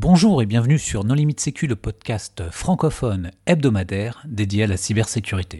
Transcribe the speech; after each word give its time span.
Bonjour 0.00 0.40
et 0.42 0.46
bienvenue 0.46 0.78
sur 0.78 1.02
Non 1.02 1.14
Limite 1.14 1.40
Sécu, 1.40 1.66
le 1.66 1.74
podcast 1.74 2.44
francophone 2.52 3.32
hebdomadaire 3.46 4.22
dédié 4.28 4.62
à 4.62 4.66
la 4.68 4.76
cybersécurité. 4.76 5.58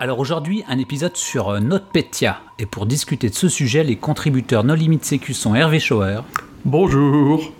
Alors 0.00 0.18
aujourd'hui, 0.18 0.64
un 0.68 0.78
épisode 0.78 1.14
sur 1.18 1.60
NotPetya. 1.60 2.40
Et 2.58 2.64
pour 2.64 2.86
discuter 2.86 3.28
de 3.28 3.34
ce 3.34 3.50
sujet, 3.50 3.84
les 3.84 3.96
contributeurs 3.96 4.64
No 4.64 4.74
Limite 4.74 5.04
Sécu 5.04 5.34
sont 5.34 5.54
Hervé 5.54 5.80
Schauer. 5.80 6.22
Bonjour. 6.64 7.52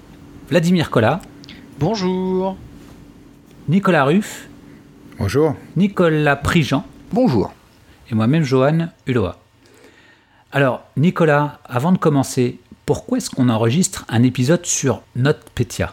Vladimir 0.49 0.89
Collat. 0.89 1.21
Bonjour. 1.79 2.57
Nicolas 3.69 4.05
Ruff. 4.05 4.48
Bonjour. 5.19 5.57
Nicolas 5.77 6.37
Prigent. 6.37 6.87
Bonjour. 7.13 7.53
Et 8.11 8.15
moi-même, 8.15 8.45
Johan 8.45 8.89
Uloa. 9.07 9.41
Alors, 10.53 10.87
Nicolas, 10.97 11.59
avant 11.65 11.91
de 11.91 11.99
commencer, 11.99 12.61
pourquoi 12.87 13.19
est-ce 13.19 13.29
qu'on 13.29 13.49
enregistre 13.49 14.05
un 14.09 14.23
épisode 14.23 14.65
sur 14.65 15.03
NotPetya 15.17 15.93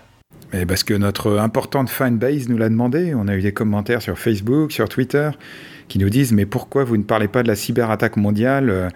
Et 0.53 0.67
Parce 0.67 0.83
que 0.83 0.93
notre 0.93 1.39
importante 1.39 1.89
fanbase 1.89 2.47
nous 2.49 2.57
l'a 2.57 2.69
demandé. 2.69 3.13
On 3.15 3.27
a 3.27 3.35
eu 3.35 3.41
des 3.41 3.51
commentaires 3.51 4.03
sur 4.03 4.19
Facebook, 4.19 4.71
sur 4.71 4.87
Twitter, 4.89 5.31
qui 5.87 5.97
nous 5.97 6.09
disent 6.09 6.31
Mais 6.31 6.45
pourquoi 6.45 6.83
vous 6.83 6.95
ne 6.95 7.03
parlez 7.03 7.27
pas 7.27 7.41
de 7.41 7.47
la 7.47 7.55
cyberattaque 7.55 8.17
mondiale? 8.17 8.69
Euh, 8.69 8.89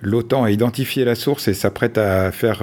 L'OTAN 0.00 0.44
a 0.44 0.50
identifié 0.50 1.04
la 1.04 1.14
source 1.14 1.48
et 1.48 1.54
s'apprête 1.54 1.98
à 1.98 2.30
faire 2.30 2.62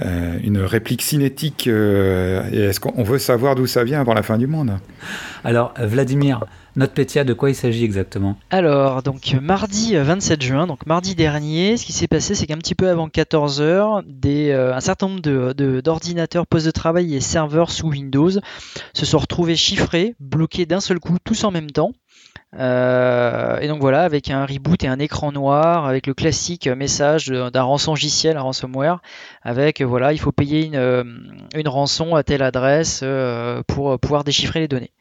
euh, 0.00 0.38
une 0.42 0.58
réplique 0.58 1.02
cinétique. 1.02 1.66
euh, 1.66 2.68
est-ce 2.68 2.80
qu'on 2.80 2.92
on 2.96 3.02
veut 3.02 3.18
savoir 3.18 3.54
d'où 3.54 3.66
ça 3.66 3.84
vient 3.84 4.00
avant 4.00 4.14
la 4.14 4.22
fin 4.22 4.38
du 4.38 4.46
monde? 4.46 4.78
Alors, 5.44 5.74
euh, 5.78 5.86
Vladimir, 6.78 6.88
NotPetya, 6.88 7.24
de 7.24 7.32
quoi 7.32 7.50
il 7.50 7.54
s'agit 7.54 7.84
exactement? 7.84 8.36
Alors, 8.50 9.02
donc 9.02 9.36
mardi 9.40 9.96
euh, 9.96 10.04
27 10.04 10.42
juin, 10.42 10.66
donc 10.66 10.86
mardi 10.86 11.14
dernier, 11.14 11.76
ce 11.76 11.84
qui 11.84 11.92
s'est 11.92 12.08
passé, 12.08 12.34
c'est 12.34 12.46
qu'un 12.46 12.58
petit 12.58 12.74
peu 12.74 12.88
avant 12.88 13.08
14h, 13.08 14.02
des, 14.06 14.50
euh, 14.50 14.74
un 14.74 14.80
certain 14.80 15.08
nombre 15.08 15.52
d'ordinateurs, 15.80 16.46
postes 16.46 16.66
de 16.66 16.70
travail 16.70 17.14
et 17.14 17.20
serveurs 17.20 17.70
sous 17.70 17.88
Windows 17.88 18.30
se 18.94 19.06
sont 19.06 19.18
retrouvés 19.18 19.56
chiffrés, 19.56 20.14
bloqués 20.20 20.66
d'un 20.66 20.80
seul 20.80 21.00
coup, 21.00 21.16
tous 21.24 21.44
en 21.44 21.50
même 21.50 21.70
temps. 21.70 21.92
Euh, 22.54 23.58
et 23.60 23.68
donc 23.68 23.80
voilà, 23.80 24.02
avec 24.02 24.30
un 24.30 24.46
reboot 24.46 24.82
et 24.82 24.88
un 24.88 24.98
écran 24.98 25.32
noir, 25.32 25.86
avec 25.86 26.06
le 26.06 26.14
classique 26.14 26.66
message 26.66 27.26
d'un 27.28 27.62
rançongiciel, 27.62 28.36
un 28.36 28.42
ransomware, 28.42 29.00
avec 29.42 29.80
euh, 29.80 29.84
voilà, 29.84 30.12
il 30.12 30.18
faut 30.18 30.32
payer 30.32 30.64
une, 30.64 30.76
euh, 30.76 31.04
rançon 31.66 32.14
à 32.14 32.22
telle 32.22 32.42
adresse 32.42 33.00
euh, 33.02 33.62
pour 33.66 33.92
euh, 33.92 33.98
pouvoir 33.98 34.24
déchiffrer 34.24 34.60
les 34.60 34.68
données. 34.68 34.92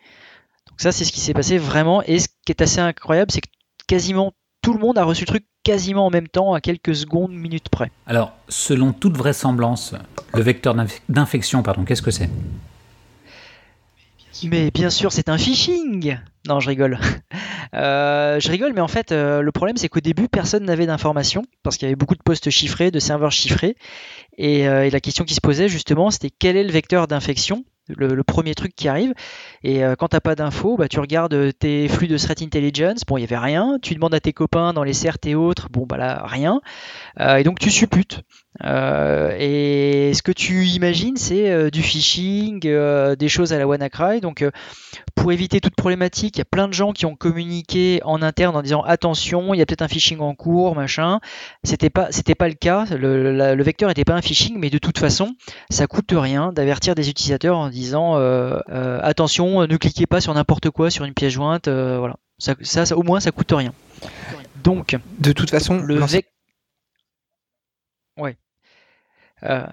Donc 0.77 0.83
ça, 0.83 0.91
c'est 0.91 1.05
ce 1.05 1.11
qui 1.11 1.19
s'est 1.19 1.33
passé 1.33 1.57
vraiment. 1.57 2.03
Et 2.03 2.19
ce 2.19 2.27
qui 2.45 2.51
est 2.51 2.61
assez 2.61 2.79
incroyable, 2.79 3.31
c'est 3.31 3.41
que 3.41 3.49
quasiment 3.87 4.33
tout 4.61 4.73
le 4.73 4.79
monde 4.79 4.99
a 4.99 5.03
reçu 5.03 5.23
le 5.23 5.27
truc 5.27 5.43
quasiment 5.63 6.05
en 6.05 6.09
même 6.11 6.27
temps, 6.27 6.53
à 6.53 6.61
quelques 6.61 6.95
secondes, 6.95 7.31
minutes 7.31 7.69
près. 7.69 7.91
Alors, 8.05 8.31
selon 8.47 8.93
toute 8.93 9.17
vraisemblance, 9.17 9.95
le 10.35 10.41
vecteur 10.43 10.75
d'inf- 10.75 11.01
d'infection, 11.09 11.63
pardon, 11.63 11.83
qu'est-ce 11.83 12.03
que 12.03 12.11
c'est? 12.11 12.29
Mais 14.43 14.69
bien 14.69 14.91
sûr, 14.91 15.11
c'est 15.11 15.29
un 15.29 15.37
phishing 15.39 16.19
Non, 16.47 16.59
je 16.59 16.69
rigole. 16.69 16.99
Euh, 17.73 18.39
je 18.39 18.49
rigole, 18.49 18.71
mais 18.73 18.79
en 18.79 18.87
fait, 18.87 19.11
euh, 19.11 19.41
le 19.41 19.51
problème, 19.51 19.75
c'est 19.75 19.89
qu'au 19.89 19.99
début, 19.99 20.29
personne 20.29 20.63
n'avait 20.63 20.85
d'informations, 20.85 21.43
parce 21.63 21.75
qu'il 21.75 21.85
y 21.85 21.89
avait 21.89 21.97
beaucoup 21.97 22.15
de 22.15 22.23
postes 22.23 22.49
chiffrés, 22.49 22.91
de 22.91 22.99
serveurs 22.99 23.33
chiffrés. 23.33 23.75
Et, 24.37 24.69
euh, 24.69 24.85
et 24.85 24.89
la 24.89 25.01
question 25.01 25.25
qui 25.25 25.33
se 25.33 25.41
posait, 25.41 25.67
justement, 25.67 26.09
c'était 26.09 26.29
quel 26.29 26.55
est 26.55 26.63
le 26.63 26.71
vecteur 26.71 27.09
d'infection? 27.09 27.65
Le, 27.89 28.23
premier 28.23 28.55
truc 28.55 28.75
qui 28.75 28.87
arrive. 28.87 29.13
Et 29.63 29.83
euh, 29.83 29.95
quand 29.95 30.09
t'as 30.09 30.19
pas 30.19 30.35
d'infos, 30.35 30.77
bah, 30.77 30.87
tu 30.87 30.99
regardes 30.99 31.57
tes 31.57 31.87
flux 31.87 32.07
de 32.07 32.17
threat 32.17 32.41
intelligence. 32.41 33.01
Bon, 33.07 33.17
il 33.17 33.21
y 33.21 33.23
avait 33.23 33.37
rien. 33.37 33.77
Tu 33.81 33.93
demandes 33.95 34.13
à 34.13 34.19
tes 34.19 34.33
copains 34.33 34.73
dans 34.73 34.83
les 34.83 34.93
CERT 34.93 35.25
et 35.25 35.35
autres. 35.35 35.69
Bon, 35.69 35.85
bah 35.85 35.97
là, 35.97 36.23
rien. 36.25 36.61
Euh, 37.19 37.37
et 37.37 37.43
donc 37.43 37.59
tu 37.59 37.71
supputes. 37.71 38.21
Euh, 38.63 39.35
et 39.39 40.13
ce 40.13 40.21
que 40.21 40.31
tu 40.31 40.65
imagines, 40.65 41.15
c'est 41.17 41.49
euh, 41.51 41.69
du 41.69 41.81
phishing, 41.83 42.61
euh, 42.65 43.15
des 43.15 43.29
choses 43.29 43.53
à 43.53 43.59
la 43.59 43.67
WannaCry. 43.67 44.19
Donc, 44.21 44.43
pour 45.15 45.31
éviter 45.31 45.59
toute 45.61 45.75
problématique, 45.75 46.37
il 46.37 46.39
y 46.39 46.41
a 46.41 46.45
plein 46.45 46.67
de 46.67 46.73
gens 46.73 46.91
qui 46.93 47.05
ont 47.05 47.15
communiqué 47.15 47.99
en 48.03 48.21
interne 48.21 48.55
en 48.55 48.61
disant 48.61 48.81
attention, 48.81 49.53
il 49.53 49.57
y 49.57 49.61
a 49.61 49.65
peut-être 49.65 49.81
un 49.81 49.87
phishing 49.87 50.19
en 50.19 50.33
cours, 50.35 50.75
machin. 50.75 51.19
C'était 51.63 51.89
pas, 51.89 52.11
c'était 52.11 52.35
pas 52.35 52.47
le 52.47 52.55
cas. 52.55 52.85
Le, 52.95 53.31
la- 53.31 53.55
le 53.55 53.63
vecteur 53.63 53.89
n'était 53.89 54.05
pas 54.05 54.15
un 54.15 54.21
phishing, 54.21 54.57
mais 54.57 54.69
de 54.69 54.77
toute 54.77 54.97
façon, 54.97 55.35
ça 55.69 55.85
coûte 55.87 56.11
rien 56.13 56.51
d'avertir 56.53 56.95
des 56.95 57.09
utilisateurs 57.09 57.57
en 57.57 57.69
disant 57.69 58.15
attention, 59.01 59.67
ne 59.67 59.77
cliquez 59.77 60.05
pas 60.07 60.21
sur 60.21 60.33
n'importe 60.33 60.69
quoi, 60.69 60.89
sur 60.89 61.05
une 61.05 61.13
pièce 61.13 61.33
jointe. 61.33 61.67
voilà. 61.67 62.15
Ça, 62.39 62.53
ça, 62.61 62.85
ça- 62.85 62.95
au 62.97 63.03
moins, 63.03 63.19
ça 63.19 63.31
coûte 63.31 63.51
rien. 63.51 63.73
Donc, 64.63 64.95
De 65.19 65.31
toute 65.31 65.49
façon, 65.49 65.79
le 65.79 65.95
l'ancien- 65.97 66.17
vec... 66.19 66.27
Ouais. 68.19 68.35
Euh, 69.43 69.65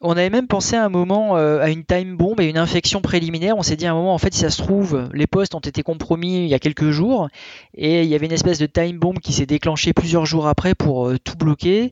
On 0.00 0.12
avait 0.12 0.30
même 0.30 0.46
pensé 0.46 0.76
à 0.76 0.84
un 0.84 0.88
moment 0.88 1.36
euh, 1.36 1.58
à 1.60 1.70
une 1.70 1.84
time 1.84 2.16
bomb 2.16 2.38
et 2.38 2.44
une 2.44 2.56
infection 2.56 3.00
préliminaire. 3.00 3.56
On 3.56 3.62
s'est 3.62 3.74
dit 3.74 3.84
à 3.84 3.90
un 3.90 3.94
moment, 3.94 4.14
en 4.14 4.18
fait, 4.18 4.32
si 4.32 4.40
ça 4.40 4.50
se 4.50 4.62
trouve, 4.62 5.08
les 5.12 5.26
postes 5.26 5.56
ont 5.56 5.60
été 5.60 5.82
compromis 5.82 6.44
il 6.44 6.46
y 6.48 6.54
a 6.54 6.60
quelques 6.60 6.90
jours 6.90 7.28
et 7.74 8.02
il 8.02 8.08
y 8.08 8.14
avait 8.14 8.26
une 8.26 8.32
espèce 8.32 8.60
de 8.60 8.66
time 8.66 8.98
bomb 8.98 9.18
qui 9.18 9.32
s'est 9.32 9.46
déclenchée 9.46 9.92
plusieurs 9.92 10.24
jours 10.24 10.46
après 10.46 10.76
pour 10.76 11.08
euh, 11.08 11.18
tout 11.18 11.36
bloquer, 11.36 11.90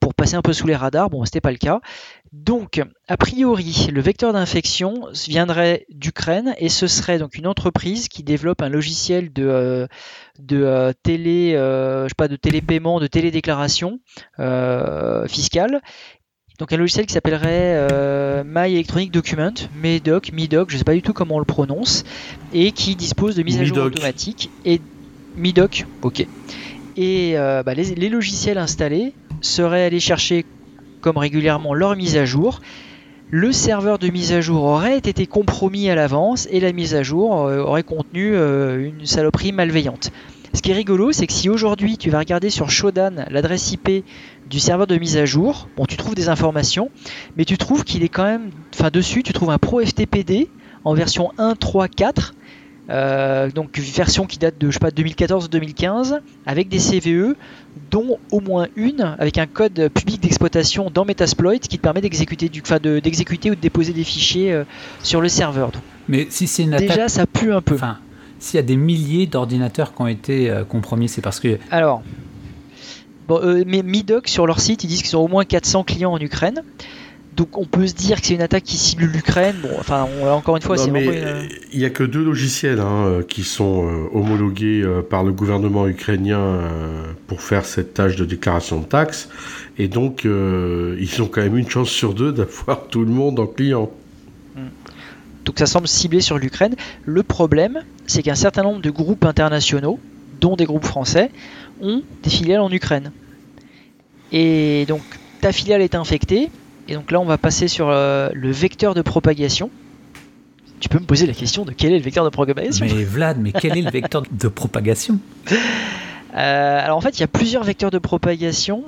pour 0.00 0.14
passer 0.14 0.36
un 0.36 0.42
peu 0.42 0.54
sous 0.54 0.66
les 0.66 0.76
radars. 0.76 1.10
Bon, 1.10 1.24
c'était 1.26 1.42
pas 1.42 1.52
le 1.52 1.58
cas. 1.58 1.80
Donc, 2.34 2.82
a 3.06 3.16
priori, 3.16 3.86
le 3.92 4.00
vecteur 4.00 4.32
d'infection 4.32 5.06
viendrait 5.28 5.86
d'Ukraine 5.88 6.56
et 6.58 6.68
ce 6.68 6.88
serait 6.88 7.18
donc 7.20 7.36
une 7.36 7.46
entreprise 7.46 8.08
qui 8.08 8.24
développe 8.24 8.60
un 8.60 8.68
logiciel 8.68 9.32
de, 9.32 9.46
euh, 9.46 9.86
de 10.40 10.60
euh, 10.64 10.92
télé, 11.04 11.54
euh, 11.54 12.04
je 12.04 12.08
sais 12.08 12.14
pas, 12.16 12.26
de 12.26 12.34
télépaiement, 12.34 12.98
de 12.98 13.06
télédéclaration 13.06 14.00
fiscale. 15.28 15.80
Donc 16.58 16.72
un 16.72 16.76
logiciel 16.76 17.06
qui 17.06 17.12
s'appellerait 17.12 18.42
My 18.44 18.72
Electronic 18.74 19.12
Document, 19.12 19.54
MEDOC, 19.80 20.32
MIDOC, 20.32 20.70
je 20.70 20.74
ne 20.74 20.78
sais 20.78 20.84
pas 20.84 20.94
du 20.94 21.02
tout 21.02 21.12
comment 21.12 21.36
on 21.36 21.40
le 21.40 21.44
prononce, 21.44 22.02
et 22.52 22.72
qui 22.72 22.96
dispose 22.96 23.36
de 23.36 23.44
mise 23.44 23.60
à 23.60 23.64
jour 23.64 23.76
MIDOC. 23.76 23.92
automatique 23.92 24.50
et 24.64 24.80
MIDOC, 25.36 25.86
ok. 26.02 26.26
Et 26.96 27.34
bah, 27.36 27.74
les, 27.74 27.94
les 27.94 28.08
logiciels 28.08 28.58
installés 28.58 29.14
seraient 29.40 29.84
allés 29.84 30.00
chercher 30.00 30.44
comme 31.04 31.18
régulièrement 31.18 31.74
leur 31.74 31.96
mise 31.96 32.16
à 32.16 32.24
jour. 32.24 32.60
Le 33.30 33.52
serveur 33.52 33.98
de 33.98 34.08
mise 34.08 34.32
à 34.32 34.40
jour 34.40 34.64
aurait 34.64 34.96
été 34.96 35.26
compromis 35.26 35.90
à 35.90 35.94
l'avance 35.94 36.48
et 36.50 36.60
la 36.60 36.72
mise 36.72 36.94
à 36.94 37.02
jour 37.02 37.46
euh, 37.46 37.58
aurait 37.58 37.82
contenu 37.82 38.34
euh, 38.34 38.88
une 38.88 39.04
saloperie 39.04 39.52
malveillante. 39.52 40.12
Ce 40.54 40.62
qui 40.62 40.70
est 40.70 40.74
rigolo, 40.74 41.12
c'est 41.12 41.26
que 41.26 41.32
si 41.34 41.50
aujourd'hui 41.50 41.98
tu 41.98 42.08
vas 42.08 42.20
regarder 42.20 42.48
sur 42.48 42.70
Shodan 42.70 43.26
l'adresse 43.28 43.70
IP 43.72 44.06
du 44.48 44.60
serveur 44.60 44.86
de 44.86 44.96
mise 44.96 45.18
à 45.18 45.26
jour, 45.26 45.68
bon, 45.76 45.84
tu 45.84 45.98
trouves 45.98 46.14
des 46.14 46.30
informations, 46.30 46.90
mais 47.36 47.44
tu 47.44 47.58
trouves 47.58 47.84
qu'il 47.84 48.02
est 48.02 48.08
quand 48.08 48.24
même, 48.24 48.50
enfin 48.74 48.88
dessus, 48.90 49.22
tu 49.22 49.34
trouves 49.34 49.50
un 49.50 49.58
Pro 49.58 49.84
FTPD 49.84 50.48
en 50.84 50.94
version 50.94 51.32
1.3.4, 51.36 52.32
euh, 52.90 53.50
donc 53.50 53.78
version 53.78 54.26
qui 54.26 54.38
date 54.38 54.58
de 54.58 54.68
je 54.68 54.74
sais 54.74 54.78
pas 54.78 54.90
2014-2015, 54.90 56.20
avec 56.46 56.68
des 56.68 56.78
CVE, 56.78 57.34
dont 57.90 58.18
au 58.30 58.40
moins 58.40 58.66
une 58.76 59.16
avec 59.18 59.38
un 59.38 59.46
code 59.46 59.88
public 59.94 60.20
d'exploitation 60.20 60.90
dans 60.92 61.04
Metasploit 61.04 61.58
qui 61.58 61.76
te 61.78 61.82
permet 61.82 62.00
d'exécuter 62.00 62.48
du, 62.48 62.60
enfin 62.60 62.78
de- 62.82 62.98
d'exécuter 63.00 63.50
ou 63.50 63.54
de 63.54 63.60
déposer 63.60 63.92
des 63.92 64.04
fichiers 64.04 64.52
euh, 64.52 64.64
sur 65.02 65.20
le 65.20 65.28
serveur. 65.28 65.70
Donc, 65.72 65.82
Mais 66.08 66.26
si 66.30 66.46
c'est 66.46 66.62
une 66.64 66.74
attaque. 66.74 66.88
déjà, 66.88 67.08
ça 67.08 67.26
pue 67.26 67.52
un 67.52 67.60
peu. 67.62 67.74
Enfin, 67.74 67.98
s'il 68.38 68.56
y 68.58 68.60
a 68.62 68.66
des 68.66 68.76
milliers 68.76 69.26
d'ordinateurs 69.26 69.94
qui 69.94 70.02
ont 70.02 70.06
été 70.06 70.50
euh, 70.50 70.64
compromis, 70.64 71.08
c'est 71.08 71.22
parce 71.22 71.40
que. 71.40 71.58
Alors, 71.70 72.02
bon, 73.28 73.40
euh, 73.42 73.64
mais 73.66 73.82
Midoc 73.82 74.28
sur 74.28 74.46
leur 74.46 74.60
site, 74.60 74.84
ils 74.84 74.88
disent 74.88 75.02
qu'ils 75.02 75.16
ont 75.16 75.24
au 75.24 75.28
moins 75.28 75.44
400 75.44 75.84
clients 75.84 76.12
en 76.12 76.18
Ukraine. 76.20 76.62
Donc 77.36 77.58
on 77.58 77.64
peut 77.64 77.86
se 77.86 77.94
dire 77.94 78.20
que 78.20 78.26
c'est 78.28 78.34
une 78.34 78.42
attaque 78.42 78.62
qui 78.62 78.76
cible 78.76 79.04
l'Ukraine. 79.06 79.56
Bon, 79.60 79.70
enfin, 79.78 80.06
on- 80.22 80.28
encore 80.28 80.56
une 80.56 80.62
fois, 80.62 80.76
c'est 80.84 80.90
une- 80.90 81.48
il 81.72 81.78
n'y 81.80 81.84
a 81.84 81.90
que 81.90 82.04
deux 82.04 82.22
logiciels 82.22 82.78
hein, 82.78 83.06
euh, 83.06 83.22
qui 83.22 83.42
sont 83.42 83.88
euh, 83.88 84.06
homologués 84.16 84.82
euh, 84.82 85.02
par 85.02 85.24
le 85.24 85.32
gouvernement 85.32 85.88
ukrainien 85.88 86.38
euh, 86.38 87.02
pour 87.26 87.40
faire 87.42 87.64
cette 87.64 87.92
tâche 87.94 88.14
de 88.16 88.24
déclaration 88.24 88.78
de 88.78 88.84
taxes. 88.84 89.28
Et 89.78 89.88
donc, 89.88 90.22
ils 90.24 91.22
ont 91.22 91.26
quand 91.26 91.40
même 91.42 91.58
une 91.58 91.68
chance 91.68 91.88
sur 91.88 92.14
deux 92.14 92.32
d'avoir 92.32 92.86
tout 92.90 93.00
le 93.00 93.10
monde 93.10 93.40
en 93.40 93.46
client. 93.46 93.90
Donc 95.44 95.58
ça 95.58 95.66
semble 95.66 95.88
ciblé 95.88 96.20
sur 96.20 96.38
l'Ukraine. 96.38 96.74
Le 97.04 97.22
problème, 97.24 97.82
c'est 98.06 98.22
qu'un 98.22 98.36
certain 98.36 98.62
nombre 98.62 98.80
de 98.80 98.90
groupes 98.90 99.24
internationaux, 99.24 99.98
dont 100.40 100.54
des 100.56 100.64
groupes 100.64 100.84
français, 100.86 101.30
ont 101.82 102.02
des 102.22 102.30
filiales 102.30 102.60
en 102.60 102.70
Ukraine. 102.70 103.10
Et 104.32 104.84
donc 104.88 105.02
ta 105.40 105.52
filiale 105.52 105.82
est 105.82 105.94
infectée. 105.96 106.50
Et 106.88 106.94
donc 106.94 107.10
là, 107.10 107.20
on 107.20 107.24
va 107.24 107.38
passer 107.38 107.68
sur 107.68 107.88
euh, 107.88 108.28
le 108.34 108.50
vecteur 108.50 108.94
de 108.94 109.02
propagation. 109.02 109.70
Tu 110.80 110.88
peux 110.88 110.98
me 110.98 111.06
poser 111.06 111.26
la 111.26 111.32
question 111.32 111.64
de 111.64 111.72
quel 111.72 111.92
est 111.92 111.98
le 111.98 112.04
vecteur 112.04 112.24
de 112.24 112.30
propagation? 112.30 112.84
Mais 112.84 113.04
Vlad, 113.04 113.38
mais 113.40 113.52
quel 113.52 113.78
est 113.78 113.82
le 113.82 113.90
vecteur 113.90 114.22
de 114.30 114.48
propagation? 114.48 115.18
Euh, 115.50 116.84
alors 116.84 116.98
en 116.98 117.00
fait, 117.00 117.16
il 117.18 117.20
y 117.20 117.24
a 117.24 117.28
plusieurs 117.28 117.64
vecteurs 117.64 117.90
de 117.90 117.98
propagation. 117.98 118.84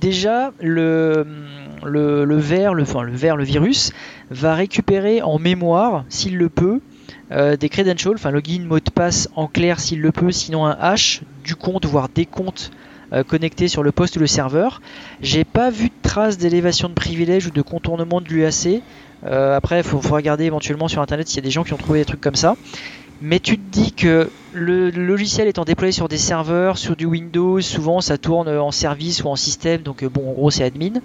Déjà, 0.00 0.52
le, 0.60 1.26
le, 1.84 2.24
le 2.24 2.36
ver, 2.36 2.74
le, 2.74 2.82
enfin, 2.82 3.02
le 3.02 3.12
ver, 3.12 3.36
le 3.36 3.44
virus, 3.44 3.92
va 4.30 4.54
récupérer 4.54 5.22
en 5.22 5.38
mémoire, 5.38 6.04
s'il 6.08 6.36
le 6.36 6.48
peut, 6.48 6.80
euh, 7.30 7.56
des 7.56 7.68
credentials, 7.68 8.14
enfin 8.14 8.30
login, 8.30 8.64
mot 8.66 8.80
de 8.80 8.90
passe 8.90 9.28
en 9.36 9.46
clair 9.46 9.80
s'il 9.80 10.00
le 10.00 10.12
peut, 10.12 10.32
sinon 10.32 10.66
un 10.66 10.76
hash 10.80 11.22
du 11.44 11.54
compte, 11.54 11.86
voire 11.86 12.08
des 12.08 12.26
comptes 12.26 12.70
connectés 13.26 13.68
sur 13.68 13.82
le 13.82 13.92
poste 13.92 14.16
ou 14.16 14.20
le 14.20 14.26
serveur. 14.26 14.80
J'ai 15.20 15.44
pas 15.44 15.70
vu 15.70 15.88
de 15.88 15.94
traces 16.02 16.38
d'élévation 16.38 16.88
de 16.88 16.94
privilèges 16.94 17.46
ou 17.46 17.50
de 17.50 17.62
contournement 17.62 18.20
de 18.20 18.28
l'UAC. 18.28 18.82
Euh, 19.26 19.56
après, 19.56 19.78
il 19.78 19.82
faut, 19.82 19.98
regarder 19.98 20.44
éventuellement 20.44 20.88
sur 20.88 21.02
internet 21.02 21.28
s'il 21.28 21.36
y 21.36 21.40
a 21.40 21.42
des 21.42 21.50
gens 21.50 21.64
qui 21.64 21.72
ont 21.72 21.78
trouvé 21.78 22.00
des 22.00 22.04
trucs 22.04 22.20
comme 22.20 22.36
ça. 22.36 22.56
Mais 23.20 23.40
tu 23.40 23.58
te 23.58 23.70
dis 23.70 23.92
que 23.92 24.30
le, 24.52 24.90
logiciel 24.90 25.48
étant 25.48 25.64
déployé 25.64 25.90
sur 25.90 26.08
des 26.08 26.18
serveurs, 26.18 26.78
sur 26.78 26.94
du 26.94 27.04
Windows, 27.04 27.60
souvent 27.60 28.00
ça 28.00 28.16
tourne 28.16 28.48
en 28.48 28.70
service 28.70 29.24
ou 29.24 29.28
en 29.28 29.34
système, 29.34 29.82
donc 29.82 30.04
bon, 30.04 30.30
en 30.30 30.32
gros 30.32 30.50
c'est 30.50 30.64
admin 30.64 31.00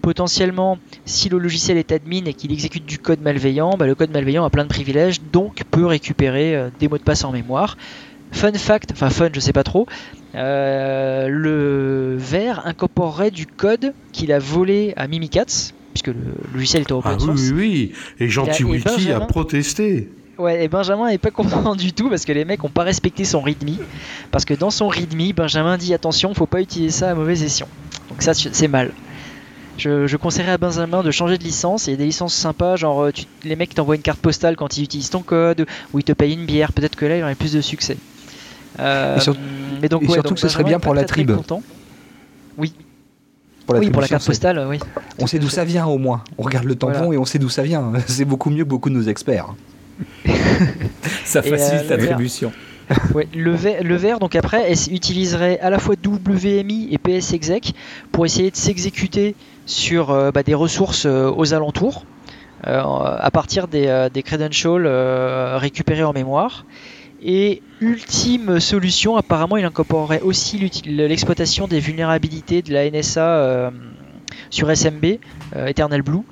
potentiellement, 0.00 0.78
si 1.06 1.28
le 1.28 1.38
logiciel 1.38 1.76
est 1.76 1.90
admin 1.90 2.24
et 2.26 2.32
qu'il 2.32 2.52
exécute 2.52 2.86
du 2.86 3.00
code 3.00 3.20
malveillant, 3.20 3.74
bah, 3.76 3.84
le 3.84 3.96
code 3.96 4.12
malveillant 4.12 4.44
a 4.44 4.48
plein 4.48 4.62
de 4.62 4.68
privilèges, 4.68 5.20
donc 5.32 5.64
peut 5.72 5.86
récupérer 5.86 6.54
euh, 6.54 6.68
des 6.78 6.86
mots 6.86 6.98
de 6.98 7.02
passe 7.02 7.24
en 7.24 7.32
mémoire. 7.32 7.76
Fun 8.30 8.52
fact, 8.52 8.92
enfin 8.92 9.10
fun, 9.10 9.30
je 9.32 9.40
sais 9.40 9.52
pas 9.52 9.64
trop, 9.64 9.88
euh, 10.34 11.28
le 11.28 12.16
ver 12.18 12.66
incorporerait 12.66 13.30
du 13.30 13.46
code 13.46 13.94
qu'il 14.12 14.32
a 14.32 14.38
volé 14.38 14.92
à 14.96 15.08
Mimikatz, 15.08 15.72
puisque 15.94 16.08
le 16.08 16.34
logiciel 16.52 16.82
est 16.82 16.92
open 16.92 17.16
ah, 17.18 17.24
Oui, 17.32 17.52
oui, 17.54 17.92
et 18.20 18.28
Gentil 18.28 18.64
Wiki 18.64 19.10
a 19.10 19.20
protesté. 19.20 20.10
Ouais, 20.38 20.64
et 20.64 20.68
Benjamin 20.68 21.08
n'est 21.08 21.18
pas 21.18 21.30
content 21.32 21.74
du 21.74 21.92
tout 21.92 22.08
parce 22.08 22.24
que 22.24 22.32
les 22.32 22.44
mecs 22.44 22.62
n'ont 22.62 22.68
pas 22.68 22.84
respecté 22.84 23.24
son 23.24 23.40
README. 23.40 23.78
Parce 24.30 24.44
que 24.44 24.54
dans 24.54 24.70
son 24.70 24.88
README, 24.88 25.32
Benjamin 25.32 25.76
dit 25.76 25.92
attention, 25.94 26.32
faut 26.34 26.46
pas 26.46 26.60
utiliser 26.60 26.90
ça 26.90 27.10
à 27.10 27.14
mauvaise 27.14 27.42
escient. 27.42 27.68
Donc 28.08 28.22
ça, 28.22 28.34
c'est 28.34 28.68
mal. 28.68 28.92
Je, 29.78 30.16
conseillerais 30.16 30.52
à 30.52 30.58
Benjamin 30.58 31.02
de 31.02 31.10
changer 31.10 31.38
de 31.38 31.44
licence. 31.44 31.86
Il 31.86 31.90
y 31.90 31.94
a 31.94 31.96
des 31.96 32.06
licences 32.06 32.34
sympas, 32.34 32.76
genre 32.76 33.04
euh, 33.04 33.12
les 33.44 33.54
mecs 33.54 33.74
t'envoient 33.74 33.94
une 33.94 34.02
carte 34.02 34.20
postale 34.20 34.56
quand 34.56 34.76
ils 34.76 34.84
utilisent 34.84 35.10
ton 35.10 35.22
code, 35.22 35.66
ou 35.92 36.00
ils 36.00 36.04
te 36.04 36.12
payent 36.12 36.34
une 36.34 36.46
bière. 36.46 36.72
Peut-être 36.72 36.96
que 36.96 37.06
là, 37.06 37.16
il 37.16 37.22
aurait 37.22 37.36
plus 37.36 37.52
de 37.52 37.60
succès. 37.60 37.96
Euh, 38.78 39.18
et, 39.18 39.30
mais 39.82 39.88
donc, 39.88 40.04
surtout 40.10 40.34
que 40.34 40.40
ce 40.40 40.48
serait 40.48 40.64
bien 40.64 40.80
pour 40.80 40.94
la 40.94 41.04
tribu. 41.04 41.34
Oui. 42.56 42.74
Pour 43.66 43.74
la, 43.74 43.80
oui, 43.80 43.90
pour 43.90 44.00
la 44.00 44.08
carte 44.08 44.24
postale, 44.24 44.64
oui. 44.68 44.78
On 45.18 45.26
sait 45.26 45.38
d'où 45.38 45.50
ça 45.50 45.64
vient 45.64 45.86
au 45.86 45.98
moins. 45.98 46.24
On 46.38 46.42
regarde 46.42 46.64
le 46.64 46.74
tampon 46.74 47.12
et 47.12 47.18
on 47.18 47.26
sait 47.26 47.38
d'où 47.38 47.50
ça 47.50 47.62
vient. 47.62 47.92
C'est 48.06 48.24
beaucoup 48.24 48.50
mieux 48.50 48.64
que 48.64 48.68
beaucoup 48.68 48.88
de 48.88 48.94
nos 48.94 49.02
experts. 49.02 49.54
ça 51.24 51.42
facilite 51.42 51.90
euh, 51.90 51.96
l'attribution. 51.96 52.52
ouais, 53.14 53.28
le, 53.34 53.50
ver, 53.50 53.82
le 53.84 53.96
ver, 53.96 54.18
donc 54.20 54.36
après, 54.36 54.72
utiliserait 54.90 55.58
à 55.60 55.68
la 55.68 55.78
fois 55.78 55.96
WMI 56.02 56.88
et 56.90 56.98
PSExec 56.98 57.74
pour 58.10 58.24
essayer 58.24 58.50
de 58.50 58.56
s'exécuter 58.56 59.34
sur 59.68 60.10
euh, 60.10 60.30
bah, 60.32 60.42
des 60.42 60.54
ressources 60.54 61.06
euh, 61.06 61.30
aux 61.30 61.54
alentours 61.54 62.04
euh, 62.66 62.82
à 62.82 63.30
partir 63.30 63.68
des, 63.68 64.08
des 64.12 64.22
credentials 64.24 64.86
récupérés 65.56 66.02
en 66.02 66.12
mémoire? 66.12 66.64
Et 67.22 67.62
ultime 67.80 68.60
solution, 68.60 69.16
apparemment, 69.16 69.56
il 69.56 69.64
incorporerait 69.64 70.20
aussi 70.20 70.70
l'exploitation 70.86 71.66
des 71.66 71.80
vulnérabilités 71.80 72.62
de 72.62 72.72
la 72.72 72.88
NSA 72.90 73.72
sur 74.50 74.70
SMB, 74.70 75.18
Eternal 75.56 76.02
Blue, 76.02 76.22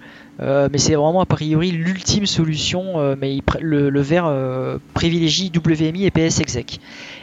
euh, 0.40 0.68
mais 0.70 0.78
c'est 0.78 0.94
vraiment 0.94 1.20
a 1.20 1.26
priori 1.26 1.70
l'ultime 1.70 2.26
solution, 2.26 2.98
euh, 3.00 3.16
mais 3.18 3.38
le, 3.60 3.88
le 3.88 4.00
verre 4.00 4.26
euh, 4.26 4.78
privilégie 4.92 5.50
WMI 5.54 6.04
et 6.04 6.10
PSExec. 6.10 6.78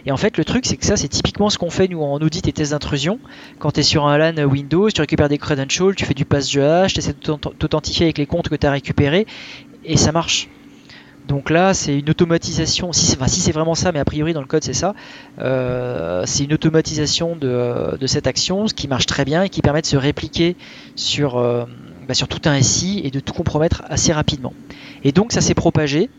Et 0.06 0.12
en 0.12 0.18
fait, 0.18 0.38
le 0.38 0.46
truc, 0.46 0.66
c'est 0.66 0.78
que 0.78 0.86
ça, 0.86 0.98
c'est 0.98 1.08
typiquement 1.08 1.50
ce 1.50 1.58
qu'on 1.58 1.70
fait 1.70 1.88
nous 1.88 2.02
en 2.02 2.20
audit 2.20 2.48
et 2.48 2.52
tests 2.52 2.72
d'intrusion. 2.72 3.20
Quand 3.60 3.72
tu 3.72 3.82
es 3.82 3.84
sur 3.84 4.08
un 4.08 4.18
LAN 4.18 4.44
Windows, 4.46 4.90
tu 4.90 5.02
récupères 5.02 5.30
des 5.30 5.38
credentials, 5.38 5.96
tu 5.96 6.06
fais 6.06 6.16
du 6.16 6.26
pass 6.26 6.56
hash, 6.58 6.94
tu 6.94 7.00
essaies 7.00 7.14
de 7.14 7.36
t'authentifier 7.36 8.08
avec 8.08 8.18
les 8.18 8.26
comptes 8.26 8.50
que 8.50 8.56
tu 8.56 8.66
as 8.66 8.72
récupérés, 8.72 9.28
et 9.86 9.98
ça 9.98 10.12
marche. 10.12 10.50
Donc 11.28 11.50
là, 11.50 11.74
c'est 11.74 11.98
une 11.98 12.10
automatisation, 12.10 12.92
si 12.92 13.06
c'est 13.06 13.28
si 13.28 13.52
vraiment 13.52 13.76
ça, 13.76 13.92
mais 13.92 14.00
a 14.00 14.06
priori 14.06 14.34
dans 14.34 14.42
le 14.42 14.48
code 14.48 14.64
c'est 14.64 14.74
ça, 14.74 14.94
c'est 15.38 16.44
une 16.44 16.54
automatisation 16.54 17.36
de, 17.36 17.98
de, 17.98 18.08
cette 18.08 18.28
action, 18.28 18.68
ce 18.68 18.74
qui 18.74 18.88
marche 18.88 19.06
très 19.06 19.24
bien 19.24 19.44
et 19.44 19.50
qui 19.50 19.62
permet 19.62 19.82
de 19.82 19.86
se 19.86 19.98
répliquer 19.98 20.56
sur, 20.96 21.36
bah, 22.08 22.14
sur 22.14 22.28
tout 22.28 22.42
un 22.46 22.62
SI 22.62 23.02
et 23.04 23.10
de 23.10 23.20
tout 23.22 23.34
compromettre 23.34 23.84
assez 23.88 24.12
rapidement. 24.12 24.54
Et 25.04 25.12
donc 25.12 25.32
ça 25.32 25.42
s'est 25.42 25.54
propagé 25.54 26.10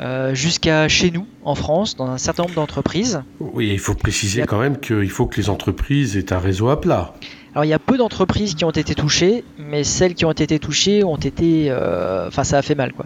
euh, 0.00 0.34
jusqu'à 0.34 0.88
chez 0.88 1.10
nous, 1.10 1.26
en 1.44 1.54
France, 1.54 1.96
dans 1.96 2.06
un 2.06 2.18
certain 2.18 2.44
nombre 2.44 2.54
d'entreprises. 2.54 3.22
Oui, 3.40 3.70
il 3.70 3.78
faut 3.78 3.94
préciser 3.94 4.42
quand 4.42 4.58
même 4.58 4.78
qu'il 4.78 5.10
faut 5.10 5.26
que 5.26 5.36
les 5.36 5.50
entreprises 5.50 6.16
aient 6.16 6.32
un 6.32 6.38
réseau 6.38 6.70
à 6.70 6.80
plat. 6.80 7.14
Alors 7.54 7.64
il 7.66 7.68
y 7.68 7.74
a 7.74 7.78
peu 7.78 7.98
d'entreprises 7.98 8.54
qui 8.54 8.64
ont 8.64 8.70
été 8.70 8.94
touchées, 8.94 9.44
mais 9.58 9.84
celles 9.84 10.14
qui 10.14 10.24
ont 10.24 10.32
été 10.32 10.58
touchées 10.58 11.04
ont 11.04 11.16
été... 11.16 11.66
Euh, 11.68 12.28
enfin 12.28 12.44
ça 12.44 12.58
a 12.58 12.62
fait 12.62 12.74
mal 12.74 12.92
quoi. 12.92 13.04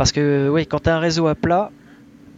Parce 0.00 0.12
que 0.12 0.48
oui, 0.48 0.64
quand 0.64 0.84
tu 0.84 0.88
as 0.88 0.96
un 0.96 0.98
réseau 0.98 1.26
à 1.26 1.34
plat, 1.34 1.70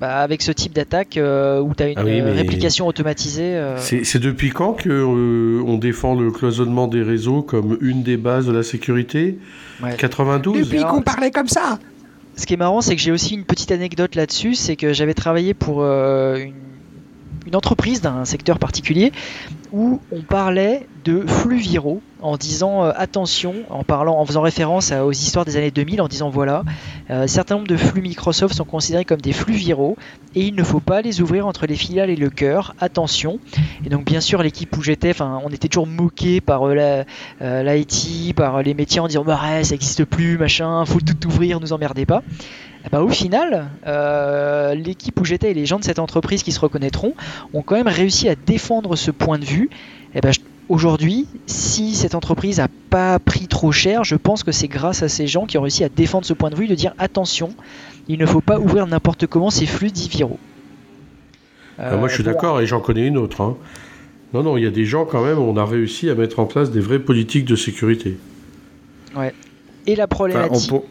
bah, 0.00 0.16
avec 0.16 0.42
ce 0.42 0.50
type 0.50 0.72
d'attaque 0.72 1.16
euh, 1.16 1.60
où 1.60 1.76
tu 1.76 1.84
as 1.84 1.90
une 1.90 1.98
ah 2.26 2.32
réplication 2.32 2.88
automatisée. 2.88 3.54
Euh. 3.54 3.78
C'est 3.78 4.18
depuis 4.18 4.50
quand 4.50 4.72
qu'on 4.72 4.88
euh, 4.88 5.62
on 5.64 5.78
défend 5.78 6.16
le 6.16 6.32
cloisonnement 6.32 6.88
des 6.88 7.04
réseaux 7.04 7.42
comme 7.42 7.78
une 7.80 8.02
des 8.02 8.16
bases 8.16 8.48
de 8.48 8.52
la 8.52 8.64
sécurité? 8.64 9.38
92 9.96 10.68
Depuis 10.68 10.82
qu'on 10.82 11.02
parlait 11.02 11.30
comme 11.30 11.46
ça 11.46 11.78
Ce 12.34 12.46
qui 12.46 12.54
est 12.54 12.56
marrant, 12.56 12.80
c'est 12.80 12.96
que 12.96 13.00
j'ai 13.00 13.12
aussi 13.12 13.36
une 13.36 13.44
petite 13.44 13.70
anecdote 13.70 14.16
là-dessus, 14.16 14.56
c'est 14.56 14.74
que 14.74 14.92
j'avais 14.92 15.14
travaillé 15.14 15.54
pour 15.54 15.84
une 15.84 16.54
une 17.46 17.56
entreprise 17.56 18.00
d'un 18.00 18.24
secteur 18.24 18.58
particulier 18.58 19.12
où 19.72 20.00
on 20.12 20.22
parlait 20.22 20.86
de 21.04 21.26
flux 21.26 21.58
viraux 21.58 22.00
en 22.20 22.36
disant 22.36 22.84
euh, 22.84 22.92
attention, 22.94 23.54
en 23.68 23.82
parlant, 23.82 24.18
en 24.18 24.24
faisant 24.24 24.42
référence 24.42 24.92
aux 24.92 25.12
histoires 25.12 25.44
des 25.44 25.56
années 25.56 25.70
2000, 25.70 26.00
en 26.00 26.08
disant 26.08 26.30
voilà, 26.30 26.62
euh, 27.10 27.26
certain 27.26 27.56
nombre 27.56 27.66
de 27.66 27.76
flux 27.76 28.00
Microsoft 28.00 28.54
sont 28.54 28.64
considérés 28.64 29.04
comme 29.04 29.20
des 29.20 29.32
flux 29.32 29.54
viraux 29.54 29.96
et 30.34 30.46
il 30.46 30.54
ne 30.54 30.62
faut 30.62 30.80
pas 30.80 31.02
les 31.02 31.20
ouvrir 31.20 31.46
entre 31.46 31.66
les 31.66 31.74
filiales 31.74 32.10
et 32.10 32.16
le 32.16 32.30
cœur. 32.30 32.74
Attention. 32.80 33.40
Et 33.84 33.88
donc 33.88 34.04
bien 34.04 34.20
sûr 34.20 34.42
l'équipe 34.42 34.76
où 34.76 34.82
j'étais, 34.82 35.12
on 35.20 35.48
était 35.48 35.68
toujours 35.68 35.86
moqué 35.86 36.40
par 36.40 36.62
euh, 36.64 37.04
l'IT, 37.40 38.34
par 38.36 38.62
les 38.62 38.74
métiers 38.74 39.00
en 39.00 39.08
disant 39.08 39.24
bah 39.24 39.40
ça 39.62 39.72
n'existe 39.72 40.04
plus, 40.04 40.38
machin, 40.38 40.84
faut 40.84 41.00
tout 41.00 41.26
ouvrir, 41.26 41.60
nous 41.60 41.72
emmerdez 41.72 42.06
pas. 42.06 42.22
Eh 42.84 42.88
ben, 42.90 43.00
au 43.00 43.08
final, 43.08 43.68
euh, 43.86 44.74
l'équipe 44.74 45.18
où 45.20 45.24
j'étais 45.24 45.52
et 45.52 45.54
les 45.54 45.66
gens 45.66 45.78
de 45.78 45.84
cette 45.84 45.98
entreprise 45.98 46.42
qui 46.42 46.52
se 46.52 46.60
reconnaîtront 46.60 47.14
ont 47.54 47.62
quand 47.62 47.76
même 47.76 47.88
réussi 47.88 48.28
à 48.28 48.34
défendre 48.34 48.96
ce 48.96 49.10
point 49.10 49.38
de 49.38 49.44
vue. 49.44 49.70
Et 50.14 50.18
eh 50.18 50.20
ben, 50.20 50.32
aujourd'hui, 50.68 51.26
si 51.46 51.94
cette 51.94 52.14
entreprise 52.14 52.58
n'a 52.58 52.68
pas 52.90 53.18
pris 53.18 53.46
trop 53.46 53.72
cher, 53.72 54.04
je 54.04 54.16
pense 54.16 54.42
que 54.42 54.52
c'est 54.52 54.68
grâce 54.68 55.02
à 55.02 55.08
ces 55.08 55.26
gens 55.26 55.46
qui 55.46 55.58
ont 55.58 55.62
réussi 55.62 55.84
à 55.84 55.88
défendre 55.88 56.26
ce 56.26 56.32
point 56.32 56.50
de 56.50 56.56
vue, 56.56 56.66
de 56.66 56.74
dire 56.74 56.92
attention, 56.98 57.54
il 58.08 58.18
ne 58.18 58.26
faut 58.26 58.40
pas 58.40 58.58
ouvrir 58.58 58.86
n'importe 58.86 59.26
comment 59.26 59.50
ces 59.50 59.66
flux 59.66 59.90
dits 59.90 60.08
viraux. 60.08 60.38
Euh, 61.78 61.96
moi, 61.98 62.08
je 62.08 62.14
suis 62.14 62.24
d'accord 62.24 62.60
et 62.60 62.66
j'en 62.66 62.80
connais 62.80 63.06
une 63.06 63.16
autre. 63.16 63.40
Hein. 63.40 63.56
Non, 64.34 64.42
non, 64.42 64.56
il 64.56 64.64
y 64.64 64.66
a 64.66 64.70
des 64.70 64.84
gens 64.84 65.04
quand 65.04 65.24
même, 65.24 65.38
on 65.38 65.56
a 65.56 65.64
réussi 65.64 66.10
à 66.10 66.14
mettre 66.14 66.40
en 66.40 66.46
place 66.46 66.70
des 66.70 66.80
vraies 66.80 66.98
politiques 66.98 67.44
de 67.44 67.56
sécurité. 67.56 68.16
Ouais. 69.16 69.32
Et 69.86 69.94
la 69.94 70.06
problématique. 70.06 70.72
On 70.72 70.82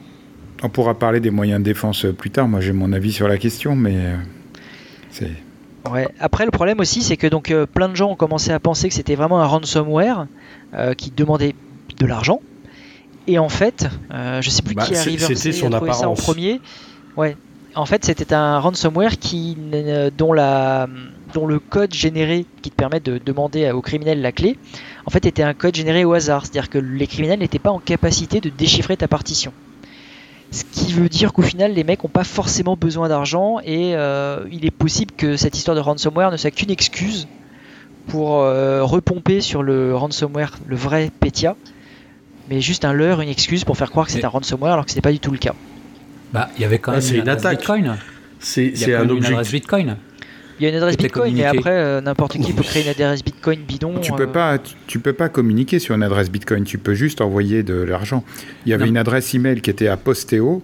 pourra 0.69 0.93
parler 0.93 1.19
des 1.19 1.31
moyens 1.31 1.59
de 1.59 1.65
défense 1.65 2.05
plus 2.17 2.29
tard. 2.29 2.47
Moi, 2.47 2.61
j'ai 2.61 2.73
mon 2.73 2.93
avis 2.93 3.11
sur 3.11 3.27
la 3.27 3.37
question, 3.37 3.75
mais 3.75 3.95
euh, 3.95 4.15
c'est. 5.09 5.31
Ouais. 5.91 6.07
Après, 6.19 6.45
le 6.45 6.51
problème 6.51 6.79
aussi, 6.79 7.01
c'est 7.01 7.17
que 7.17 7.27
donc 7.27 7.49
euh, 7.49 7.65
plein 7.65 7.89
de 7.89 7.95
gens 7.95 8.11
ont 8.11 8.15
commencé 8.15 8.51
à 8.51 8.59
penser 8.59 8.87
que 8.87 8.93
c'était 8.93 9.15
vraiment 9.15 9.41
un 9.41 9.45
ransomware 9.45 10.27
euh, 10.75 10.93
qui 10.93 11.09
demandait 11.09 11.55
de 11.97 12.05
l'argent. 12.05 12.39
Et 13.27 13.39
en 13.39 13.49
fait, 13.49 13.87
je 14.11 14.49
sais 14.49 14.61
plus 14.61 14.75
bah, 14.75 14.83
qui 14.83 14.93
est 14.93 14.97
arrivé 14.97 15.35
c'était 15.35 15.51
son 15.51 15.71
apparence. 15.73 15.99
ça 15.99 16.09
en 16.09 16.15
premier. 16.15 16.59
Ouais. 17.17 17.35
En 17.75 17.85
fait, 17.85 18.03
c'était 18.03 18.33
un 18.33 18.59
ransomware 18.59 19.17
qui 19.19 19.57
dont 20.17 20.33
la 20.33 20.87
dont 21.33 21.47
le 21.47 21.59
code 21.59 21.93
généré 21.93 22.45
qui 22.61 22.71
te 22.71 22.75
permet 22.75 22.99
de 22.99 23.17
demander 23.23 23.71
aux 23.71 23.81
criminels 23.81 24.21
la 24.21 24.31
clé, 24.33 24.57
en 25.05 25.11
fait, 25.11 25.25
était 25.25 25.43
un 25.43 25.53
code 25.53 25.75
généré 25.75 26.03
au 26.03 26.13
hasard. 26.13 26.45
C'est-à-dire 26.45 26.69
que 26.69 26.77
les 26.77 27.07
criminels 27.07 27.39
n'étaient 27.39 27.59
pas 27.59 27.71
en 27.71 27.79
capacité 27.79 28.41
de 28.41 28.49
déchiffrer 28.49 28.97
ta 28.97 29.07
partition. 29.07 29.53
Ce 30.51 30.63
qui 30.65 30.91
veut 30.91 31.07
dire 31.07 31.31
qu'au 31.31 31.41
final, 31.41 31.73
les 31.73 31.85
mecs 31.85 32.03
n'ont 32.03 32.09
pas 32.09 32.25
forcément 32.25 32.75
besoin 32.75 33.07
d'argent 33.07 33.59
et 33.63 33.95
euh, 33.95 34.43
il 34.51 34.65
est 34.65 34.71
possible 34.71 35.13
que 35.15 35.37
cette 35.37 35.57
histoire 35.57 35.75
de 35.75 35.81
ransomware 35.81 36.29
ne 36.29 36.35
soit 36.35 36.51
qu'une 36.51 36.71
excuse 36.71 37.27
pour 38.07 38.41
euh, 38.41 38.83
repomper 38.83 39.39
sur 39.39 39.63
le 39.63 39.95
ransomware, 39.95 40.57
le 40.67 40.75
vrai 40.75 41.09
Petya, 41.21 41.55
mais 42.49 42.59
juste 42.59 42.83
un 42.83 42.91
leurre, 42.91 43.21
une 43.21 43.29
excuse 43.29 43.63
pour 43.63 43.77
faire 43.77 43.91
croire 43.91 44.07
que 44.07 44.11
c'est 44.11 44.25
un 44.25 44.29
ransomware 44.29 44.73
alors 44.73 44.85
que 44.85 44.91
ce 44.91 44.97
n'est 44.97 45.01
pas 45.01 45.13
du 45.13 45.19
tout 45.19 45.31
le 45.31 45.37
cas. 45.37 45.53
Bah, 46.33 46.49
il 46.57 46.61
y 46.61 46.65
avait 46.65 46.79
quand 46.79 46.91
même 46.91 47.01
une, 47.13 47.29
attaque. 47.29 47.59
Bitcoin. 47.59 47.97
C'est 48.39 48.93
un 48.93 49.09
objectif. 49.09 49.51
Bitcoin. 49.53 49.97
Il 50.61 50.65
y 50.65 50.67
a 50.67 50.69
une 50.69 50.75
adresse 50.75 50.95
Bitcoin, 50.95 51.33
mais 51.33 51.43
après, 51.43 51.71
euh, 51.71 52.01
n'importe 52.01 52.37
qui 52.37 52.53
peut 52.53 52.61
créer 52.61 52.83
une 52.83 52.89
adresse 52.89 53.23
Bitcoin 53.23 53.61
bidon. 53.61 53.95
Tu 53.99 54.11
peux, 54.11 54.23
euh. 54.23 54.27
pas, 54.27 54.59
tu, 54.85 54.99
peux 54.99 55.13
pas 55.13 55.27
communiquer 55.27 55.79
sur 55.79 55.95
une 55.95 56.03
adresse 56.03 56.29
Bitcoin, 56.29 56.65
tu 56.65 56.77
peux 56.77 56.93
juste 56.93 57.19
envoyer 57.19 57.63
de 57.63 57.73
l'argent. 57.73 58.23
Il 58.67 58.69
y 58.69 58.73
avait 58.75 58.87
une 58.87 58.97
adresse 58.97 59.33
email 59.33 59.61
qui 59.61 59.71
était 59.71 59.87
à 59.87 59.97
Posteo, 59.97 60.61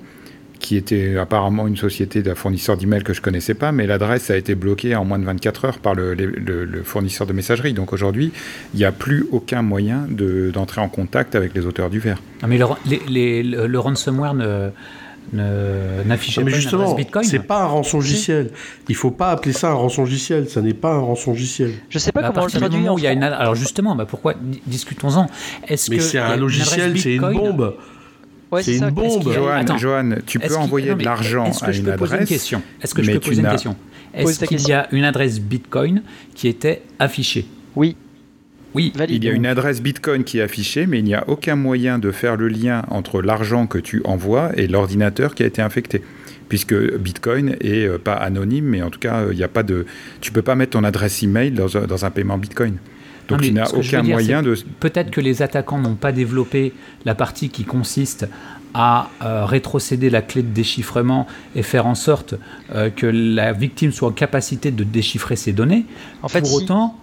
qui 0.60 0.78
était 0.78 1.18
apparemment 1.18 1.66
une 1.66 1.78
société 1.78 2.22
d'un 2.22 2.36
fournisseur 2.36 2.78
d'email 2.78 3.02
que 3.02 3.14
je 3.14 3.24
connaissais 3.24 3.56
pas, 3.56 3.72
mais 3.72 3.88
l'adresse 3.88 4.30
a 4.30 4.38
été 4.38 4.54
bloquée 4.54 4.96
en 4.96 5.04
moins 5.04 5.18
de 5.18 5.26
24 5.26 5.66
heures 5.66 5.80
par 5.80 5.96
le, 5.96 6.16
fournisseur 6.84 7.26
de 7.26 7.34
messagerie. 7.34 7.74
Donc 7.74 7.92
aujourd'hui, 7.92 8.32
il 8.76 8.78
n'y 8.78 8.86
a 8.86 8.92
plus 8.92 9.26
aucun 9.32 9.64
moyen 9.64 10.06
d'entrer 10.08 10.80
en 10.80 10.90
contact 10.90 11.34
avec 11.34 11.56
les 11.56 11.66
auteurs 11.66 11.90
du 11.90 11.98
verre. 11.98 12.22
Ah, 12.44 12.48
mais 12.48 12.60
le, 12.60 13.66
le 13.66 13.80
ransomware 13.80 14.36
ne 14.36 14.70
Non, 15.34 15.44
mais 16.06 16.16
pas 16.16 16.50
justement, 16.52 16.94
Bitcoin. 16.94 17.24
c'est 17.26 17.40
pas 17.40 17.64
un 17.64 17.66
rançongiciel. 17.66 18.52
Il 18.88 18.96
faut 18.96 19.12
pas 19.12 19.32
appeler 19.32 19.54
ça 19.54 19.70
un 19.70 19.74
rançongiciel. 19.74 20.50
Ça 20.50 20.62
n'est 20.62 20.74
pas 20.74 20.94
un 20.94 21.00
rançongiciel. 21.00 21.72
Je 21.90 22.00
sais 22.00 22.12
pas 22.12 22.22
Bah, 22.22 22.28
à 22.28 22.32
comment 22.32 22.44
on 22.44 22.46
le 22.46 22.52
partir 22.52 22.60
du 22.60 22.64
traduit 22.66 22.80
moment 22.80 22.94
en 22.94 22.96
où 22.96 23.00
il 23.00 23.04
y 23.04 23.08
a 23.08 23.12
une 23.12 23.24
alors 23.24 23.56
justement, 23.56 23.96
bah 23.96 24.06
pourquoi 24.06 24.36
di- 24.40 24.62
discutons-en. 24.66 25.28
Est-ce 25.68 25.92
Mais 25.92 25.98
que 25.98 26.04
c'est 26.04 26.20
un 26.20 26.36
logiciel, 26.38 26.98
c'est 27.00 27.16
une 27.16 27.22
bombe. 27.22 27.76
Ouais, 28.52 28.64
c'est 28.64 28.74
une 28.76 28.80
ça. 28.80 28.92
bombe. 28.92 29.34
Johan, 29.34 29.52
Attends. 29.58 29.78
Johan, 29.78 30.10
tu 30.26 30.40
peux 30.40 30.56
envoyer 30.56 30.92
non, 30.92 30.96
de 30.98 31.04
l'argent 31.04 31.46
Est-ce 31.46 31.60
que 31.60 31.66
à 31.66 31.72
je 31.74 31.80
une 31.80 31.86
peux 31.86 31.96
poser 31.98 32.12
une 32.12 32.22
adresse. 32.22 32.30
question? 32.30 32.62
Est-ce 32.82 32.96
que 32.96 33.04
je 33.04 33.12
peux 33.12 33.20
poser 33.20 33.42
une 33.42 33.50
question? 33.50 33.76
Est-ce 34.14 34.46
qu'il 34.46 34.68
y 34.68 34.72
a 34.74 34.88
une 34.94 35.04
adresse 35.04 35.40
Bitcoin 35.42 36.02
qui 36.34 36.48
était 36.48 36.82
affichée? 37.00 37.46
Oui, 37.76 37.98
Oui. 38.78 38.94
valide. 38.96 39.24
Il 39.24 39.28
y 39.28 39.30
a 39.30 39.34
une 39.34 39.46
adresse 39.46 39.82
Bitcoin 39.82 40.24
qui 40.24 40.40
est 40.40 40.42
affichée, 40.42 40.88
mais 40.88 41.00
il 41.00 41.04
n'y 41.04 41.16
a 41.16 41.28
aucun 41.28 41.56
moyen 41.56 42.00
de 42.00 42.12
faire 42.12 42.36
le 42.36 42.48
lien 42.48 42.84
entre 42.90 43.22
l'argent 43.22 43.68
que 43.68 43.78
tu 43.78 44.02
envoies 44.06 44.52
et 44.56 44.68
l'ordinateur 44.68 45.36
qui 45.36 45.44
a 45.44 45.46
été 45.46 45.62
infecté. 45.62 46.02
Puisque 46.50 46.76
Bitcoin 46.98 47.58
est 47.60 47.86
euh, 47.86 47.98
pas 47.98 48.14
anonyme, 48.14 48.66
mais 48.66 48.82
en 48.82 48.90
tout 48.90 49.00
cas, 49.00 49.20
euh, 49.20 49.34
il 49.34 49.38
n'y 49.38 49.44
a 49.44 49.50
pas 49.50 49.64
de. 49.64 49.86
Tu 50.22 50.32
peux 50.32 50.42
pas 50.42 50.56
mettre 50.56 50.72
ton 50.72 50.86
adresse 50.86 51.22
email 51.22 51.52
dans 51.52 51.76
un, 51.76 51.86
dans 51.86 52.06
un 52.06 52.10
paiement 52.10 52.38
Bitcoin. 52.38 52.78
Donc 53.28 53.42
Non, 53.42 53.48
tu 53.48 53.54
n'as 53.54 53.70
aucun 53.72 54.02
dire, 54.02 54.14
moyen 54.14 54.42
de. 54.42 54.56
Peut-être 54.80 55.12
que 55.12 55.22
les 55.22 55.42
attaquants 55.42 55.80
n'ont 55.80 55.96
pas 55.96 56.12
développé 56.12 56.74
la 57.06 57.16
partie 57.16 57.50
qui 57.50 57.66
consiste 57.66 58.28
à 58.74 59.10
euh, 59.24 59.46
rétrocéder 59.46 60.10
la 60.10 60.22
clé 60.22 60.44
de 60.44 60.54
déchiffrement 60.54 61.28
et 61.56 61.64
faire 61.64 61.88
en 61.88 61.96
sorte 61.96 62.36
euh, 62.74 62.90
que 62.90 63.08
la 63.08 63.54
victime 63.54 63.92
soit 63.92 64.10
en 64.10 64.12
capacité 64.12 64.72
de 64.72 64.84
déchiffrer 64.84 65.36
ses 65.36 65.52
données. 65.52 65.86
En 66.22 66.28
fait, 66.28 66.42
Pour 66.42 66.50
si. 66.50 66.56
autant. 66.64 66.96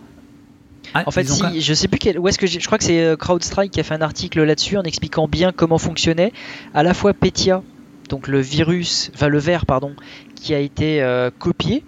Ah, 0.94 1.02
En 1.06 1.10
fait, 1.10 1.28
ont 1.30 1.34
si, 1.34 1.60
je 1.60 1.74
sais 1.74 1.88
plus 1.88 1.98
quel, 1.98 2.18
où 2.18 2.28
est-ce 2.28 2.38
que 2.38 2.46
je 2.46 2.64
crois 2.64 2.78
que 2.78 2.84
c'est 2.84 3.02
euh, 3.02 3.16
CrowdStrike 3.16 3.72
qui 3.72 3.80
a 3.80 3.82
fait 3.82 3.94
un 3.94 4.00
article 4.02 4.42
là-dessus 4.42 4.76
en 4.76 4.82
expliquant 4.82 5.26
bien 5.26 5.52
comment 5.52 5.78
fonctionnait 5.78 6.32
à 6.72 6.82
la 6.82 6.94
fois 6.94 7.12
Petya, 7.12 7.62
donc 8.08 8.28
le 8.28 8.40
virus, 8.40 9.10
enfin 9.14 9.28
le 9.28 9.38
ver 9.38 9.66
pardon, 9.66 9.94
qui 10.36 10.54
a 10.54 10.60
été 10.60 11.02
euh, 11.02 11.30
copié, 11.36 11.82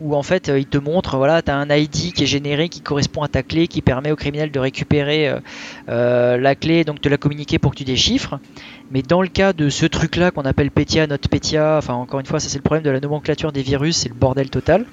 où 0.00 0.14
en 0.14 0.22
fait 0.22 0.48
euh, 0.48 0.58
il 0.58 0.66
te 0.66 0.78
montre 0.78 1.16
voilà, 1.16 1.42
tu 1.42 1.50
as 1.50 1.56
un 1.56 1.68
ID 1.70 2.12
qui 2.12 2.24
est 2.24 2.26
généré 2.26 2.68
qui 2.68 2.80
correspond 2.80 3.22
à 3.22 3.28
ta 3.28 3.42
clé, 3.42 3.68
qui 3.68 3.82
permet 3.82 4.10
au 4.10 4.16
criminel 4.16 4.50
de 4.50 4.58
récupérer 4.58 5.28
euh, 5.28 5.40
euh, 5.88 6.36
la 6.36 6.54
clé, 6.54 6.84
donc 6.84 7.00
de 7.00 7.08
la 7.08 7.16
communiquer 7.16 7.58
pour 7.58 7.72
que 7.72 7.78
tu 7.78 7.84
déchiffres. 7.84 8.38
Mais 8.90 9.02
dans 9.02 9.22
le 9.22 9.28
cas 9.28 9.52
de 9.52 9.68
ce 9.70 9.86
truc-là 9.86 10.30
qu'on 10.30 10.42
appelle 10.42 10.70
Petya, 10.70 11.06
NotPetya, 11.06 11.78
enfin 11.78 11.94
encore 11.94 12.20
une 12.20 12.26
fois, 12.26 12.40
ça 12.40 12.48
c'est 12.48 12.58
le 12.58 12.62
problème 12.62 12.84
de 12.84 12.90
la 12.90 13.00
nomenclature 13.00 13.52
des 13.52 13.62
virus, 13.62 13.96
c'est 13.98 14.08
le 14.08 14.14
bordel 14.14 14.50
total. 14.50 14.84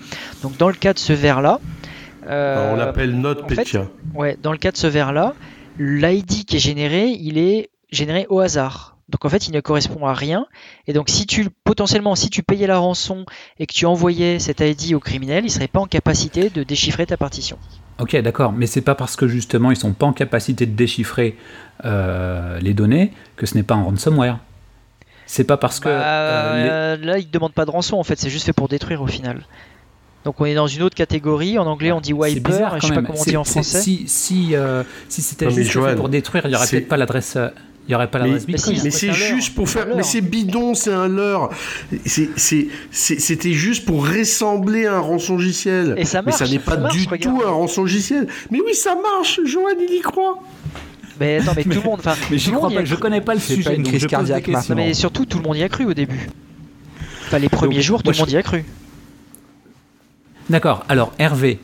Donc 0.43 0.57
dans 0.57 0.67
le 0.67 0.75
cas 0.75 0.93
de 0.93 0.99
ce 0.99 1.13
ver-là, 1.13 1.59
euh, 1.59 1.80
on 2.25 2.75
l'appelle 2.75 3.15
NotPetya. 3.19 3.87
Ouais, 4.13 4.37
dans 4.41 4.51
le 4.51 4.57
cas 4.57 4.71
de 4.71 4.77
ce 4.77 4.87
verre-là, 4.87 5.33
l'ID 5.79 6.45
qui 6.45 6.57
est 6.57 6.59
généré, 6.59 7.07
il 7.07 7.37
est 7.37 7.69
généré 7.91 8.25
au 8.29 8.39
hasard. 8.39 8.97
Donc 9.09 9.25
en 9.25 9.29
fait, 9.29 9.47
il 9.47 9.53
ne 9.53 9.59
correspond 9.59 10.05
à 10.07 10.13
rien. 10.13 10.45
Et 10.87 10.93
donc 10.93 11.09
si 11.09 11.25
tu 11.25 11.49
potentiellement, 11.65 12.15
si 12.15 12.29
tu 12.29 12.43
payais 12.43 12.65
la 12.67 12.77
rançon 12.77 13.25
et 13.59 13.65
que 13.67 13.73
tu 13.73 13.85
envoyais 13.85 14.39
cet 14.39 14.61
ID 14.61 14.93
au 14.93 14.99
criminel, 15.01 15.43
il 15.45 15.49
serait 15.49 15.67
pas 15.67 15.81
en 15.81 15.85
capacité 15.87 16.49
de 16.49 16.63
déchiffrer 16.63 17.05
ta 17.05 17.17
partition. 17.17 17.57
Ok, 17.99 18.15
d'accord, 18.21 18.53
mais 18.53 18.67
c'est 18.67 18.81
pas 18.81 18.95
parce 18.95 19.17
que 19.17 19.27
justement 19.27 19.69
ils 19.69 19.75
sont 19.75 19.91
pas 19.91 20.05
en 20.05 20.13
capacité 20.13 20.65
de 20.65 20.71
déchiffrer 20.71 21.35
euh, 21.83 22.57
les 22.61 22.73
données 22.73 23.11
que 23.35 23.45
ce 23.45 23.55
n'est 23.55 23.63
pas 23.63 23.75
un 23.75 23.83
ransomware. 23.83 24.39
C'est 25.25 25.43
pas 25.45 25.57
parce 25.57 25.79
que 25.79 25.87
Bah, 25.89 26.03
euh, 26.05 26.95
les- 26.97 27.05
Là, 27.05 27.17
il 27.17 27.27
ne 27.27 27.31
demande 27.31 27.53
pas 27.53 27.65
de 27.65 27.71
rançon. 27.71 27.97
En 27.97 28.03
fait, 28.03 28.19
c'est 28.19 28.29
juste 28.29 28.45
fait 28.45 28.53
pour 28.53 28.67
détruire 28.67 29.01
au 29.01 29.07
final. 29.07 29.43
Donc 30.25 30.39
on 30.39 30.45
est 30.45 30.53
dans 30.55 30.67
une 30.67 30.83
autre 30.83 30.95
catégorie. 30.95 31.57
En 31.57 31.65
anglais, 31.65 31.91
on 31.91 31.99
dit 32.01 32.09
c'est 32.09 32.13
wiper. 32.13 32.51
bizarre 32.51 32.79
je 32.79 32.87
sais 32.87 32.93
pas 32.93 33.01
comment 33.01 33.19
on 33.19 33.23
dit 33.23 33.37
en 33.37 33.43
français. 33.43 33.81
Si 33.81 34.03
si 34.07 34.49
euh, 34.55 34.83
si 35.09 35.21
c'était 35.21 35.45
Non, 35.45 35.51
juste 35.51 35.95
pour 35.95 36.09
détruire, 36.09 36.43
il 36.45 36.51
y 36.51 36.55
aurait 36.55 36.67
peut-être 36.67 36.87
pas 36.87 36.97
l'adresse. 36.97 37.33
euh, 37.37 37.49
Il 37.87 37.91
y 37.91 37.95
aurait 37.95 38.09
pas 38.11 38.19
Mais- 38.19 38.25
l'adresse 38.25 38.45
Mais 38.47 38.53
Bitcoin. 38.53 38.75
si, 38.77 38.83
Mais 38.83 38.91
c'est 38.91 39.11
juste 39.13 39.55
pour 39.55 39.67
faire. 39.67 39.87
Mais 39.95 40.03
c'est 40.03 40.21
bidon, 40.21 40.75
c'est 40.75 40.93
un 40.93 41.07
leurre. 41.07 41.49
C'était 42.91 43.53
juste 43.53 43.85
pour 43.85 44.07
ressembler 44.07 44.85
à 44.85 44.97
un 44.97 44.99
rançongiciel. 44.99 45.95
Et 45.97 46.05
ça 46.05 46.21
Mais 46.21 46.31
ça 46.31 46.39
marche, 46.43 46.51
n'est 46.51 46.59
pas 46.59 46.71
ça 46.73 46.77
marche, 46.77 46.97
du 46.97 47.07
regarde. 47.09 47.21
tout 47.39 47.43
un 47.45 47.49
rançongiciel. 47.51 48.27
Mais 48.51 48.59
oui, 48.65 48.73
ça 48.75 48.95
marche. 48.95 49.39
Johan, 49.45 49.69
il 49.79 49.95
y 49.95 50.01
croit. 50.01 50.37
Mais 51.19 51.37
attends, 51.39 51.53
mais, 51.55 51.63
tout 51.63 51.69
le 51.69 51.81
monde. 51.81 51.99
Enfin, 51.99 52.15
Mais 52.29 52.37
crois 52.37 52.69
pas, 52.69 52.85
je 52.85 52.93
cru. 52.93 53.01
connais 53.01 53.21
pas 53.21 53.33
le 53.33 53.39
C'est 53.39 53.55
sujet. 53.55 53.69
pas 53.71 53.75
une 53.75 53.83
crise 53.83 54.05
cardiaque. 54.07 54.47
Non, 54.47 54.59
mais 54.75 54.93
surtout, 54.93 55.25
tout 55.25 55.37
le 55.39 55.43
monde 55.43 55.57
y 55.57 55.63
a 55.63 55.69
cru 55.69 55.85
au 55.85 55.93
début. 55.93 56.29
Enfin, 57.27 57.39
les 57.39 57.49
premiers 57.49 57.75
Donc, 57.77 57.83
jours, 57.83 58.03
tout 58.03 58.11
le 58.11 58.17
monde 58.17 58.29
y 58.31 58.37
a 58.37 58.43
cru. 58.43 58.63
D'accord. 60.49 60.83
Alors 60.89 61.13
Hervé, 61.19 61.59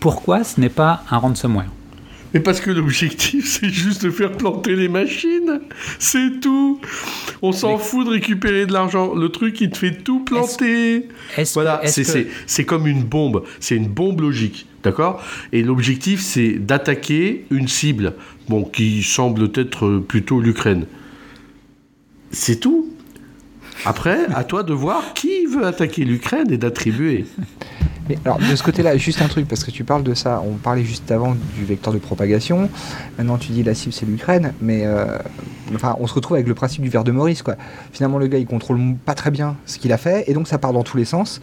pourquoi 0.00 0.44
ce 0.44 0.60
n'est 0.60 0.68
pas 0.68 1.04
un 1.10 1.18
ransomware? 1.18 1.70
Mais 2.32 2.40
parce 2.40 2.60
que 2.60 2.70
l'objectif, 2.72 3.46
c'est 3.60 3.68
juste 3.70 4.04
de 4.04 4.10
faire 4.10 4.32
planter 4.32 4.74
les 4.74 4.88
machines. 4.88 5.60
C'est 6.00 6.40
tout. 6.40 6.80
On 7.42 7.52
s'en 7.52 7.78
fout 7.78 8.06
de 8.06 8.10
récupérer 8.12 8.66
de 8.66 8.72
l'argent. 8.72 9.14
Le 9.14 9.28
truc, 9.28 9.60
il 9.60 9.70
te 9.70 9.78
fait 9.78 9.92
tout 10.02 10.20
planter. 10.24 11.08
Est-ce 11.36 11.54
Voilà, 11.54 11.76
que- 11.78 11.86
est-ce 11.86 12.02
c'est 12.02 12.02
que- 12.02 12.08
c'est- 12.30 12.34
c'est 12.46 12.64
comme 12.64 12.88
une 12.88 13.04
bombe. 13.04 13.44
C'est 13.60 13.76
une 13.76 13.86
bombe 13.86 14.20
logique. 14.20 14.66
D'accord? 14.82 15.22
Et 15.52 15.62
l'objectif, 15.62 16.20
c'est 16.20 16.54
d'attaquer 16.54 17.46
une 17.50 17.68
cible, 17.68 18.14
bon, 18.48 18.64
qui 18.64 19.02
semble 19.04 19.48
être 19.54 19.98
plutôt 19.98 20.40
l'Ukraine. 20.40 20.86
C'est 22.32 22.58
tout. 22.58 22.88
Après, 23.86 24.26
à 24.34 24.42
toi 24.44 24.62
de 24.64 24.72
voir 24.72 25.14
qui 25.14 25.46
veut 25.46 25.64
attaquer 25.64 26.04
l'Ukraine 26.04 26.50
et 26.50 26.56
d'attribuer. 26.58 27.26
Mais 28.08 28.18
alors, 28.24 28.38
de 28.38 28.54
ce 28.56 28.62
côté-là, 28.62 28.96
juste 28.96 29.22
un 29.22 29.28
truc, 29.28 29.48
parce 29.48 29.64
que 29.64 29.70
tu 29.70 29.82
parles 29.84 30.02
de 30.02 30.12
ça, 30.14 30.42
on 30.46 30.54
parlait 30.54 30.84
juste 30.84 31.10
avant 31.10 31.34
du 31.56 31.64
vecteur 31.64 31.92
de 31.92 31.98
propagation, 31.98 32.68
maintenant 33.16 33.38
tu 33.38 33.52
dis 33.52 33.62
la 33.62 33.74
cible 33.74 33.94
c'est 33.94 34.04
l'Ukraine, 34.04 34.52
mais 34.60 34.82
euh, 34.84 35.18
enfin, 35.74 35.96
on 36.00 36.06
se 36.06 36.12
retrouve 36.12 36.34
avec 36.34 36.46
le 36.46 36.54
principe 36.54 36.82
du 36.82 36.90
verre 36.90 37.04
de 37.04 37.12
Maurice, 37.12 37.42
quoi. 37.42 37.54
Finalement, 37.92 38.18
le 38.18 38.26
gars, 38.26 38.38
il 38.38 38.46
contrôle 38.46 38.78
pas 39.06 39.14
très 39.14 39.30
bien 39.30 39.56
ce 39.64 39.78
qu'il 39.78 39.92
a 39.92 39.96
fait, 39.96 40.24
et 40.26 40.34
donc 40.34 40.48
ça 40.48 40.58
part 40.58 40.72
dans 40.74 40.82
tous 40.82 40.96
les 40.98 41.06
sens. 41.06 41.40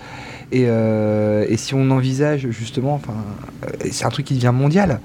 Et, 0.52 0.66
euh, 0.68 1.46
et 1.50 1.58
si 1.58 1.74
on 1.74 1.90
envisage 1.90 2.48
justement, 2.52 2.94
enfin, 2.94 3.14
euh, 3.64 3.70
c'est 3.92 4.06
un 4.06 4.10
truc 4.10 4.28
qui 4.28 4.36
devient 4.36 4.54
mondial. 4.54 5.00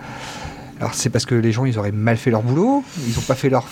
Alors 0.78 0.92
c'est 0.92 1.08
parce 1.08 1.24
que 1.24 1.34
les 1.34 1.52
gens, 1.52 1.64
ils 1.64 1.78
auraient 1.78 1.90
mal 1.90 2.18
fait 2.18 2.30
leur 2.30 2.42
boulot, 2.42 2.84
ils 3.08 3.18
ont 3.18 3.22
pas 3.22 3.34
fait 3.34 3.48
leur... 3.48 3.64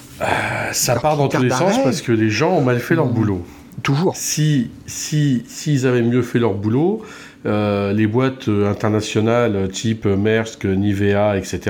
Ça 0.72 0.96
part 0.96 1.18
dans 1.18 1.28
tous 1.28 1.42
les 1.42 1.50
sens 1.50 1.82
parce 1.82 2.00
que 2.00 2.12
les 2.12 2.30
gens 2.30 2.52
ont 2.52 2.62
mal 2.62 2.80
fait 2.80 2.94
leur 2.94 3.06
Mmh. 3.08 3.12
boulot. 3.12 3.44
Toujours. 3.82 4.16
Si, 4.16 4.70
si, 4.86 5.42
s'ils 5.46 5.86
avaient 5.86 6.02
mieux 6.02 6.22
fait 6.22 6.38
leur 6.38 6.54
boulot, 6.54 7.02
euh, 7.46 7.92
les 7.92 8.06
boîtes 8.06 8.48
internationales 8.48 9.68
type 9.70 10.06
Maersk, 10.06 10.64
Nivea, 10.64 11.36
etc., 11.36 11.60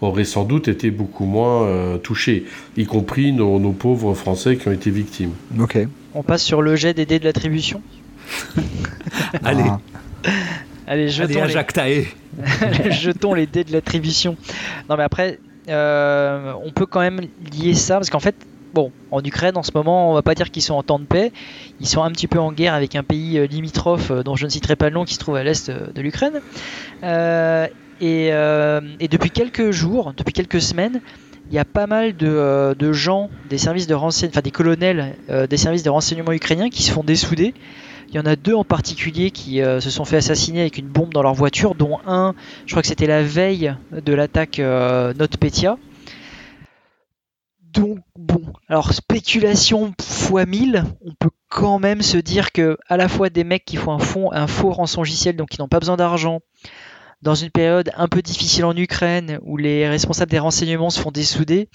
auraient 0.00 0.24
sans 0.24 0.44
doute 0.44 0.68
été 0.68 0.90
beaucoup 0.90 1.24
moins 1.24 1.64
euh, 1.64 1.98
touchées, 1.98 2.44
y 2.76 2.84
compris 2.84 3.32
nos, 3.32 3.58
nos 3.58 3.72
pauvres 3.72 4.14
Français 4.14 4.56
qui 4.56 4.68
ont 4.68 4.72
été 4.72 4.90
victimes. 4.90 5.32
Ok. 5.58 5.78
On 6.14 6.22
passe 6.22 6.42
sur 6.42 6.62
le 6.62 6.76
jet 6.76 6.94
des 6.94 7.06
dés 7.06 7.18
de 7.18 7.24
l'attribution. 7.24 7.82
Allez, 9.44 9.64
Ah. 9.66 9.80
Allez, 10.88 11.02
allez, 11.02 11.08
jetons, 11.08 11.42
à 11.42 11.46
les... 11.46 11.52
Jacques 11.52 11.78
jetons 12.90 13.34
les 13.34 13.46
dés 13.46 13.64
de 13.64 13.72
l'attribution. 13.72 14.36
Non, 14.88 14.96
mais 14.96 15.02
après, 15.02 15.38
euh, 15.68 16.52
on 16.64 16.70
peut 16.70 16.86
quand 16.86 17.00
même 17.00 17.20
lier 17.52 17.74
ça 17.74 17.94
parce 17.96 18.10
qu'en 18.10 18.20
fait, 18.20 18.36
bon, 18.76 18.92
en 19.10 19.24
Ukraine 19.24 19.56
en 19.56 19.62
ce 19.62 19.70
moment, 19.74 20.10
on 20.10 20.14
va 20.14 20.20
pas 20.20 20.34
dire 20.34 20.50
qu'ils 20.50 20.62
sont 20.62 20.74
en 20.74 20.82
temps 20.82 20.98
de 20.98 21.06
paix. 21.06 21.32
Ils 21.80 21.88
sont 21.88 22.02
un 22.02 22.10
petit 22.10 22.26
peu 22.26 22.38
en 22.38 22.52
guerre 22.52 22.74
avec 22.74 22.94
un 22.94 23.02
pays 23.02 23.38
euh, 23.38 23.46
limitrophe 23.46 24.10
euh, 24.10 24.22
dont 24.22 24.36
je 24.36 24.44
ne 24.44 24.50
citerai 24.50 24.76
pas 24.76 24.90
le 24.90 24.94
nom 24.94 25.06
qui 25.06 25.14
se 25.14 25.18
trouve 25.18 25.36
à 25.36 25.42
l'est 25.42 25.70
euh, 25.70 25.86
de 25.94 26.02
l'Ukraine. 26.02 26.42
Et, 28.02 28.28
depuis 29.08 29.30
quelques 29.30 29.70
jours, 29.70 30.12
depuis 30.14 30.34
quelques 30.34 30.60
semaines, 30.60 31.00
il 31.48 31.54
y 31.54 31.58
a 31.58 31.64
pas 31.64 31.86
mal 31.86 32.14
de, 32.16 32.92
gens 32.92 33.30
des 33.48 33.56
services 33.56 33.86
de 33.86 33.94
renseignement, 33.94 34.32
enfin 34.34 34.42
des 34.42 34.50
colonels 34.50 35.16
des 35.48 35.56
services 35.56 35.82
de 35.82 35.90
renseignement 35.90 36.32
ukrainiens 36.32 36.68
qui 36.68 36.82
se 36.82 36.90
font 36.92 37.02
dessouder. 37.02 37.54
Il 38.10 38.14
y 38.14 38.18
en 38.18 38.26
a 38.26 38.36
deux 38.36 38.54
en 38.54 38.64
particulier 38.64 39.30
qui 39.30 39.60
se 39.60 39.90
sont 39.90 40.04
fait 40.04 40.18
assassiner 40.18 40.60
avec 40.60 40.76
une 40.76 40.88
bombe 40.88 41.14
dans 41.14 41.22
leur 41.22 41.34
voiture, 41.34 41.74
dont 41.74 41.98
un, 42.06 42.34
je 42.66 42.72
crois 42.72 42.82
que 42.82 42.88
c'était 42.88 43.06
la 43.06 43.22
veille 43.22 43.74
de 43.92 44.12
l'attaque 44.12 44.58
euh, 44.58 45.14
NotPetya. 45.14 45.78
Donc 47.76 47.98
bon, 48.16 48.42
alors 48.68 48.92
spéculation 48.92 49.92
fois 50.00 50.46
1000, 50.46 50.84
on 51.04 51.12
peut 51.18 51.30
quand 51.48 51.78
même 51.78 52.02
se 52.02 52.16
dire 52.16 52.52
que 52.52 52.78
à 52.88 52.96
la 52.96 53.08
fois 53.08 53.30
des 53.30 53.44
mecs 53.44 53.64
qui 53.64 53.76
font 53.76 53.92
un, 53.92 53.98
fond, 53.98 54.32
un 54.32 54.46
faux 54.46 54.70
rançongiciel, 54.70 55.36
donc 55.36 55.50
qui 55.50 55.60
n'ont 55.60 55.68
pas 55.68 55.80
besoin 55.80 55.96
d'argent, 55.96 56.40
dans 57.22 57.34
une 57.34 57.50
période 57.50 57.90
un 57.96 58.08
peu 58.08 58.22
difficile 58.22 58.64
en 58.64 58.76
Ukraine 58.76 59.38
où 59.42 59.56
les 59.56 59.88
responsables 59.88 60.30
des 60.30 60.38
renseignements 60.38 60.90
se 60.90 61.00
font 61.00 61.10
dessouder, 61.10 61.68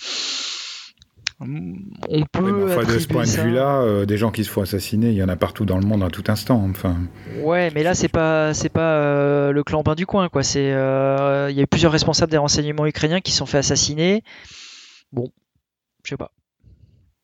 on 1.41 2.23
peut. 2.31 2.43
Oui, 2.43 2.51
mais 2.51 2.71
enfin, 2.71 2.93
de 2.93 2.99
ce 2.99 3.07
point 3.07 3.23
de 3.23 3.29
vue-là, 3.29 3.81
euh, 3.81 4.05
des 4.05 4.17
gens 4.17 4.31
qui 4.31 4.43
se 4.43 4.49
font 4.49 4.61
assassiner, 4.61 5.09
il 5.09 5.15
y 5.15 5.23
en 5.23 5.29
a 5.29 5.35
partout 5.35 5.65
dans 5.65 5.77
le 5.77 5.85
monde 5.85 6.03
à 6.03 6.09
tout 6.09 6.23
instant. 6.27 6.63
Enfin, 6.69 6.97
Ouais, 7.41 7.71
mais 7.73 7.83
là 7.83 7.95
c'est 7.95 8.09
pas 8.09 8.53
c'est 8.53 8.69
pas 8.69 8.93
euh, 8.95 9.51
le 9.51 9.63
clan 9.63 9.81
bain 9.81 9.95
du 9.95 10.05
coin 10.05 10.29
quoi. 10.29 10.43
C'est 10.43 10.71
euh, 10.71 11.49
il 11.49 11.57
y 11.57 11.59
a 11.59 11.63
eu 11.63 11.67
plusieurs 11.67 11.91
responsables 11.91 12.31
des 12.31 12.37
renseignements 12.37 12.85
ukrainiens 12.85 13.21
qui 13.21 13.31
se 13.31 13.39
sont 13.39 13.45
fait 13.45 13.57
assassiner. 13.57 14.23
Bon, 15.11 15.31
je 16.03 16.09
sais 16.09 16.17
pas. 16.17 16.31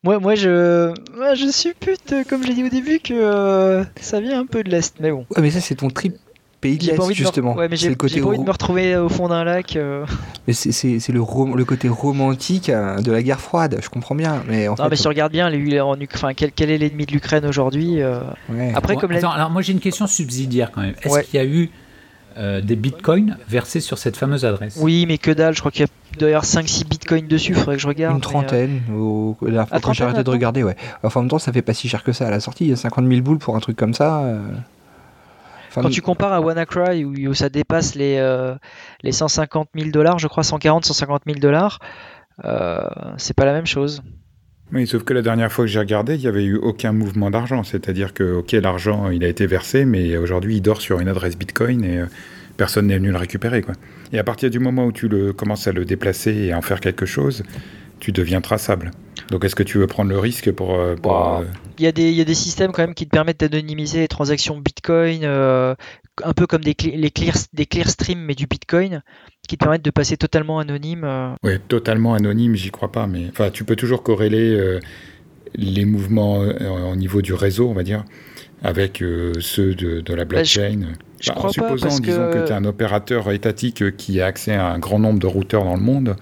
Moi, 0.04 0.20
moi 0.20 0.36
je 0.36 0.94
moi, 1.18 1.34
je 1.34 1.50
suppute 1.52 2.14
comme 2.30 2.44
je 2.44 2.48
l'ai 2.48 2.54
dit 2.54 2.64
au 2.64 2.70
début 2.70 3.00
que 3.00 3.14
euh, 3.14 3.84
ça 4.00 4.20
vient 4.22 4.40
un 4.40 4.46
peu 4.46 4.64
de 4.64 4.70
l'est, 4.70 4.96
mais 5.00 5.12
bon. 5.12 5.26
Ouais, 5.36 5.42
mais 5.42 5.52
ça, 5.52 5.60
c'est 5.60 5.76
ton 5.76 5.90
trip 5.90 6.16
pays 6.62 6.78
de 6.78 6.84
J'ai 6.84 6.92
l'Est, 6.92 7.02
de 7.04 7.08
me- 7.08 7.14
justement. 7.14 7.56
Ouais, 7.56 7.68
mais 7.68 7.76
j'ai 7.78 7.90
j'ai 7.90 7.96
pas 8.22 8.28
envie 8.28 8.38
de 8.40 8.44
me 8.44 8.52
retrouver 8.52 8.96
au 8.96 9.10
fond 9.10 9.28
d'un 9.28 9.44
lac. 9.44 9.76
euh. 9.76 10.06
mais 10.48 10.54
c'est- 10.54 10.72
c'est 10.72 11.00
c'est 11.00 11.12
le, 11.12 11.22
rom- 11.22 11.56
le 11.56 11.66
côté 11.66 11.90
romantique 11.90 12.70
euh, 12.70 13.00
de 13.02 13.12
la 13.12 13.22
guerre 13.24 13.40
froide, 13.42 13.80
je 13.82 13.90
comprends 13.90 14.16
bien. 14.16 14.44
Mais 14.48 14.68
en 14.68 14.72
Non, 14.72 14.84
fait, 14.86 14.90
mais 14.92 14.96
si 14.96 15.08
on 15.08 15.10
regarde 15.10 15.32
bien, 15.32 15.50
les- 15.50 15.82
en 15.82 15.96
Uk- 15.96 16.10
enfin, 16.14 16.34
quel, 16.36 16.52
quel 16.52 16.70
est 16.70 16.78
l'ennemi 16.78 17.06
de 17.06 17.12
l'Ukraine 17.12 17.46
aujourd'hui 17.46 18.02
euh, 18.02 18.20
ouais. 18.50 18.72
Après, 18.76 18.96
comme 18.96 19.12
l'a- 19.12 19.18
attends, 19.18 19.32
alors 19.32 19.50
moi 19.50 19.62
j'ai 19.64 19.74
une 19.74 19.80
question 19.80 20.08
subsidiaire 20.08 20.72
quand 20.72 20.82
même. 20.82 20.96
Est-ce 21.02 21.14
Ouais. 21.14 21.24
qu'il 21.24 21.36
y 21.40 21.44
a 21.44 21.46
eu 21.46 21.70
euh, 22.38 22.62
des 22.62 22.76
bitcoins 22.76 23.38
versés 23.48 23.80
sur 23.80 23.98
cette 23.98 24.16
fameuse 24.18 24.46
adresse 24.46 24.78
Oui, 24.82 25.06
mais 25.08 25.18
que 25.18 25.32
dalle, 25.32 25.54
je 25.56 25.60
crois 25.60 25.72
qu'il 25.72 25.82
y 25.82 25.84
a 25.86 26.18
d'ailleurs 26.20 26.44
5-6 26.46 26.86
bitcoins 26.88 27.28
dessus, 27.28 27.54
faudrait 27.54 27.76
que 27.76 27.82
je 27.82 27.88
regarde. 27.88 28.14
Une 28.16 28.20
euh, 28.20 28.22
trentaine, 28.22 28.82
au- 28.96 29.36
la 29.42 29.48
dernière 29.52 29.68
fois 29.68 29.78
Ah, 29.78 29.82
quand 29.84 29.94
j'ai 29.94 30.04
arrêté 30.04 30.24
de 30.24 30.30
regarder, 30.30 30.64
ouais. 30.64 30.76
Enfin, 31.04 31.20
en 31.20 31.24
même 31.24 31.30
temps, 31.30 31.40
ça 31.40 31.52
fait 31.52 31.62
pas 31.62 31.74
si 31.74 31.90
cher 31.90 32.04
que 32.04 32.12
ça 32.12 32.28
à 32.28 32.32
la 32.32 32.40
sortie. 32.40 32.66
Il 32.66 32.70
y 32.70 32.74
a 32.74 32.76
50 32.78 33.08
000 33.08 33.22
boules 33.22 33.40
pour 33.40 33.56
un 33.56 33.60
truc 33.60 33.76
comme 33.78 33.94
ça. 33.94 34.20
euh. 34.24 34.40
Enfin, 35.70 35.82
Quand 35.82 35.90
tu 35.90 36.02
compares 36.02 36.34
à 36.34 36.42
WannaCry 36.42 37.04
où, 37.06 37.14
où 37.30 37.34
ça 37.34 37.50
dépasse 37.50 37.96
les, 37.96 38.18
euh, 38.18 38.56
les 39.04 39.12
150 39.12 39.70
000 39.76 39.90
dollars, 39.92 40.18
je 40.20 40.28
crois 40.28 40.44
140, 40.44 40.86
150 40.86 41.24
000 41.26 41.40
dollars, 41.40 41.80
euh, 42.46 42.80
c'est 43.18 43.36
pas 43.36 43.46
la 43.46 43.54
même 43.54 43.66
chose. 43.66 44.02
Oui, 44.74 44.86
sauf 44.86 45.04
que 45.04 45.14
la 45.14 45.22
dernière 45.22 45.52
fois 45.52 45.64
que 45.64 45.72
j'ai 45.72 45.80
regardé, 45.80 46.16
il 46.16 46.22
n'y 46.22 46.28
avait 46.28 46.44
eu 46.44 46.56
aucun 46.56 46.92
mouvement 46.92 47.32
d'argent. 47.32 47.64
C'est-à-dire 47.64 48.14
que, 48.14 48.34
ok, 48.34 48.52
l'argent, 48.52 49.10
il 49.10 49.24
a 49.24 49.28
été 49.28 49.48
versé, 49.48 49.86
mais 49.86 50.18
aujourd'hui, 50.18 50.58
il 50.58 50.62
dort 50.62 50.82
sur 50.82 51.00
une 51.00 51.08
adresse 51.08 51.38
Bitcoin 51.38 51.86
et 51.86 52.00
euh, 52.00 52.06
personne 52.58 52.88
n'est 52.88 52.98
venu 52.98 53.12
le 53.12 53.18
récupérer. 53.18 53.62
Quoi. 53.62 53.76
Et 54.12 54.20
à 54.20 54.24
partir 54.26 54.50
du 54.50 54.60
moment 54.60 54.86
où 54.86 54.92
tu 54.92 55.08
le, 55.08 55.32
commences 55.32 55.68
à 55.68 55.72
le 55.72 55.86
déplacer 55.86 56.34
et 56.34 56.52
à 56.52 56.58
en 56.58 56.62
faire 56.62 56.82
quelque 56.82 57.06
chose, 57.06 57.44
tu 58.00 58.12
deviens 58.12 58.42
traçable. 58.42 58.92
Donc, 59.32 59.44
est-ce 59.44 59.56
que 59.56 59.64
tu 59.64 59.78
veux 59.78 59.88
prendre 59.88 60.10
le 60.10 60.20
risque 60.20 60.52
pour... 60.52 60.76
euh, 60.76 60.96
pour, 60.96 61.12
Bah, 61.12 61.40
euh, 61.42 61.46
Il 61.80 61.84
y, 61.86 61.88
a 61.88 61.92
des, 61.92 62.10
il 62.10 62.16
y 62.16 62.22
a 62.22 62.26
des 62.26 62.34
systèmes 62.34 62.72
quand 62.72 62.82
même 62.82 62.94
qui 62.94 63.06
te 63.06 63.12
permettent 63.12 63.40
d'anonymiser 63.42 64.00
les 64.00 64.08
transactions 64.08 64.58
Bitcoin, 64.58 65.22
euh, 65.24 65.76
un 66.24 66.34
peu 66.34 66.48
comme 66.48 66.64
des, 66.64 66.76
les 66.96 67.12
clear, 67.12 67.36
des 67.54 67.66
Clearstream 67.66 68.20
mais 68.20 68.36
du 68.36 68.48
Bitcoin, 68.48 69.02
qui 69.48 69.58
te 69.58 69.64
permettent 69.64 69.84
de 69.86 69.92
passer 69.92 70.16
totalement 70.18 70.60
anonyme. 70.60 71.04
euh. 71.04 71.34
Ouais, 71.44 71.60
totalement 71.60 72.14
anonyme, 72.14 72.56
j'y 72.56 72.72
crois 72.72 72.92
pas, 72.92 73.06
mais 73.08 73.26
enfin, 73.30 73.50
tu 73.52 73.64
peux 73.66 73.76
toujours 73.76 74.02
corréler 74.04 74.80
les 75.56 75.86
mouvements 75.86 76.38
au 76.40 76.96
niveau 76.96 77.22
du 77.22 77.34
réseau, 77.34 77.70
on 77.70 77.74
va 77.74 77.84
dire, 77.84 78.04
avec 78.64 79.04
ceux 79.40 79.76
de, 79.76 80.02
de 80.02 80.14
la 80.14 80.26
Bah, 80.26 80.44
je- 80.44 80.60
blockchain. 80.60 80.80
je 81.20 81.30
Bah, 81.30 81.36
crois 81.36 81.50
en 81.50 81.54
pas, 81.54 81.54
supposant, 81.54 81.88
parce 81.88 82.02
disons 82.02 82.28
que- 82.28 82.34
que 82.34 82.46
tu 82.48 82.52
es 82.52 82.56
un 82.56 82.66
opérateur 82.66 83.32
étatique 83.32 83.96
qui 83.98 84.22
a 84.22 84.26
accès 84.28 84.54
à 84.54 84.68
un 84.68 84.80
grand 84.80 85.00
nombre 85.00 85.20
de 85.20 85.28
routeurs 85.28 85.64
dans 85.64 85.76
le 85.76 85.82
monde, 85.82 86.16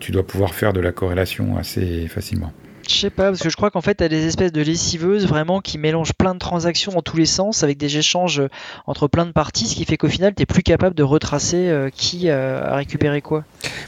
tu 0.00 0.12
dois 0.12 0.26
pouvoir 0.26 0.54
faire 0.54 0.72
de 0.72 0.80
la 0.80 0.92
corrélation 0.92 1.56
assez 1.56 2.06
facilement. 2.08 2.52
Je 2.88 2.94
sais 2.94 3.10
pas, 3.10 3.28
parce 3.28 3.40
que 3.40 3.48
je 3.48 3.56
crois 3.56 3.70
qu'en 3.70 3.80
fait, 3.80 3.96
tu 3.96 4.04
as 4.04 4.08
des 4.08 4.26
espèces 4.26 4.52
de 4.52 4.60
lessiveuses 4.60 5.26
vraiment 5.26 5.60
qui 5.60 5.78
mélangent 5.78 6.14
plein 6.14 6.34
de 6.34 6.38
transactions 6.38 6.92
dans 6.92 7.02
tous 7.02 7.16
les 7.16 7.26
sens, 7.26 7.62
avec 7.62 7.78
des 7.78 7.96
échanges 7.96 8.40
euh, 8.40 8.48
entre 8.86 9.08
plein 9.08 9.24
de 9.24 9.30
parties, 9.30 9.66
ce 9.66 9.76
qui 9.76 9.84
fait 9.84 9.96
qu'au 9.96 10.08
final, 10.08 10.34
tu 10.34 10.44
plus 10.46 10.62
capable 10.62 10.94
de 10.94 11.02
retracer 11.02 11.68
euh, 11.68 11.90
qui 11.94 12.28
euh, 12.28 12.62
a 12.64 12.76
récupéré 12.76 13.22
quoi. 13.22 13.44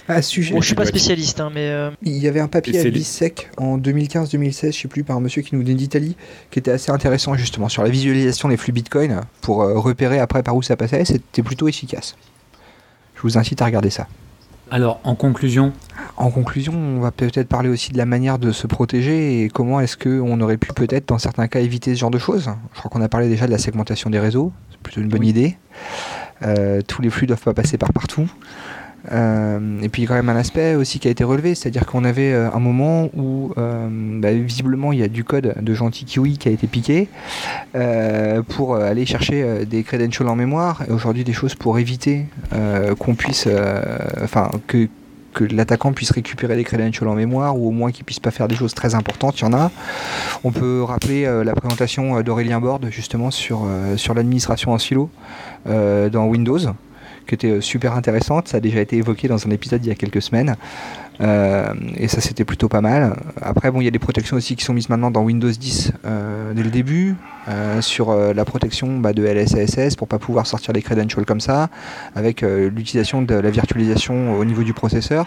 à 0.09 0.23
ce 0.23 0.31
sujet, 0.31 0.55
Bon, 0.55 0.61
je 0.61 0.67
suis 0.67 0.77
pas 0.77 0.87
spécialiste, 0.87 1.41
hein, 1.41 1.51
mais 1.53 1.69
euh, 1.69 1.91
il 2.03 2.17
y 2.19 2.29
avait 2.29 2.41
un 2.41 2.49
papier 2.49 2.79
à 2.79 2.85
l'ISEC 2.85 3.51
en 3.57 3.79
2015-2016, 3.79 4.73
je 4.73 4.81
sais 4.83 4.89
plus, 4.89 5.03
par 5.03 5.17
un 5.17 5.21
monsieur 5.21 5.43
qui 5.43 5.55
nous 5.55 5.63
venait 5.63 5.75
d'Italie, 5.75 6.17
qui 6.51 6.61
était 6.61 6.71
assez 6.71 6.93
intéressant 6.93 7.35
justement 7.35 7.69
sur 7.69 7.83
la 7.83 7.91
visualisation 7.91 8.49
des 8.49 8.57
flux 8.57 8.73
Bitcoin 8.73 9.21
pour 9.41 9.63
euh, 9.63 9.79
repérer 9.79 10.21
après 10.21 10.43
par 10.43 10.57
où 10.57 10.63
ça 10.63 10.77
passait. 10.77 11.05
C'était 11.05 11.43
plutôt 11.43 11.69
efficace. 11.69 12.17
Je 13.17 13.23
vous 13.23 13.39
incite 13.39 13.61
à 13.61 13.67
regarder 13.67 13.91
ça. 13.91 14.07
Alors 14.75 14.99
en 15.05 15.15
conclusion, 15.15 15.73
En 16.17 16.31
conclusion, 16.31 16.73
on 16.75 16.99
va 16.99 17.13
peut-être 17.13 17.47
parler 17.47 17.69
aussi 17.69 17.93
de 17.93 17.97
la 17.97 18.07
manière 18.07 18.41
de 18.41 18.51
se 18.51 18.67
protéger 18.67 19.43
et 19.45 19.49
comment 19.49 19.79
est-ce 19.79 19.97
qu'on 19.97 20.41
aurait 20.41 20.57
pu 20.57 20.73
peut-être 20.73 21.07
dans 21.07 21.19
certains 21.19 21.47
cas 21.47 21.61
éviter 21.61 21.95
ce 21.95 22.01
genre 22.01 22.11
de 22.11 22.19
choses. 22.19 22.51
Je 22.73 22.79
crois 22.81 22.91
qu'on 22.91 23.01
a 23.01 23.09
parlé 23.09 23.29
déjà 23.29 23.47
de 23.47 23.53
la 23.53 23.59
segmentation 23.59 24.11
des 24.11 24.19
réseaux, 24.19 24.53
c'est 24.73 24.81
plutôt 24.81 25.01
une 25.01 25.09
bonne 25.09 25.21
Oui. 25.21 25.29
idée. 25.29 25.59
Euh, 26.43 26.81
tous 26.83 27.03
les 27.03 27.11
flux 27.11 27.29
doivent 27.29 27.41
pas 27.45 27.55
passer 27.55 27.79
par 27.79 27.93
partout. 27.93 28.29
Euh, 29.13 29.83
et 29.83 29.89
puis 29.89 30.03
il 30.03 30.05
y 30.05 30.07
a 30.07 30.09
quand 30.09 30.15
même 30.15 30.29
un 30.29 30.37
aspect 30.37 30.75
aussi 30.75 30.99
qui 30.99 31.09
a 31.09 31.11
été 31.11 31.25
relevé, 31.25 31.55
c'est-à-dire 31.55 31.87
qu'on 31.87 32.05
avait 32.05 32.33
euh, 32.33 32.51
un 32.53 32.59
moment 32.59 33.11
où 33.15 33.53
euh, 33.59 33.89
bah, 33.91 34.33
visiblement 34.33 34.93
il 34.93 35.01
y 35.01 35.03
a 35.03 35.09
du 35.09 35.25
code 35.25 35.55
de 35.61 35.75
gentil 35.75 36.05
kiwi 36.05 36.39
qui 36.39 36.49
a 36.49 36.53
été 36.53 36.67
piqué 36.67 37.09
pour 38.49 38.77
aller 38.77 39.07
chercher 39.07 39.67
des 39.67 39.83
credentials 39.83 40.29
en 40.29 40.37
mémoire 40.37 40.83
et 40.89 40.93
aujourd'hui 40.93 41.25
des 41.25 41.33
choses 41.33 41.55
pour 41.55 41.79
éviter 41.79 42.27
qu'on 42.99 43.15
puisse, 43.15 43.49
enfin 44.23 44.51
que 44.69 44.89
l'attaquant 45.41 45.93
puisse 45.93 46.13
récupérer 46.13 46.57
des 46.57 46.65
credentials 46.65 47.09
en 47.09 47.15
mémoire 47.15 47.59
ou 47.59 47.69
au 47.69 47.71
moins 47.71 47.91
qu'il 47.91 48.05
puisse 48.05 48.21
pas 48.21 48.31
faire 48.31 48.49
des 48.49 48.55
choses 48.55 48.75
très 48.75 48.95
importantes, 48.95 49.41
il 49.41 49.43
y 49.43 49.47
en 49.47 49.53
a. 49.53 49.71
On 50.45 50.53
peut 50.53 50.83
rappeler 50.83 51.25
la 51.45 51.55
présentation 51.55 52.21
d'Aurélien 52.23 52.61
Borde 52.61 52.87
justement 52.91 53.31
sur, 53.31 53.67
sur 53.97 54.15
l'administration 54.15 54.73
en 54.73 54.79
silo 54.79 55.11
dans 55.67 56.27
Windows, 56.27 56.61
qui 57.27 57.35
était 57.35 57.51
euh, 57.51 57.61
super 57.61 57.95
intéressante. 57.95 58.49
Ça 58.49 58.59
a 58.59 58.61
déjà 58.61 58.81
été 58.81 58.97
évoqué 58.97 59.29
dans 59.29 59.47
un 59.47 59.51
épisode 59.51 59.85
il 59.85 59.89
y 59.89 59.93
a 59.93 59.95
quelques 59.95 60.23
semaines. 60.23 60.57
Euh, 61.21 61.73
et 61.97 62.09
ça 62.09 62.21
c'était 62.21 62.45
plutôt 62.45 62.69
pas 62.69 62.81
mal. 62.81 63.17
Après 63.41 63.71
bon 63.71 63.81
il 63.81 63.85
y 63.85 63.89
a 63.89 63.93
des 63.93 64.01
protections 64.01 64.37
aussi 64.37 64.57
qui 64.57 64.65
sont 64.65 64.73
mises 64.73 64.89
maintenant 64.89 65.13
dans 65.13 65.23
Windows 65.23 65.51
10 65.51 65.93
euh, 66.05 66.53
dès 66.55 66.63
le 66.63 66.71
début 66.71 67.15
sur 67.81 68.15
la 68.15 68.45
protection 68.47 68.99
bah, 68.99 69.13
de 69.13 69.23
LSASS 69.23 69.97
pour 69.97 70.09
pas 70.09 70.19
pouvoir 70.19 70.47
sortir 70.47 70.73
les 70.73 70.81
credentials 70.81 71.27
comme 71.27 71.41
ça 71.41 71.69
avec 72.15 72.41
l'utilisation 72.41 73.21
de 73.21 73.35
la 73.35 73.51
virtualisation 73.51 74.39
au 74.39 74.45
niveau 74.47 74.63
du 74.63 74.73
processeur. 74.73 75.27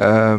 Euh, 0.00 0.36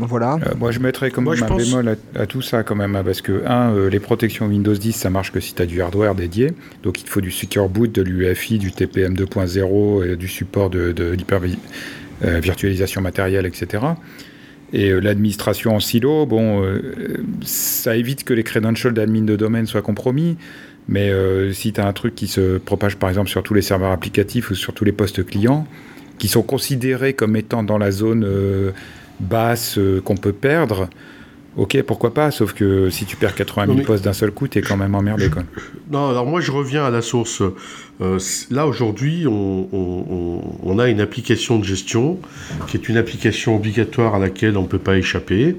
voilà. 0.00 0.34
Euh, 0.34 0.54
moi, 0.58 0.70
je 0.70 0.80
mettrais 0.80 1.10
quand 1.10 1.22
Moi, 1.22 1.34
un 1.40 1.46
pense- 1.46 1.64
bémol 1.64 1.96
à, 2.14 2.20
à 2.22 2.26
tout 2.26 2.42
ça, 2.42 2.62
quand 2.62 2.74
même, 2.74 2.94
hein, 2.94 3.02
parce 3.04 3.20
que, 3.22 3.42
un, 3.46 3.72
euh, 3.74 3.88
les 3.88 4.00
protections 4.00 4.46
Windows 4.46 4.74
10, 4.74 4.92
ça 4.92 5.08
marche 5.10 5.32
que 5.32 5.40
si 5.40 5.54
tu 5.54 5.62
as 5.62 5.66
du 5.66 5.80
hardware 5.80 6.14
dédié. 6.14 6.52
Donc, 6.82 7.00
il 7.00 7.04
te 7.04 7.10
faut 7.10 7.20
du 7.20 7.30
Secure 7.30 7.68
Boot, 7.68 7.90
de 7.92 8.02
l'UEFI, 8.02 8.58
du 8.58 8.70
TPM 8.72 9.14
2.0, 9.14 10.04
et 10.04 10.16
du 10.16 10.28
support 10.28 10.68
de, 10.70 10.92
de 10.92 11.10
l'hyper-virtualisation 11.12 13.00
matérielle, 13.00 13.46
etc. 13.46 13.84
Et 14.72 14.90
euh, 14.90 15.00
l'administration 15.00 15.74
en 15.74 15.80
silo, 15.80 16.26
bon, 16.26 16.62
euh, 16.62 17.22
ça 17.42 17.96
évite 17.96 18.24
que 18.24 18.34
les 18.34 18.42
credentials 18.42 18.92
d'admin 18.92 19.22
de 19.22 19.36
domaine 19.36 19.66
soient 19.66 19.82
compromis. 19.82 20.36
Mais 20.88 21.10
euh, 21.10 21.52
si 21.52 21.72
tu 21.72 21.80
as 21.80 21.86
un 21.86 21.92
truc 21.92 22.14
qui 22.14 22.26
se 22.28 22.58
propage 22.58 22.96
par 22.96 23.08
exemple 23.10 23.28
sur 23.28 23.42
tous 23.42 23.52
les 23.54 23.60
serveurs 23.62 23.92
applicatifs 23.92 24.50
ou 24.50 24.54
sur 24.54 24.72
tous 24.74 24.84
les 24.84 24.92
postes 24.92 25.24
clients, 25.24 25.66
qui 26.18 26.28
sont 26.28 26.42
considérés 26.42 27.12
comme 27.14 27.36
étant 27.36 27.62
dans 27.62 27.78
la 27.78 27.90
zone 27.90 28.24
euh, 28.26 28.72
basse 29.20 29.78
euh, 29.78 30.00
qu'on 30.00 30.16
peut 30.16 30.32
perdre, 30.32 30.88
ok, 31.56 31.82
pourquoi 31.82 32.14
pas, 32.14 32.30
sauf 32.30 32.52
que 32.52 32.88
si 32.90 33.04
tu 33.04 33.16
perds 33.16 33.34
80 33.34 33.62
000 33.66 33.72
Non, 33.74 33.78
mais- 33.80 33.84
postes 33.86 34.04
d'un 34.04 34.12
seul 34.12 34.30
coup, 34.30 34.46
t'es 34.48 34.60
quand 34.62 34.76
même 34.76 34.94
emmerdé. 34.94 35.28
Quoi. 35.30 35.42
Non, 35.90 36.10
alors 36.10 36.26
moi 36.26 36.40
je 36.40 36.50
reviens 36.52 36.84
à 36.84 36.90
la 36.90 37.00
source. 37.02 37.42
Euh, 38.00 38.18
là 38.50 38.66
aujourd'hui, 38.66 39.26
on, 39.26 39.68
on- 39.72 40.04
on- 40.10 40.42
on 40.62 40.78
a 40.78 40.88
une 40.88 41.00
application 41.00 41.58
de 41.58 41.64
gestion 41.64 42.18
qui 42.68 42.76
est 42.76 42.88
une 42.88 42.96
application 42.96 43.56
obligatoire 43.56 44.14
à 44.14 44.18
laquelle 44.18 44.56
on 44.56 44.62
ne 44.62 44.66
peut 44.68 44.78
pas 44.78 44.96
échapper, 44.98 45.56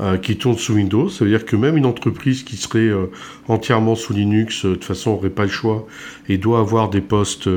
euh, 0.00 0.16
qui 0.16 0.36
tourne 0.36 0.58
sous 0.58 0.74
Windows. 0.74 1.08
Ça 1.08 1.24
veut 1.24 1.30
dire 1.30 1.44
que 1.44 1.56
même 1.56 1.76
une 1.76 1.86
entreprise 1.86 2.42
qui 2.42 2.56
serait 2.56 2.80
euh, 2.88 3.06
entièrement 3.48 3.94
sous 3.94 4.12
Linux, 4.12 4.64
euh, 4.64 4.70
de 4.70 4.74
toute 4.74 4.84
façon, 4.84 5.10
n'aurait 5.12 5.30
pas 5.30 5.44
le 5.44 5.50
choix 5.50 5.86
et 6.28 6.36
doit 6.38 6.58
avoir 6.58 6.90
des 6.90 7.00
postes 7.00 7.48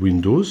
Windows. 0.00 0.44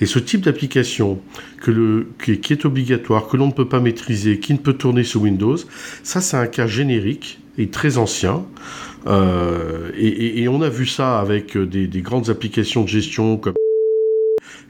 Et 0.00 0.06
ce 0.06 0.18
type 0.18 0.40
d'application 0.42 1.20
que 1.60 1.70
le, 1.70 2.08
qui, 2.22 2.52
est, 2.52 2.64
obligatoire, 2.64 3.28
que 3.28 3.36
l'on 3.36 3.46
ne 3.48 3.52
peut 3.52 3.68
pas 3.68 3.80
maîtriser, 3.80 4.40
qui 4.40 4.52
ne 4.52 4.58
peut 4.58 4.72
tourner 4.74 5.04
sous 5.04 5.20
Windows, 5.20 5.56
ça 6.02 6.20
c'est 6.20 6.36
un 6.36 6.46
cas 6.46 6.66
générique 6.66 7.38
et 7.58 7.68
très 7.68 7.98
ancien. 7.98 8.44
Euh, 9.06 9.90
et, 9.96 10.06
et- 10.08 10.42
et 10.42 10.48
on 10.48 10.60
a 10.62 10.68
vu 10.68 10.86
ça 10.86 11.20
avec 11.20 11.56
des, 11.56 11.86
des 11.86 12.00
grandes 12.02 12.28
applications 12.30 12.82
de 12.82 12.88
gestion 12.88 13.36
comme 13.36 13.54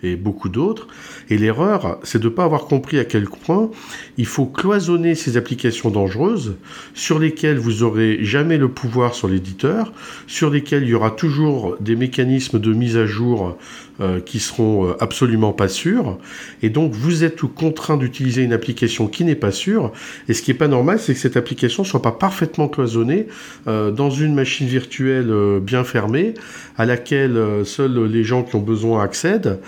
et 0.02 0.16
beaucoup 0.16 0.48
d'autres. 0.48 0.88
Et 1.28 1.38
l'erreur, 1.38 1.98
c'est 2.02 2.18
de 2.18 2.28
ne 2.28 2.34
pas 2.34 2.44
avoir 2.44 2.66
compris 2.66 2.98
à 2.98 3.04
quel 3.04 3.24
point 3.24 3.70
il 4.16 4.26
faut 4.26 4.46
cloisonner 4.46 5.14
ces 5.14 5.36
applications 5.36 5.90
dangereuses 5.90 6.56
sur 6.94 7.18
lesquelles 7.18 7.58
vous 7.58 7.82
aurez 7.82 8.18
jamais 8.24 8.58
le 8.58 8.68
pouvoir 8.68 9.14
sur 9.14 9.28
l'éditeur, 9.28 9.92
sur 10.26 10.50
lesquelles 10.50 10.84
il 10.84 10.90
y 10.90 10.94
aura 10.94 11.10
toujours 11.10 11.76
des 11.80 11.96
mécanismes 11.96 12.58
de 12.58 12.72
mise 12.72 12.96
à 12.96 13.06
jour 13.06 13.56
euh, 14.00 14.20
qui 14.20 14.40
seront 14.40 14.88
euh, 14.88 14.96
absolument 15.00 15.52
pas 15.52 15.68
sûrs. 15.68 16.16
Et 16.62 16.70
donc 16.70 16.92
vous 16.92 17.22
êtes 17.22 17.42
contraint 17.42 17.98
d'utiliser 17.98 18.42
une 18.42 18.54
application 18.54 19.08
qui 19.08 19.24
n'est 19.24 19.34
pas 19.34 19.52
sûre. 19.52 19.92
Et 20.28 20.32
ce 20.32 20.40
qui 20.40 20.50
est 20.50 20.54
pas 20.54 20.68
normal, 20.68 20.98
c'est 20.98 21.12
que 21.12 21.20
cette 21.20 21.36
application 21.36 21.84
soit 21.84 22.00
pas 22.00 22.12
parfaitement 22.12 22.68
cloisonnée 22.68 23.26
euh, 23.66 23.90
dans 23.90 24.08
une 24.08 24.34
machine 24.34 24.66
virtuelle 24.66 25.30
bien 25.60 25.84
fermée 25.84 26.34
à 26.78 26.86
laquelle 26.86 27.38
seuls 27.64 28.06
les 28.06 28.24
gens 28.24 28.42
qui 28.42 28.56
ont 28.56 28.60
besoin 28.60 29.02
accèdent, 29.02 29.58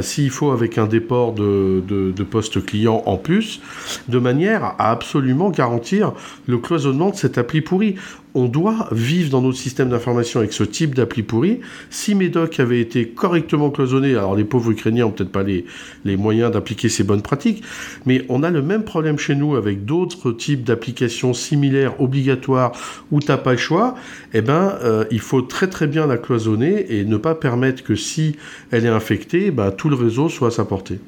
s'il 0.00 0.30
faut 0.30 0.52
avec 0.52 0.78
un 0.78 0.86
déport 0.86 1.32
de, 1.32 1.82
de, 1.88 2.12
de 2.12 2.22
poste 2.22 2.64
client 2.64 3.02
en 3.06 3.16
plus, 3.16 3.60
de 4.08 4.18
manière 4.18 4.76
à 4.78 4.92
absolument 4.92 5.50
garantir 5.50 6.12
le 6.46 6.58
cloisonnement 6.58 7.10
de 7.10 7.16
cette 7.16 7.36
appli 7.36 7.62
pourrie. 7.62 7.96
On 8.34 8.46
doit 8.46 8.88
vivre 8.92 9.30
dans 9.30 9.42
notre 9.42 9.58
système 9.58 9.90
d'information 9.90 10.40
avec 10.40 10.52
ce 10.52 10.64
type 10.64 10.94
d'appli 10.94 11.22
pourri. 11.22 11.60
Si 11.90 12.14
Médoc 12.14 12.60
avait 12.60 12.80
été 12.80 13.08
correctement 13.08 13.70
cloisonné, 13.70 14.10
alors 14.10 14.34
les 14.34 14.44
pauvres 14.44 14.70
Ukrainiens 14.70 15.06
ont 15.06 15.10
peut-être 15.10 15.32
pas 15.32 15.42
les, 15.42 15.66
les 16.04 16.16
moyens 16.16 16.50
d'appliquer 16.50 16.88
ces 16.88 17.04
bonnes 17.04 17.22
pratiques, 17.22 17.62
mais 18.06 18.24
on 18.28 18.42
a 18.42 18.50
le 18.50 18.62
même 18.62 18.84
problème 18.84 19.18
chez 19.18 19.34
nous 19.34 19.56
avec 19.56 19.84
d'autres 19.84 20.32
types 20.32 20.64
d'applications 20.64 21.34
similaires, 21.34 22.00
obligatoires, 22.00 22.72
où 23.10 23.20
t'as 23.20 23.36
pas 23.36 23.52
le 23.52 23.58
choix. 23.58 23.94
Eh 24.32 24.40
ben, 24.40 24.76
euh, 24.82 25.04
il 25.10 25.20
faut 25.20 25.42
très 25.42 25.68
très 25.68 25.86
bien 25.86 26.06
la 26.06 26.16
cloisonner 26.16 26.86
et 26.88 27.04
ne 27.04 27.16
pas 27.16 27.34
permettre 27.34 27.82
que 27.82 27.94
si 27.94 28.36
elle 28.70 28.86
est 28.86 28.88
infectée, 28.88 29.50
ben, 29.50 29.70
tout 29.70 29.88
le 29.88 29.96
réseau 29.96 30.28
soit 30.28 30.48
à 30.48 30.50
sa 30.52 30.64
portée. 30.64 30.98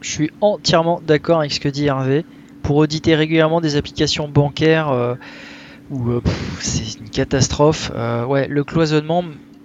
Je 0.00 0.10
suis 0.10 0.30
entièrement 0.40 1.00
d'accord 1.06 1.40
avec 1.40 1.52
ce 1.52 1.60
que 1.60 1.68
dit 1.68 1.86
Hervé. 1.86 2.24
Pour 2.62 2.76
auditer 2.76 3.14
régulièrement 3.14 3.60
des 3.60 3.76
applications 3.76 4.28
bancaires, 4.28 4.90
euh, 4.90 5.14
où 5.90 6.10
euh, 6.10 6.20
c'est 6.60 6.98
une 7.00 7.10
catastrophe. 7.10 7.90
Euh, 7.94 8.24
ouais, 8.24 8.46
le 8.48 8.64
cloisonnement, 8.64 9.24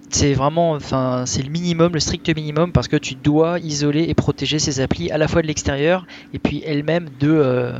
c'est 0.10 0.34
vraiment, 0.34 0.72
enfin, 0.72 1.24
c'est 1.26 1.44
le 1.44 1.50
minimum, 1.50 1.94
le 1.94 2.00
strict 2.00 2.36
minimum, 2.36 2.72
parce 2.72 2.88
que 2.88 2.98
tu 2.98 3.16
dois 3.16 3.60
isoler 3.60 4.06
et 4.10 4.14
protéger 4.14 4.60
ces 4.60 4.80
applis 4.80 5.12
à 5.12 5.18
la 5.18 5.28
fois 5.28 5.42
de 5.42 5.48
l'extérieur 5.48 6.06
et 6.34 6.40
puis 6.40 6.64
elles-mêmes 6.66 7.10
de, 7.20 7.30
euh, 7.30 7.72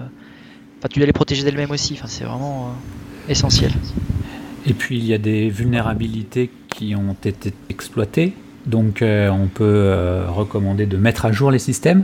enfin, 0.80 0.88
tu 0.90 1.00
dois 1.00 1.08
les 1.08 1.14
protéger 1.14 1.44
d'elles-mêmes 1.44 1.72
aussi. 1.72 1.94
Enfin, 1.94 2.08
c'est 2.08 2.24
vraiment 2.24 2.74
essentiel. 3.28 3.72
Et 4.68 4.74
puis 4.74 4.98
il 4.98 5.06
y 5.06 5.14
a 5.14 5.18
des 5.18 5.50
vulnérabilités 5.50 6.50
qui 6.70 6.96
ont 6.96 7.16
été 7.24 7.54
exploitées. 7.70 8.34
Donc 8.66 9.04
on 9.04 9.48
peut 9.54 10.24
recommander 10.28 10.88
de 10.88 10.98
mettre 10.98 11.26
à 11.26 11.32
jour 11.32 11.52
les 11.52 11.60
systèmes, 11.60 12.04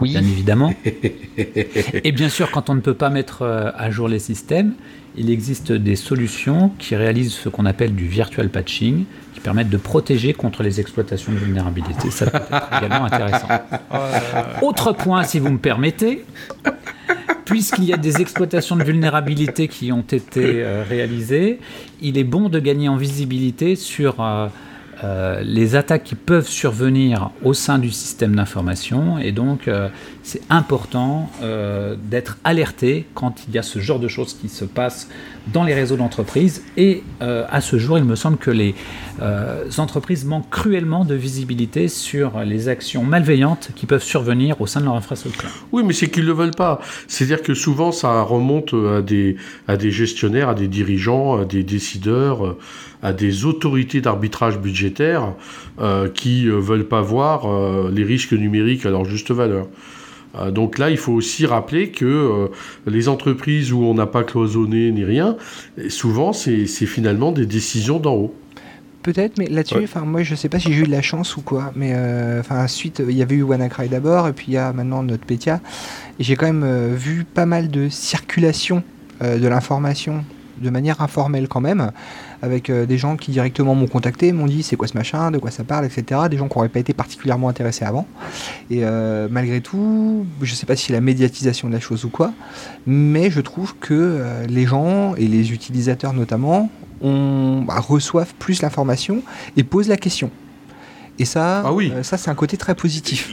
Oui, 0.00 0.10
bien 0.10 0.22
évidemment. 0.22 0.74
Et 2.04 2.12
bien 2.12 2.28
sûr, 2.28 2.50
quand 2.50 2.70
on 2.70 2.74
ne 2.74 2.80
peut 2.80 2.94
pas 2.94 3.10
mettre 3.10 3.42
euh, 3.42 3.70
à 3.76 3.90
jour 3.90 4.08
les 4.08 4.18
systèmes, 4.18 4.74
il 5.16 5.30
existe 5.30 5.72
des 5.72 5.96
solutions 5.96 6.70
qui 6.78 6.96
réalisent 6.96 7.32
ce 7.32 7.48
qu'on 7.48 7.66
appelle 7.66 7.94
du 7.94 8.06
virtual 8.06 8.48
patching, 8.48 9.04
qui 9.34 9.40
permettent 9.40 9.68
de 9.68 9.76
protéger 9.76 10.32
contre 10.32 10.62
les 10.62 10.80
exploitations 10.80 11.32
de 11.32 11.38
vulnérabilité. 11.38 12.10
Ça 12.10 12.26
peut 12.30 12.36
être 12.36 12.68
également 12.78 13.06
intéressant. 13.06 13.48
Autre 14.62 14.92
point, 14.92 15.24
si 15.24 15.38
vous 15.38 15.50
me 15.50 15.58
permettez, 15.58 16.24
puisqu'il 17.44 17.84
y 17.84 17.92
a 17.92 17.96
des 17.96 18.20
exploitations 18.20 18.76
de 18.76 18.84
vulnérabilité 18.84 19.66
qui 19.66 19.90
ont 19.92 20.02
été 20.02 20.62
euh, 20.62 20.84
réalisées, 20.88 21.58
il 22.00 22.16
est 22.16 22.24
bon 22.24 22.48
de 22.48 22.60
gagner 22.60 22.88
en 22.88 22.96
visibilité 22.96 23.74
sur 23.74 24.20
euh, 25.02 25.40
les 25.42 25.76
attaques 25.76 26.04
qui 26.04 26.14
peuvent 26.14 26.48
survenir 26.48 27.30
au 27.42 27.54
sein 27.54 27.78
du 27.78 27.90
système 27.90 28.36
d'information. 28.36 29.18
Et 29.18 29.32
donc, 29.32 29.66
euh, 29.66 29.88
c'est 30.22 30.42
important 30.50 31.30
euh, 31.42 31.96
d'être 32.10 32.36
alerté 32.44 33.06
quand 33.14 33.46
il 33.48 33.54
y 33.54 33.58
a 33.58 33.62
ce 33.62 33.78
genre 33.78 33.98
de 33.98 34.08
choses 34.08 34.34
qui 34.34 34.50
se 34.50 34.66
passent 34.66 35.08
dans 35.54 35.64
les 35.64 35.72
réseaux 35.72 35.96
d'entreprise. 35.96 36.62
Et 36.76 37.02
à 37.20 37.60
ce 37.62 37.78
jour, 37.78 37.96
il 37.96 38.04
me 38.04 38.14
semble 38.14 38.36
que 38.36 38.50
les 38.50 38.74
entreprises 39.78 40.24
manquent 40.26 40.50
cruellement 40.50 41.04
de 41.04 41.14
visibilité 41.14 41.88
sur 41.88 42.40
les 42.40 42.68
actions 42.68 43.02
malveillantes 43.02 43.70
qui 43.74 43.86
peuvent 43.86 44.02
survenir 44.02 44.60
au 44.60 44.66
sein 44.66 44.80
de 44.80 44.84
leur 44.84 44.94
infrastructure. 44.94 45.48
Oui, 45.72 45.82
mais 45.84 45.94
c'est 45.94 46.08
qu'ils 46.08 46.24
ne 46.24 46.28
le 46.28 46.34
veulent 46.34 46.50
pas. 46.54 46.80
C'est-à-dire 47.08 47.42
que 47.42 47.54
souvent, 47.54 47.90
ça 47.90 48.22
remonte 48.22 48.74
à 48.74 49.00
des, 49.00 49.36
gestionnaires, 49.90 50.50
à 50.50 50.54
des 50.54 50.68
dirigeants, 50.68 51.40
à 51.40 51.44
des 51.46 51.64
décideurs, 51.64 52.56
à 53.02 53.12
des 53.12 53.44
autorités 53.44 54.00
d'arbitrage 54.00 54.58
budgétaire 54.58 55.32
euh, 55.80 56.08
qui 56.08 56.44
ne 56.44 56.52
veulent 56.52 56.86
pas 56.88 57.00
voir 57.00 57.46
euh, 57.46 57.90
les 57.92 58.04
risques 58.04 58.32
numériques 58.32 58.84
à 58.86 58.90
leur 58.90 59.04
juste 59.04 59.30
valeur. 59.30 59.66
Euh, 60.38 60.50
donc 60.50 60.78
là, 60.78 60.90
il 60.90 60.96
faut 60.96 61.12
aussi 61.12 61.46
rappeler 61.46 61.90
que 61.90 62.04
euh, 62.04 62.48
les 62.86 63.08
entreprises 63.08 63.72
où 63.72 63.82
on 63.82 63.94
n'a 63.94 64.06
pas 64.06 64.22
cloisonné 64.22 64.92
ni 64.92 65.04
rien, 65.04 65.36
souvent, 65.88 66.32
c'est 66.32 66.66
finalement 66.66 67.32
des 67.32 67.46
décisions 67.46 67.98
d'en 67.98 68.14
haut. 68.14 68.34
Peut-être, 69.02 69.38
mais 69.38 69.46
là-dessus, 69.46 69.76
Ouais. 69.76 69.84
enfin 69.84 70.02
moi 70.02 70.22
je 70.22 70.34
sais 70.34 70.50
pas 70.50 70.58
si 70.58 70.74
j'ai 70.74 70.80
eu 70.80 70.86
de 70.86 70.90
la 70.90 71.00
chance 71.00 71.34
ou 71.38 71.40
quoi, 71.40 71.72
mais 71.74 71.92
euh, 71.94 72.40
enfin 72.40 72.66
suite 72.68 73.02
il 73.08 73.16
y 73.16 73.22
avait 73.22 73.36
eu 73.36 73.42
WannaCry 73.42 73.88
d'abord 73.88 74.28
et 74.28 74.34
puis 74.34 74.48
il 74.48 74.52
y 74.52 74.58
a 74.58 74.74
maintenant 74.74 75.02
notre 75.02 75.24
Petya 75.24 75.62
et 76.18 76.22
j'ai 76.22 76.36
quand 76.36 76.44
même 76.44 76.64
euh, 76.64 76.94
vu 76.94 77.24
pas 77.24 77.46
mal 77.46 77.70
de 77.70 77.88
circulation 77.88 78.82
euh, 79.22 79.38
de 79.38 79.48
l'information 79.48 80.22
de 80.60 80.70
manière 80.70 81.00
informelle 81.00 81.48
quand 81.48 81.60
même, 81.60 81.90
avec 82.42 82.70
euh, 82.70 82.86
des 82.86 82.98
gens 82.98 83.16
qui 83.16 83.30
directement 83.30 83.74
m'ont 83.74 83.86
contacté, 83.86 84.32
m'ont 84.32 84.46
dit 84.46 84.62
c'est 84.62 84.76
quoi 84.76 84.88
ce 84.88 84.96
machin, 84.96 85.30
de 85.30 85.38
quoi 85.38 85.50
ça 85.50 85.64
parle, 85.64 85.84
etc. 85.86 86.22
Des 86.30 86.36
gens 86.36 86.48
qui 86.48 86.56
n'auraient 86.56 86.68
pas 86.68 86.80
été 86.80 86.92
particulièrement 86.92 87.48
intéressés 87.48 87.84
avant. 87.84 88.06
Et 88.70 88.84
euh, 88.84 89.28
malgré 89.30 89.60
tout, 89.60 90.26
je 90.42 90.54
sais 90.54 90.66
pas 90.66 90.76
si 90.76 90.86
c'est 90.86 90.92
la 90.92 91.00
médiatisation 91.00 91.68
de 91.68 91.72
la 91.74 91.80
chose 91.80 92.04
ou 92.04 92.10
quoi, 92.10 92.32
mais 92.86 93.30
je 93.30 93.40
trouve 93.40 93.74
que 93.80 93.94
euh, 93.94 94.46
les 94.46 94.66
gens 94.66 95.14
et 95.16 95.26
les 95.26 95.52
utilisateurs 95.52 96.12
notamment 96.12 96.70
on, 97.02 97.62
bah, 97.66 97.80
reçoivent 97.80 98.34
plus 98.38 98.60
l'information 98.62 99.22
et 99.56 99.64
posent 99.64 99.88
la 99.88 99.96
question. 99.96 100.30
Et 101.18 101.24
ça, 101.24 101.62
Ah 101.64 101.72
oui. 101.72 101.92
ça 102.02 102.16
c'est 102.18 102.30
un 102.30 102.34
côté 102.34 102.56
très 102.56 102.74
positif. 102.74 103.30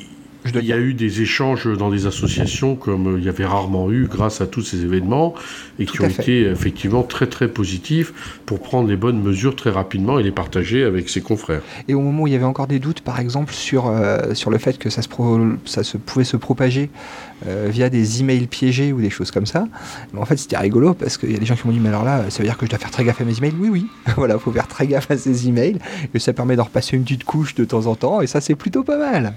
Je 0.48 0.54
dois 0.54 0.62
Il 0.62 0.68
y 0.68 0.74
a 0.74 0.78
eu 0.78 0.94
des 0.94 1.22
échanges 1.22 1.68
dans 1.78 1.90
des 1.90 2.06
associations 2.08 2.76
comme 2.76 3.16
euh, 3.16 3.20
il 3.20 3.26
y 3.26 3.30
avait 3.30 3.46
rarement 3.46 3.92
eu 3.92 4.08
grâce 4.08 4.42
à 4.42 4.48
tous 4.48 4.62
ces 4.64 4.84
événements 4.84 5.36
et 5.80 5.86
Tout 5.86 5.94
qui 5.94 6.02
ont 6.02 6.10
fait. 6.10 6.22
été 6.24 6.42
effectivement 6.48 7.04
très 7.04 7.28
très 7.28 7.48
positifs 7.48 8.14
pour 8.46 8.60
prendre 8.60 8.90
les 8.90 8.96
bonnes 8.98 9.22
mesures 9.22 9.56
très 9.56 9.70
rapidement 9.70 10.18
et 10.20 10.24
les 10.24 10.32
partager 10.32 10.84
avec 10.84 11.10
ses 11.10 11.22
confrères. 11.22 11.62
Et 11.88 11.94
au 11.94 12.02
moment 12.02 12.24
où 12.24 12.28
il 12.28 12.34
y 12.34 12.36
avait 12.36 12.44
encore 12.46 12.68
des 12.68 12.80
doutes, 12.80 13.02
par 13.02 13.20
exemple, 13.20 13.54
sur, 13.54 13.88
euh, 13.88 14.34
sur 14.34 14.50
le 14.50 14.58
fait 14.58 14.78
que 14.78 14.90
ça, 14.90 15.02
se 15.02 15.08
pro- 15.08 15.40
ça 15.66 15.84
se 15.84 15.98
pouvait 15.98 16.26
se 16.26 16.38
propager 16.38 16.90
euh, 17.48 17.68
via 17.70 17.90
des 17.90 18.22
emails 18.22 18.48
piégés 18.48 18.94
ou 18.94 19.02
des 19.02 19.10
choses 19.12 19.30
comme 19.32 19.46
ça, 19.46 19.68
mais 20.14 20.20
en 20.20 20.26
fait 20.26 20.38
c'était 20.38 20.58
rigolo 20.58 20.94
parce 20.96 21.18
qu'il 21.18 21.32
y 21.32 21.36
a 21.36 21.40
des 21.40 21.46
gens 21.46 21.56
qui 21.56 21.68
m'ont 21.68 21.74
dit 21.74 21.80
Mais 21.80 21.90
alors 21.90 22.04
là, 22.04 22.24
ça 22.30 22.40
veut 22.40 22.46
dire 22.46 22.58
que 22.58 22.66
je 22.66 22.70
dois 22.72 22.80
faire 22.80 22.90
très 22.92 23.04
gaffe 23.04 23.22
à 23.22 23.26
mes 23.26 23.38
emails? 23.38 23.54
Oui, 23.60 23.70
oui, 23.70 23.86
voilà, 24.16 24.36
il 24.36 24.40
faut 24.40 24.52
faire 24.52 24.68
très 24.68 24.88
gaffe 24.88 25.12
à 25.12 25.18
ces 25.18 25.48
emails 25.48 25.78
et 26.14 26.20
ça 26.20 26.34
permet 26.34 26.56
d'en 26.56 26.64
repasser 26.64 26.96
une 26.98 27.04
petite 27.04 27.24
couche 27.26 27.54
de 27.56 27.64
temps 27.66 27.86
en 27.86 27.96
temps 27.96 28.22
et 28.22 28.28
ça 28.28 28.42
c'est 28.42 28.56
plutôt 28.56 28.84
pas 28.84 28.98
mal. 28.98 29.34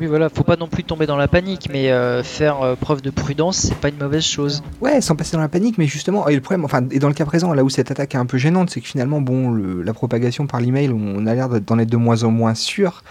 Oui, 0.00 0.06
voilà, 0.06 0.28
faut 0.28 0.42
pas 0.44 0.56
non 0.56 0.68
plus 0.68 0.84
tomber 0.84 1.06
dans 1.06 1.16
la 1.16 1.28
panique, 1.28 1.68
mais 1.72 1.90
euh, 1.90 2.22
faire 2.22 2.62
euh, 2.62 2.74
preuve 2.74 3.02
de 3.02 3.10
prudence, 3.10 3.56
c'est 3.58 3.74
pas 3.76 3.88
une 3.88 3.98
mauvaise 3.98 4.24
chose. 4.24 4.62
Ouais, 4.80 5.00
sans 5.00 5.16
passer 5.16 5.32
dans 5.36 5.40
la 5.42 5.48
panique, 5.48 5.78
mais 5.78 5.86
justement, 5.86 6.28
et 6.28 6.34
le 6.34 6.40
problème, 6.40 6.64
enfin, 6.64 6.82
et 6.90 6.98
dans 6.98 7.08
le 7.08 7.14
cas 7.14 7.24
présent, 7.24 7.52
là 7.54 7.62
où 7.64 7.70
cette 7.70 7.90
attaque 7.90 8.14
est 8.14 8.18
un 8.18 8.26
peu 8.26 8.38
gênante, 8.38 8.70
c'est 8.70 8.80
que 8.80 8.86
finalement, 8.86 9.20
bon, 9.20 9.50
le- 9.50 9.82
la 9.82 9.92
propagation 9.94 10.46
par 10.46 10.60
l'email, 10.60 10.90
on 10.92 11.26
a 11.26 11.34
l'air 11.34 11.48
d'en 11.60 11.78
être 11.78 11.90
de 11.90 11.96
moins 11.96 12.24
en 12.24 12.30
moins 12.30 12.54
sûr. 12.54 13.02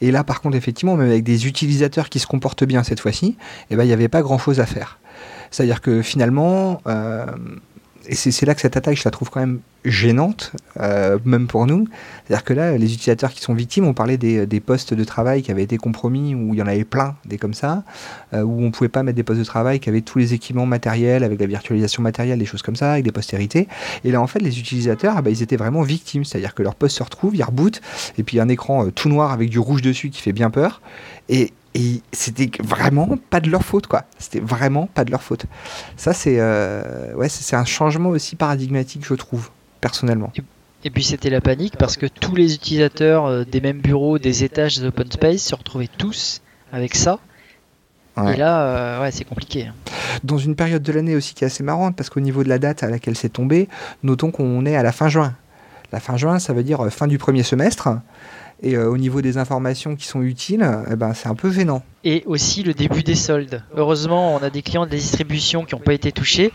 Et 0.00 0.10
là, 0.10 0.24
par 0.24 0.40
contre, 0.40 0.56
effectivement, 0.56 0.96
même 0.96 1.08
avec 1.10 1.24
des 1.24 1.46
utilisateurs 1.46 2.08
qui 2.08 2.18
se 2.18 2.26
comportent 2.26 2.64
bien 2.64 2.82
cette 2.82 3.00
fois-ci, 3.00 3.36
eh 3.70 3.76
ben, 3.76 3.84
il 3.84 3.88
n'y 3.88 3.92
avait 3.92 4.08
pas 4.08 4.22
grand-chose 4.22 4.60
à 4.60 4.66
faire. 4.66 4.98
C'est-à-dire 5.50 5.80
que 5.80 6.02
finalement, 6.02 6.80
euh, 6.86 7.24
et 8.08 8.14
c'est 8.14 8.46
là 8.46 8.54
que 8.54 8.60
cette 8.60 8.76
attaque, 8.76 8.96
je 8.96 9.04
la 9.04 9.10
trouve 9.10 9.28
quand 9.28 9.40
même 9.40 9.60
gênante, 9.84 10.52
euh, 10.80 11.18
même 11.24 11.46
pour 11.46 11.66
nous. 11.66 11.86
C'est-à-dire 12.26 12.44
que 12.44 12.54
là, 12.54 12.76
les 12.76 12.92
utilisateurs 12.92 13.32
qui 13.32 13.40
sont 13.40 13.54
victimes, 13.54 13.86
on 13.86 13.92
parlait 13.92 14.16
des, 14.16 14.60
postes 14.60 14.94
de 14.94 15.04
travail 15.04 15.42
qui 15.42 15.50
avaient 15.50 15.62
été 15.62 15.76
compromis, 15.76 16.34
où 16.34 16.54
il 16.54 16.58
y 16.58 16.62
en 16.62 16.66
avait 16.66 16.84
plein, 16.84 17.16
des 17.26 17.36
comme 17.36 17.54
ça, 17.54 17.84
euh, 18.32 18.42
où 18.42 18.62
on 18.62 18.70
pouvait 18.70 18.88
pas 18.88 19.02
mettre 19.02 19.16
des 19.16 19.22
postes 19.22 19.40
de 19.40 19.44
travail 19.44 19.78
qui 19.78 19.90
avaient 19.90 20.00
tous 20.00 20.18
les 20.18 20.32
équipements 20.32 20.66
matériels, 20.66 21.22
avec 21.22 21.38
la 21.38 21.46
virtualisation 21.46 22.02
matérielle, 22.02 22.38
des 22.38 22.46
choses 22.46 22.62
comme 22.62 22.76
ça, 22.76 22.92
avec 22.92 23.04
des 23.04 23.12
postérités. 23.12 23.68
Et 24.04 24.10
là, 24.10 24.22
en 24.22 24.26
fait, 24.26 24.40
les 24.40 24.58
utilisateurs, 24.58 25.14
ah 25.18 25.22
bah, 25.22 25.30
ils 25.30 25.42
étaient 25.42 25.56
vraiment 25.56 25.82
victimes. 25.82 26.24
C'est-à-dire 26.24 26.54
que 26.54 26.62
leur 26.62 26.74
poste 26.74 26.96
se 26.96 27.02
retrouve, 27.02 27.36
il 27.36 27.42
reboot, 27.42 27.80
et 28.16 28.22
puis 28.22 28.36
il 28.36 28.38
y 28.38 28.40
a 28.40 28.44
un 28.44 28.48
écran 28.48 28.86
euh, 28.86 28.90
tout 28.90 29.10
noir 29.10 29.32
avec 29.32 29.50
du 29.50 29.58
rouge 29.58 29.82
dessus 29.82 30.08
qui 30.08 30.22
fait 30.22 30.32
bien 30.32 30.50
peur. 30.50 30.80
Et, 31.28 31.52
et 31.78 32.02
c'était 32.12 32.50
vraiment 32.60 33.16
pas 33.30 33.38
de 33.40 33.48
leur 33.48 33.62
faute, 33.62 33.86
quoi. 33.86 34.02
C'était 34.18 34.40
vraiment 34.40 34.86
pas 34.86 35.04
de 35.04 35.12
leur 35.12 35.22
faute. 35.22 35.46
Ça, 35.96 36.12
c'est 36.12 36.38
euh, 36.40 37.14
ouais, 37.14 37.28
c'est 37.28 37.54
un 37.54 37.64
changement 37.64 38.08
aussi 38.08 38.34
paradigmatique, 38.34 39.04
je 39.06 39.14
trouve, 39.14 39.50
personnellement. 39.80 40.32
Et 40.84 40.90
puis 40.90 41.04
c'était 41.04 41.30
la 41.30 41.40
panique 41.40 41.76
parce 41.76 41.96
que 41.96 42.06
tous 42.06 42.34
les 42.34 42.54
utilisateurs 42.54 43.26
euh, 43.26 43.44
des 43.44 43.60
mêmes 43.60 43.80
bureaux, 43.80 44.18
des 44.18 44.42
étages 44.42 44.78
des 44.80 44.86
open 44.86 45.10
space 45.10 45.42
se 45.42 45.54
retrouvaient 45.54 45.90
tous 45.98 46.42
avec 46.72 46.96
ça. 46.96 47.20
Ouais. 48.16 48.34
Et 48.34 48.36
là, 48.36 48.62
euh, 48.62 49.02
ouais, 49.02 49.12
c'est 49.12 49.24
compliqué. 49.24 49.66
hein. 49.66 49.74
Dans 50.24 50.38
une 50.38 50.56
période 50.56 50.82
de 50.82 50.92
l'année 50.92 51.14
aussi 51.14 51.34
qui 51.34 51.44
est 51.44 51.46
assez 51.46 51.62
marrante, 51.62 51.94
parce 51.94 52.10
qu'au 52.10 52.20
niveau 52.20 52.42
de 52.42 52.48
la 52.48 52.58
date 52.58 52.82
à 52.82 52.88
laquelle 52.88 53.16
c'est 53.16 53.28
tombé, 53.28 53.68
notons 54.02 54.32
qu'on 54.32 54.66
est 54.66 54.74
à 54.74 54.82
la 54.82 54.90
fin 54.90 55.08
juin. 55.08 55.34
La 55.92 56.00
fin 56.00 56.16
juin, 56.16 56.40
ça 56.40 56.52
veut 56.52 56.64
dire 56.64 56.84
fin 56.92 57.06
du 57.06 57.18
premier 57.18 57.44
semestre. 57.44 57.88
Et 58.60 58.74
euh, 58.76 58.88
au 58.90 58.98
niveau 58.98 59.22
des 59.22 59.38
informations 59.38 59.94
qui 59.94 60.06
sont 60.06 60.20
utiles, 60.22 60.66
eh 60.90 60.96
ben, 60.96 61.14
c'est 61.14 61.28
un 61.28 61.36
peu 61.36 61.52
gênant. 61.52 61.82
Et 62.02 62.24
aussi 62.26 62.64
le 62.64 62.74
début 62.74 63.04
des 63.04 63.14
soldes. 63.14 63.62
Heureusement, 63.76 64.34
on 64.34 64.38
a 64.38 64.50
des 64.50 64.62
clients 64.62 64.84
de 64.84 64.90
la 64.90 64.96
distribution 64.96 65.64
qui 65.64 65.76
n'ont 65.76 65.80
pas 65.80 65.92
été 65.94 66.10
touchés, 66.10 66.50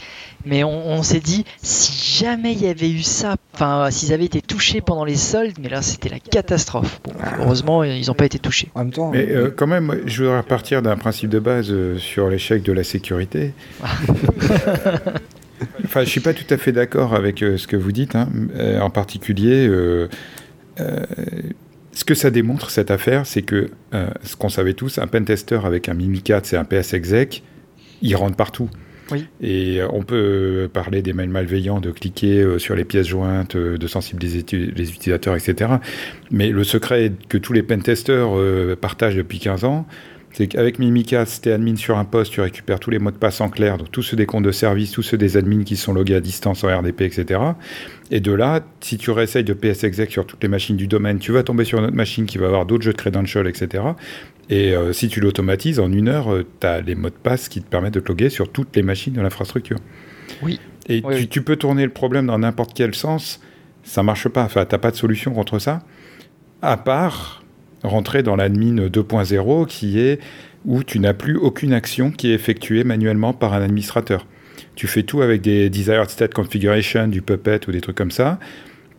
mais 0.46 0.66
on, 0.66 0.88
on 0.92 1.02
s'est 1.04 1.22
dit, 1.22 1.46
si 1.62 2.20
jamais 2.24 2.52
il 2.52 2.62
y 2.62 2.68
avait 2.68 2.90
eu 2.92 3.04
ça, 3.04 3.36
enfin, 3.54 3.90
s'ils 3.90 4.12
avaient 4.12 4.26
été 4.26 4.42
touchés 4.42 4.82
pendant 4.82 5.06
les 5.06 5.16
soldes, 5.16 5.56
mais 5.62 5.70
là 5.70 5.82
c'était 5.82 6.10
la 6.10 6.20
catastrophe. 6.20 7.00
Bon, 7.06 7.14
heureusement, 7.40 7.84
ils 7.86 8.08
n'ont 8.08 8.14
pas 8.16 8.26
été 8.26 8.40
touchés. 8.40 8.70
En 8.76 8.80
même 8.84 8.92
temps, 8.92 9.12
Mais 9.12 9.30
euh, 9.32 9.50
quand 9.56 9.68
même, 9.68 10.02
je 10.06 10.24
voudrais 10.26 10.44
partir 10.44 10.82
d'un 10.82 10.98
principe 10.98 11.30
de 11.30 11.40
base 11.40 11.68
euh, 11.72 11.98
sur 12.00 12.30
l'échec 12.30 12.64
de 12.64 12.74
la 12.74 12.84
sécurité. 12.84 13.54
enfin, 15.86 16.04
je 16.04 16.10
suis 16.10 16.20
pas 16.22 16.34
tout 16.34 16.52
à 16.52 16.58
fait 16.58 16.72
d'accord 16.72 17.14
avec 17.16 17.42
euh, 17.44 17.58
ce 17.58 17.68
que 17.68 17.76
vous 17.78 17.92
dites. 17.92 18.16
hein. 18.16 18.28
Euh, 18.56 18.80
en 18.80 18.90
particulier, 18.90 19.68
euh, 19.68 20.10
euh, 20.80 21.00
ce 21.94 22.04
que 22.04 22.16
ça 22.16 22.32
démontre 22.32 22.70
cette 22.70 22.92
affaire, 22.92 23.26
c'est 23.26 23.42
que 23.42 23.70
euh, 23.94 24.08
ce 24.24 24.36
qu'on 24.36 24.50
savait 24.50 24.74
tous, 24.74 24.98
un 24.98 25.08
pentester 25.08 25.60
avec 25.64 25.90
un 25.90 25.94
Mimikatz 25.94 26.54
et 26.54 26.58
un 26.58 26.66
PS 26.66 26.94
exec, 26.94 27.44
il 28.02 28.16
rentre 28.16 28.36
partout. 28.36 28.70
Et 29.42 29.80
on 29.92 30.02
peut 30.02 30.68
parler 30.74 31.04
des 31.04 31.14
mails 31.14 31.30
malveillants, 31.30 31.80
de 31.80 31.92
cliquer 31.92 32.58
sur 32.58 32.76
les 32.76 32.84
pièces 32.84 33.06
jointes, 33.06 33.56
de 33.56 33.88
sensibiliser 33.88 34.44
les 34.52 34.90
utilisateurs, 34.90 35.36
etc. 35.36 35.74
Mais 36.32 36.50
le 36.50 36.64
secret 36.64 37.12
que 37.30 37.38
tous 37.38 37.54
les 37.54 37.62
pentesters 37.62 38.32
partagent 38.82 39.16
depuis 39.16 39.38
15 39.38 39.66
ans, 39.66 39.86
c'est 40.34 40.48
qu'avec 40.48 40.80
Mimica, 40.80 41.28
si 41.28 41.42
tu 41.42 41.50
es 41.50 41.52
admin 41.52 41.76
sur 41.76 41.98
un 41.98 42.06
poste, 42.06 42.34
tu 42.34 42.42
récupères 42.42 42.80
tous 42.80 42.90
les 42.90 42.98
mots 42.98 43.12
de 43.12 43.18
passe 43.18 43.40
en 43.40 43.50
clair, 43.50 43.78
donc 43.78 43.92
tous 43.92 44.02
ceux 44.02 44.18
des 44.18 44.26
comptes 44.26 44.44
de 44.44 44.52
service, 44.52 44.92
tous 44.92 45.04
ceux 45.04 45.18
des 45.18 45.38
admins 45.38 45.64
qui 45.64 45.78
sont 45.78 45.94
logués 45.94 46.16
à 46.16 46.22
distance 46.22 46.64
en 46.64 46.76
RDP, 46.76 47.02
etc. 47.02 47.40
Et 48.10 48.20
de 48.20 48.32
là, 48.32 48.62
si 48.82 48.98
tu 48.98 49.12
réessayes 49.12 49.44
de 49.44 49.54
PS 49.54 49.84
exec 49.84 50.12
sur 50.12 50.26
toutes 50.26 50.42
les 50.42 50.50
machines 50.50 50.76
du 50.76 50.88
domaine, 50.88 51.20
tu 51.20 51.32
vas 51.32 51.44
tomber 51.44 51.66
sur 51.66 51.78
une 51.78 51.86
autre 51.86 51.96
machine 51.96 52.26
qui 52.26 52.40
va 52.40 52.48
avoir 52.48 52.66
d'autres 52.66 52.84
jeux 52.84 52.94
de 52.94 52.98
credentials, 52.98 53.48
etc. 53.48 53.84
Et 54.50 54.76
euh, 54.76 54.92
si 54.92 55.08
tu 55.08 55.22
l'automatises, 55.22 55.80
en 55.80 55.92
une 55.92 56.08
heure, 56.08 56.34
euh, 56.34 56.46
tu 56.60 56.66
as 56.66 56.82
les 56.82 56.96
mots 56.96 57.10
de 57.10 57.16
passe 57.16 57.48
qui 57.48 57.62
te 57.62 57.70
permettent 57.70 57.94
de 57.94 58.00
te 58.00 58.10
loguer 58.10 58.30
sur 58.30 58.52
toutes 58.52 58.76
les 58.76 58.82
machines 58.82 59.14
de 59.14 59.22
l'infrastructure. 59.22 59.78
Oui. 60.42 60.60
Et 60.90 61.04
tu, 61.16 61.28
tu, 61.28 61.42
peux 61.44 61.58
tourner 61.58 61.86
le 61.86 61.92
problème 61.92 62.26
dans 62.26 62.40
n'importe 62.40 62.74
quel 62.76 62.96
sens, 62.96 63.40
ça 63.84 64.02
marche 64.02 64.28
pas. 64.28 64.44
Enfin, 64.44 64.66
t'as 64.66 64.80
pas 64.80 64.92
de 64.92 64.98
solution 64.98 65.32
contre 65.32 65.60
ça, 65.60 65.84
à 66.62 66.76
part 66.76 67.43
rentrer 67.84 68.24
dans 68.24 68.36
l'admin 68.36 68.88
2.0 68.88 69.68
qui 69.68 70.00
est 70.00 70.20
où 70.66 70.84
tu 70.84 71.00
n'as 71.00 71.14
plus 71.14 71.38
aucune 71.38 71.74
action 71.74 72.12
qui 72.12 72.32
est 72.32 72.34
effectuée 72.34 72.84
manuellement 72.84 73.34
par 73.34 73.54
un 73.54 73.62
administrateur. 73.62 74.26
Tu 74.76 74.88
fais 74.88 75.04
tout 75.04 75.22
avec 75.22 75.42
des 75.42 75.70
desired 75.70 76.10
state 76.10 76.34
configuration, 76.34 77.08
du 77.08 77.22
Puppet 77.22 77.60
ou 77.68 77.72
des 77.72 77.82
trucs 77.82 77.98
comme 77.98 78.12
ça. 78.12 78.40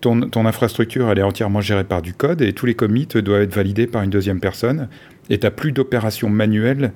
Ton, 0.00 0.20
ton, 0.28 0.44
infrastructure, 0.44 1.10
elle 1.10 1.18
est 1.18 1.22
entièrement 1.22 1.62
gérée 1.62 1.84
par 1.84 2.02
du 2.02 2.12
code 2.12 2.42
et 2.42 2.52
tous 2.52 2.66
les 2.66 2.74
commits 2.74 3.06
doivent 3.06 3.42
être 3.42 3.54
validés 3.54 3.86
par 3.86 4.02
une 4.02 4.10
deuxième 4.10 4.40
personne. 4.40 4.88
Et 5.30 5.38
tu 5.38 5.46
n'as 5.46 5.50
plus 5.50 5.72
d'opération 5.72 6.28
manuelle 6.28 6.92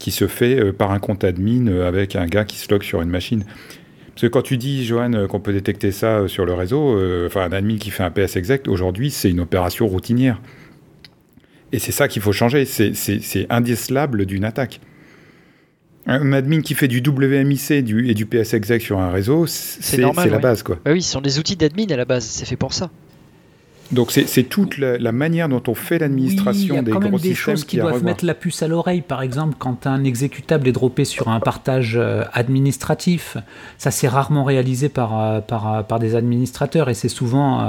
qui 0.00 0.10
se 0.10 0.26
fait 0.26 0.58
euh, 0.58 0.72
par 0.72 0.90
un 0.90 0.98
compte 0.98 1.22
admin 1.22 1.68
euh, 1.68 1.86
avec 1.86 2.16
un 2.16 2.26
gars 2.26 2.44
qui 2.44 2.56
se 2.56 2.70
log 2.72 2.82
sur 2.82 3.02
une 3.02 3.10
machine. 3.10 3.44
Parce 3.44 4.22
que 4.22 4.26
quand 4.26 4.42
tu 4.42 4.56
dis, 4.56 4.84
Johan, 4.84 5.12
euh, 5.12 5.26
qu'on 5.28 5.40
peut 5.40 5.52
détecter 5.52 5.92
ça 5.92 6.26
sur 6.26 6.44
le 6.44 6.54
réseau, 6.54 6.98
enfin 7.26 7.42
un 7.42 7.52
admin 7.52 7.76
qui 7.78 7.90
fait 7.90 8.02
un 8.02 8.10
PS 8.10 8.36
exact, 8.36 8.66
aujourd'hui, 8.66 9.10
c'est 9.10 9.30
une 9.30 9.40
opération 9.40 9.86
routinière. 9.86 10.40
Et 11.72 11.78
c'est 11.78 11.92
ça 11.92 12.08
qu'il 12.08 12.22
faut 12.22 12.32
changer, 12.32 12.64
c'est 12.64 13.46
indécelable 13.50 14.26
d'une 14.26 14.44
attaque. 14.44 14.80
Un 16.06 16.32
admin 16.32 16.62
qui 16.62 16.74
fait 16.74 16.88
du 16.88 17.02
WMIC 17.06 17.70
et 17.70 17.82
du 17.82 18.26
PS 18.26 18.54
exec 18.54 18.82
sur 18.82 18.98
un 18.98 19.10
réseau, 19.10 19.46
c'est 19.46 19.98
la 19.98 20.38
base. 20.38 20.62
Quoi. 20.62 20.78
Bah 20.84 20.92
oui, 20.92 21.02
ce 21.02 21.12
sont 21.12 21.20
des 21.20 21.38
outils 21.38 21.56
d'admin 21.56 21.86
à 21.90 21.96
la 21.96 22.04
base, 22.04 22.24
c'est 22.24 22.46
fait 22.46 22.56
pour 22.56 22.72
ça. 22.72 22.90
Donc 23.92 24.12
c'est 24.12 24.44
toute 24.44 24.78
la, 24.78 25.12
manière 25.12 25.48
dont 25.48 25.62
on 25.66 25.74
fait 25.74 25.98
l'administration 25.98 26.76
oui, 26.76 26.82
des 26.82 26.92
gros 26.92 27.18
des 27.18 27.34
choses 27.34 27.64
qui, 27.64 27.76
doivent 27.76 28.04
mettre 28.04 28.24
la 28.24 28.34
puce 28.34 28.62
à 28.62 28.68
l'oreille. 28.68 29.00
Par 29.00 29.20
exemple, 29.20 29.56
quand 29.58 29.86
un 29.86 30.04
exécutable 30.04 30.68
est 30.68 30.72
droppé 30.72 31.04
sur 31.04 31.28
un 31.28 31.40
partage 31.40 31.96
euh, 31.96 32.22
administratif, 32.32 33.36
ça 33.78 33.90
c'est 33.90 34.06
rarement 34.06 34.44
réalisé 34.44 34.88
par, 34.88 35.20
euh, 35.20 35.40
par, 35.40 35.74
euh, 35.74 35.82
par, 35.82 35.98
des 35.98 36.14
administrateurs 36.14 36.88
et 36.88 36.94
c'est 36.94 37.08
souvent 37.08 37.68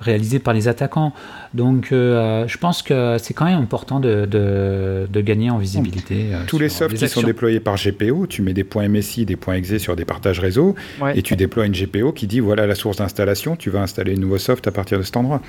réalisé 0.00 0.38
par 0.38 0.54
les 0.54 0.68
attaquants. 0.68 1.12
Donc 1.54 1.88
je 1.90 2.58
pense 2.58 2.82
que 2.82 3.16
c'est 3.18 3.34
quand 3.34 3.46
même 3.46 3.60
important 3.60 4.00
de, 4.00 4.26
de, 4.26 5.20
gagner 5.20 5.50
en 5.50 5.58
visibilité. 5.58 6.30
Tous 6.46 6.58
les 6.58 6.68
softs 6.68 6.96
qui 6.96 7.08
sont 7.08 7.22
déployés 7.22 7.60
par 7.60 7.76
GPO, 7.76 8.26
tu 8.26 8.42
mets 8.42 8.54
des 8.54 8.64
points 8.64 8.88
MSI, 8.88 9.24
des 9.24 9.36
points 9.36 9.54
exe 9.54 9.78
sur 9.78 9.96
des 9.96 10.04
partages 10.04 10.40
réseau 10.40 10.74
et 11.14 11.22
tu 11.22 11.36
déploies 11.36 11.66
une 11.66 11.72
GPO 11.72 12.12
qui 12.12 12.26
dit 12.26 12.40
voilà 12.40 12.66
la 12.66 12.74
source 12.74 12.98
d'installation, 12.98 13.56
tu 13.56 13.70
vas 13.70 13.80
installer 13.80 14.14
un 14.14 14.20
nouveau 14.20 14.38
soft 14.38 14.66
à 14.66 14.70
partir 14.70 14.98
de 14.98 15.02
cet 15.02 15.16
endroit. 15.16 15.42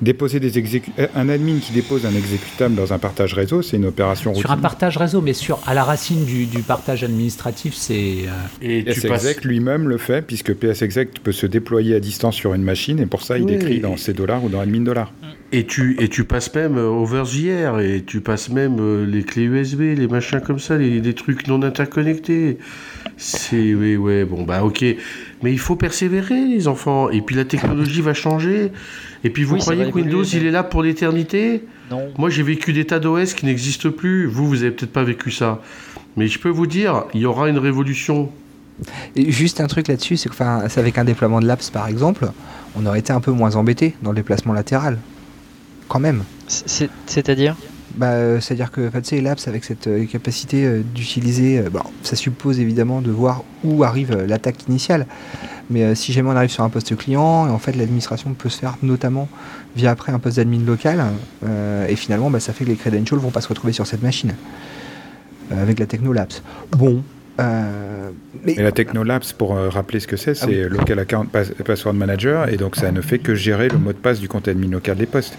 Déposer 0.00 0.40
des 0.40 0.58
euh, 0.58 1.06
un 1.14 1.28
admin 1.28 1.58
qui 1.58 1.72
dépose 1.72 2.04
un 2.06 2.14
exécutable 2.14 2.74
dans 2.74 2.92
un 2.92 2.98
partage 2.98 3.34
réseau, 3.34 3.62
c'est 3.62 3.76
une 3.76 3.86
opération 3.86 4.30
routine. 4.30 4.42
Sur 4.42 4.50
un 4.50 4.56
partage 4.56 4.96
réseau, 4.96 5.20
mais 5.20 5.32
sur 5.32 5.60
à 5.66 5.74
la 5.74 5.84
racine 5.84 6.24
du, 6.24 6.46
partage 6.66 7.04
administratif, 7.04 7.74
c'est. 7.74 8.24
Euh, 8.26 8.30
et 8.62 8.82
PSExec 8.82 9.44
lui-même 9.44 9.88
le 9.88 9.98
fait, 9.98 10.22
puisque 10.22 10.54
PSExec 10.54 11.22
peut 11.22 11.32
se 11.32 11.46
déployer 11.46 11.94
à 11.94 12.00
distance 12.00 12.34
sur 12.34 12.54
une 12.54 12.62
machine, 12.62 12.98
et 12.98 13.06
pour 13.06 13.22
ça, 13.22 13.38
il 13.38 13.46
décrit 13.46 13.80
dans 13.80 13.96
C 13.96 14.12
dollars 14.12 14.44
ou 14.44 14.48
dans 14.48 14.60
admin 14.60 14.80
dollars. 14.80 15.12
Et 15.56 15.64
tu, 15.66 15.96
et 16.00 16.08
tu 16.08 16.24
passes 16.24 16.52
même 16.52 16.76
euh, 16.76 16.88
over 16.88 17.22
the 17.22 17.80
et 17.80 18.02
tu 18.04 18.20
passes 18.20 18.48
même 18.48 19.04
les 19.04 19.22
clés 19.22 19.44
USB, 19.44 19.82
les 19.96 20.08
machins 20.08 20.40
comme 20.40 20.58
ça, 20.58 20.76
les, 20.76 21.00
des 21.00 21.14
trucs 21.14 21.46
non 21.46 21.62
interconnectés. 21.62 22.58
C'est. 23.16 23.72
Oui, 23.72 23.96
ouais, 23.96 24.24
bon, 24.24 24.42
bah 24.42 24.64
ok. 24.64 24.84
Mais 25.44 25.52
il 25.52 25.60
faut 25.60 25.76
persévérer, 25.76 26.44
les 26.46 26.66
enfants. 26.66 27.08
Et 27.08 27.20
puis 27.20 27.36
la 27.36 27.44
technologie 27.44 28.00
va 28.00 28.14
changer. 28.14 28.72
Et 29.22 29.30
puis 29.30 29.44
vous 29.44 29.58
croyez 29.58 29.88
que 29.88 29.94
Windows, 29.94 30.24
il 30.24 30.44
est 30.44 30.50
là 30.50 30.64
pour 30.64 30.82
l'éternité? 30.82 31.62
Non. 31.88 32.08
Moi, 32.18 32.30
j'ai 32.30 32.42
vécu 32.42 32.72
des 32.72 32.84
tas 32.84 32.98
d'OS 32.98 33.34
qui 33.34 33.46
n'existent 33.46 33.90
plus. 33.90 34.26
Vous, 34.26 34.48
vous 34.48 34.62
avez 34.62 34.72
peut-être 34.72 34.92
pas 34.92 35.04
vécu 35.04 35.30
ça. 35.30 35.62
Mais 36.16 36.26
je 36.26 36.40
peux 36.40 36.48
vous 36.48 36.66
dire, 36.66 37.04
il 37.14 37.20
y 37.20 37.26
aura 37.26 37.48
une 37.48 37.58
révolution. 37.58 38.32
Et 39.14 39.30
juste 39.30 39.60
un 39.60 39.68
truc 39.68 39.86
là-dessus, 39.86 40.16
c'est 40.16 40.28
que 40.28 40.80
avec 40.80 40.98
un 40.98 41.04
déploiement 41.04 41.40
de 41.40 41.46
l'apps 41.46 41.70
par 41.70 41.86
exemple, 41.86 42.26
on 42.74 42.84
aurait 42.86 42.98
été 42.98 43.12
un 43.12 43.20
peu 43.20 43.30
moins 43.30 43.54
embêté 43.54 43.94
dans 44.02 44.10
le 44.10 44.16
déplacement 44.16 44.52
latéral. 44.52 44.98
Quand 45.94 46.00
même. 46.00 46.24
C'est-à-dire? 46.48 47.54
Bah, 47.94 48.14
euh, 48.14 48.40
C'est-à-dire 48.40 48.72
que 48.72 48.90
sais, 49.04 49.20
l'apps 49.20 49.46
avec 49.46 49.62
cette 49.62 49.86
euh, 49.86 50.04
capacité 50.06 50.64
euh, 50.64 50.82
d'utiliser, 50.82 51.62
ça 52.02 52.16
suppose 52.16 52.58
évidemment 52.58 53.00
de 53.00 53.12
voir 53.12 53.44
où 53.62 53.84
arrive 53.84 54.12
l'attaque 54.26 54.66
initiale. 54.66 55.06
Mais 55.70 55.94
si 55.94 56.12
jamais 56.12 56.30
on 56.30 56.34
arrive 56.34 56.50
sur 56.50 56.64
un 56.64 56.68
poste 56.68 56.96
client, 56.96 57.48
en 57.48 57.58
fait 57.60 57.76
l'administration 57.76 58.34
peut 58.34 58.48
se 58.48 58.58
faire 58.58 58.76
notamment 58.82 59.28
via 59.76 59.92
après 59.92 60.10
un 60.10 60.18
poste 60.18 60.38
d'admin 60.38 60.64
local, 60.66 61.00
et 61.88 61.94
finalement 61.94 62.28
bah, 62.28 62.40
ça 62.40 62.52
fait 62.52 62.64
que 62.64 62.70
les 62.70 62.76
credentials 62.76 63.20
vont 63.20 63.30
pas 63.30 63.40
se 63.40 63.48
retrouver 63.48 63.72
sur 63.72 63.86
cette 63.86 64.02
machine 64.02 64.34
avec 65.50 65.78
la 65.78 65.86
Technolabs. 65.86 66.42
Bon, 66.72 67.04
euh, 67.40 68.10
mais... 68.44 68.54
la 68.54 68.72
Technolabs, 68.72 69.32
pour 69.36 69.56
rappeler 69.56 70.00
ce 70.00 70.06
que 70.06 70.16
c'est, 70.16 70.32
ah 70.32 70.46
c'est 70.46 70.68
Local 70.68 70.98
Account 70.98 71.26
Password 71.64 71.94
Manager, 71.94 72.48
et 72.48 72.56
donc 72.56 72.76
ça 72.76 72.92
ne 72.92 73.00
fait 73.00 73.18
que 73.18 73.34
gérer 73.34 73.68
le 73.68 73.78
mot 73.78 73.92
de 73.92 73.98
passe 73.98 74.20
du 74.20 74.28
compte 74.28 74.48
admin 74.48 74.70
local 74.70 74.96
des 74.96 75.06
postes. 75.06 75.36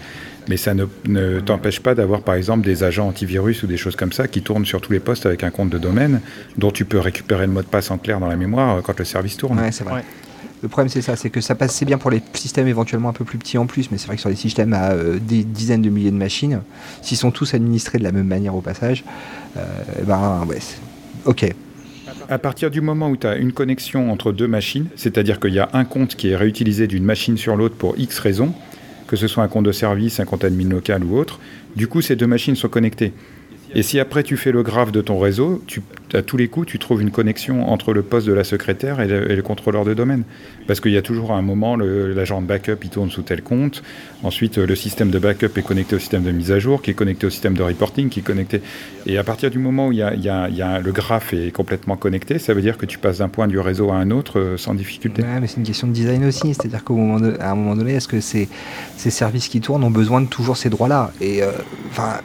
Mais 0.48 0.56
ça 0.56 0.74
ne, 0.74 1.40
t'empêche 1.40 1.80
pas 1.80 1.94
d'avoir 1.94 2.22
par 2.22 2.34
exemple 2.34 2.64
des 2.64 2.84
agents 2.84 3.08
antivirus 3.08 3.62
ou 3.62 3.66
des 3.66 3.76
choses 3.76 3.96
comme 3.96 4.12
ça 4.12 4.28
qui 4.28 4.42
tournent 4.42 4.66
sur 4.66 4.80
tous 4.80 4.92
les 4.92 5.00
postes 5.00 5.26
avec 5.26 5.42
un 5.42 5.50
compte 5.50 5.70
de 5.70 5.78
domaine 5.78 6.20
dont 6.56 6.70
tu 6.70 6.84
peux 6.84 7.00
récupérer 7.00 7.46
le 7.46 7.52
mot 7.52 7.62
de 7.62 7.66
passe 7.66 7.90
en 7.90 7.98
clair 7.98 8.20
dans 8.20 8.28
la 8.28 8.36
mémoire 8.36 8.76
euh, 8.76 8.80
quand 8.80 8.98
le 8.98 9.04
service 9.04 9.36
tourne. 9.36 9.58
Ouais, 9.58 9.72
c'est 9.72 9.84
vrai. 9.84 10.04
Le 10.62 10.68
problème 10.68 10.88
c'est 10.88 11.02
ça, 11.02 11.16
c'est 11.16 11.30
que 11.30 11.40
ça 11.40 11.54
passe 11.54 11.74
c'est 11.74 11.84
bien 11.84 11.98
pour 11.98 12.10
les 12.10 12.22
systèmes 12.32 12.66
éventuellement 12.66 13.10
un 13.10 13.12
peu 13.12 13.24
plus 13.24 13.38
petits 13.38 13.58
en 13.58 13.66
plus, 13.66 13.90
mais 13.90 13.98
c'est 13.98 14.06
vrai 14.06 14.16
que 14.16 14.20
sur 14.20 14.30
les 14.30 14.36
systèmes 14.36 14.72
à 14.72 14.92
euh, 14.92 15.18
des 15.20 15.44
dizaines 15.44 15.82
de 15.82 15.90
milliers 15.90 16.10
de 16.10 16.16
machines, 16.16 16.60
s'ils 17.02 17.18
sont 17.18 17.30
tous 17.30 17.54
administrés 17.54 17.98
de 17.98 18.04
la 18.04 18.12
même 18.12 18.26
manière 18.26 18.54
au 18.54 18.62
passage, 18.62 19.04
euh, 19.56 19.64
ben 20.04 20.46
ouais, 20.48 20.58
ok. 21.24 21.52
À 22.28 22.38
partir 22.38 22.72
du 22.72 22.80
moment 22.80 23.08
où 23.08 23.16
tu 23.16 23.28
as 23.28 23.36
une 23.36 23.52
connexion 23.52 24.10
entre 24.10 24.32
deux 24.32 24.48
machines, 24.48 24.86
c'est-à-dire 24.96 25.38
qu'il 25.38 25.54
y 25.54 25.60
a 25.60 25.68
un 25.74 25.84
compte 25.84 26.16
qui 26.16 26.30
est 26.30 26.36
réutilisé 26.36 26.88
d'une 26.88 27.04
machine 27.04 27.36
sur 27.36 27.54
l'autre 27.54 27.76
pour 27.76 27.96
X 27.98 28.18
raisons, 28.18 28.52
que 29.06 29.14
ce 29.14 29.28
soit 29.28 29.44
un 29.44 29.48
compte 29.48 29.64
de 29.64 29.70
service, 29.70 30.18
un 30.18 30.24
compte 30.24 30.42
admin 30.42 30.68
local 30.68 31.04
ou 31.04 31.16
autre. 31.16 31.38
Du 31.76 31.86
coup, 31.86 32.00
ces 32.00 32.16
deux 32.16 32.26
machines 32.26 32.56
sont 32.56 32.68
connectées. 32.68 33.12
Et 33.76 33.82
si 33.82 34.00
après 34.00 34.22
tu 34.22 34.38
fais 34.38 34.52
le 34.52 34.62
graphe 34.62 34.90
de 34.90 35.02
ton 35.02 35.18
réseau, 35.18 35.62
à 36.14 36.22
tous 36.22 36.38
les 36.38 36.48
coups, 36.48 36.66
tu 36.66 36.78
trouves 36.78 37.02
une 37.02 37.10
connexion 37.10 37.68
entre 37.68 37.92
le 37.92 38.00
poste 38.00 38.26
de 38.26 38.32
la 38.32 38.42
secrétaire 38.42 39.02
et 39.02 39.06
le, 39.06 39.42
contrôleur 39.42 39.84
de 39.84 39.92
domaine. 39.92 40.22
Parce 40.66 40.80
qu'il 40.80 40.92
y 40.92 40.96
a 40.96 41.02
toujours 41.02 41.32
un 41.32 41.42
moment, 41.42 41.76
l'agent 41.76 42.40
de 42.40 42.46
backup, 42.46 42.78
il 42.82 42.88
tourne 42.88 43.10
sous 43.10 43.20
tel 43.20 43.42
compte. 43.42 43.82
Ensuite, 44.22 44.56
le 44.56 44.74
système 44.74 45.10
de 45.10 45.18
backup 45.18 45.50
est 45.58 45.62
connecté 45.62 45.94
au 45.94 45.98
système 45.98 46.22
de 46.22 46.30
mise 46.30 46.52
à 46.52 46.58
jour, 46.58 46.80
qui 46.80 46.90
est 46.90 46.94
connecté 46.94 47.26
au 47.26 47.30
système 47.30 47.52
de 47.52 47.62
reporting, 47.62 48.08
qui 48.08 48.20
est 48.20 48.22
connecté. 48.22 48.62
Et 49.04 49.18
à 49.18 49.24
partir 49.24 49.50
du 49.50 49.58
moment 49.58 49.88
où 49.88 49.92
y 49.92 50.00
a, 50.00 50.08
le 50.80 50.92
graphe 50.92 51.34
est 51.34 51.50
complètement 51.50 51.98
connecté, 51.98 52.38
ça 52.38 52.54
veut 52.54 52.62
dire 52.62 52.78
que 52.78 52.86
tu 52.86 52.96
passes 52.96 53.18
d'un 53.18 53.28
point 53.28 53.46
du 53.46 53.58
réseau 53.58 53.90
à 53.90 53.96
un 53.96 54.10
autre 54.10 54.40
euh, 54.40 54.56
sans 54.56 54.72
difficulté. 54.72 55.20
Ouais, 55.20 55.38
mais 55.38 55.46
c'est 55.46 55.58
une 55.58 55.64
question 55.64 55.86
de 55.86 55.92
design 55.92 56.24
aussi. 56.24 56.54
C'est-à-dire 56.54 56.82
qu'à 56.82 56.94
un 56.94 57.54
moment 57.54 57.76
donné, 57.76 57.92
est-ce 57.92 58.08
que 58.08 58.20
ces, 58.20 58.48
ces 58.96 59.10
services 59.10 59.48
qui 59.48 59.60
tournent 59.60 59.84
ont 59.84 59.90
besoin 59.90 60.22
de 60.22 60.28
toujours 60.28 60.56
ces 60.56 60.70
droits-là? 60.70 61.12
Et 61.20 61.42
euh, 61.42 61.50
enfin. 61.90 62.20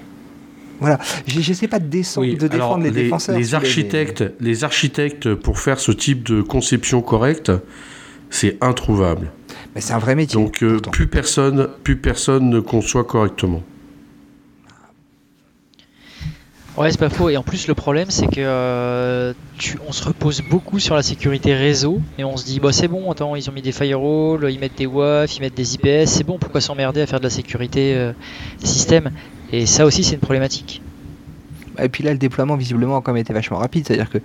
Voilà, 0.82 0.98
j'essaie 1.28 1.68
pas 1.68 1.78
de, 1.78 1.86
descendre, 1.86 2.28
de 2.28 2.48
défendre 2.48 2.84
les, 2.84 2.90
défenseurs. 2.90 3.38
Les 3.38 3.54
architectes, 3.54 4.24
les... 4.40 4.64
architectes, 4.64 5.36
pour 5.36 5.60
faire 5.60 5.80
ce 5.80 5.92
type 5.92 6.24
de 6.24 6.42
conception 6.42 7.04
correcte, 7.04 7.52
c'est 8.32 8.58
introuvable. 8.62 9.32
Mais 9.76 9.82
c'est 9.82 9.94
un 9.94 10.00
vrai 10.00 10.16
métier. 10.16 10.42
Donc 10.42 10.64
euh, 10.64 10.80
plus 10.92 11.06
personne, 11.06 11.70
plus 11.84 11.98
personne 11.98 12.50
ne 12.50 12.60
conçoit 12.60 13.04
correctement. 13.04 13.62
Ouais, 16.78 16.90
c'est 16.90 17.00
pas 17.00 17.10
faux. 17.10 17.30
Et 17.30 17.38
en 17.38 17.44
plus, 17.44 17.68
le 17.68 17.76
problème, 17.76 18.10
c'est 18.10 18.28
que 18.28 18.40
euh, 18.40 19.34
on 19.88 19.92
se 19.92 20.04
repose 20.04 20.42
beaucoup 20.42 20.80
sur 20.80 20.96
la 20.96 21.04
sécurité 21.04 21.54
réseau 21.54 22.02
et 22.18 22.24
on 22.24 22.38
se 22.38 22.46
dit, 22.46 22.60
bah 22.60 22.72
c'est 22.72 22.88
bon, 22.88 23.12
attends, 23.12 23.36
ils 23.36 23.48
ont 23.50 23.54
mis 23.54 23.62
des 23.62 23.74
firewalls, 23.74 24.50
ils 24.50 24.60
mettent 24.60 24.78
des 24.78 24.88
WAF, 24.88 25.38
ils 25.38 25.42
mettent 25.42 25.54
des 25.54 25.76
IPS, 25.76 26.08
c'est 26.08 26.24
bon, 26.24 26.40
pourquoi 26.40 26.60
s'emmerder 26.60 27.02
à 27.02 27.06
faire 27.06 27.20
de 27.20 27.26
la 27.26 27.30
sécurité 27.30 27.94
euh, 27.94 28.14
système 28.64 29.12
et 29.52 29.66
ça 29.66 29.86
aussi, 29.86 30.04
c'est 30.04 30.16
une 30.16 30.22
problématique. 30.22 30.82
Et 31.82 31.90
puis 31.90 32.04
là, 32.04 32.12
le 32.12 32.18
déploiement 32.18 32.56
visiblement 32.56 32.98
a 32.98 33.02
quand 33.02 33.14
même 33.14 33.22
été 33.22 33.34
vachement 33.34 33.58
rapide. 33.58 33.88
C'est-à-dire 33.88 34.10
que 34.10 34.18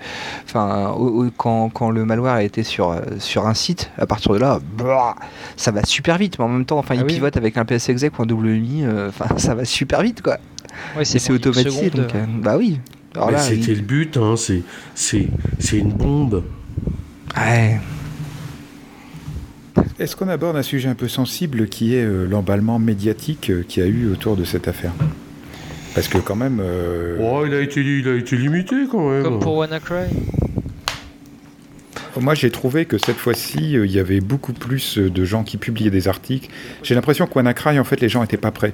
enfin, 0.45 0.95
quand, 1.37 1.71
quand, 1.71 1.91
le 1.91 2.05
malware 2.05 2.35
a 2.35 2.43
été 2.43 2.63
sur, 2.63 2.91
euh, 2.91 3.01
sur 3.19 3.47
un 3.47 3.55
site, 3.55 3.91
à 3.99 4.07
partir 4.07 4.33
de 4.33 4.39
là, 4.39 4.59
bah, 4.77 5.15
ça 5.57 5.71
va 5.71 5.85
super 5.85 6.19
vite. 6.19 6.39
Mais 6.39 6.45
en 6.45 6.49
même 6.49 6.65
temps, 6.65 6.79
enfin, 6.79 6.97
ah 6.99 7.01
il 7.03 7.07
pivote 7.07 7.37
avec 7.37 7.57
un 7.57 7.65
PSExec 7.65 8.19
ou 8.19 8.23
un 8.23 8.27
WMI, 8.27 8.85
euh, 8.85 9.09
enfin, 9.09 9.27
ça 9.39 9.55
va 9.55 9.65
super 9.65 10.03
vite. 10.03 10.23
quoi. 10.23 10.39
c'est 11.05 11.31
automatisé. 11.33 11.91
Donc, 11.91 12.15
euh, 12.15 12.25
bah 12.29 12.57
oui. 12.57 12.81
C'était 13.39 13.73
il- 13.73 13.79
le 13.79 13.83
but, 13.83 14.17
hein, 14.19 14.35
c'est, 14.37 14.63
c'est, 14.95 15.29
c'est 15.59 15.79
une 15.79 15.93
bombe. 15.93 16.43
Ouais. 17.37 17.81
Est-ce 19.99 20.17
qu'on 20.17 20.29
aborde 20.29 20.57
un 20.57 20.63
sujet 20.63 20.89
un 20.89 20.95
peu 20.95 21.09
sensible 21.09 21.69
qui 21.69 21.95
est 21.95 22.05
euh, 22.05 22.27
l'emballement 22.27 22.79
médiatique 22.79 23.51
euh, 23.51 23.65
qu'il 23.67 23.83
y 23.83 23.87
a 23.87 23.89
eu 23.89 24.11
autour 24.11 24.37
de 24.37 24.45
cette 24.45 24.69
affaire? 24.69 24.93
Parce 25.95 26.09
que 26.09 26.19
quand 26.19 26.37
même... 26.37 26.59
euh, 26.61 27.17
Oh, 27.21 27.45
il 27.47 27.55
a 27.55 27.61
été, 27.61 27.81
il 27.81 28.07
a 28.09 28.15
été 28.15 28.37
limité 28.37 28.77
quand 28.91 29.09
même. 29.11 29.23
Comme 29.23 29.39
pour 29.41 29.57
WannaCry? 29.57 30.07
Moi, 32.19 32.35
j'ai 32.35 32.51
trouvé 32.51 32.87
que 32.87 32.97
cette 32.99 33.17
fois-ci, 33.17 33.77
euh, 33.77 33.87
il 33.87 33.93
y 33.93 33.99
avait 33.99 34.21
beaucoup 34.21 34.53
plus 34.55 34.97
de 34.99 35.25
gens 35.25 35.45
qui 35.45 35.57
publiaient 35.59 35.91
des 35.91 36.09
articles. 36.09 36.49
J'ai 36.83 36.95
l'impression 36.95 37.27
que 37.27 37.35
WannaCry, 37.35 37.79
en 37.79 37.85
fait, 37.85 38.01
les 38.01 38.09
gens 38.09 38.23
n'étaient 38.23 38.37
pas 38.37 38.51
prêts. 38.53 38.73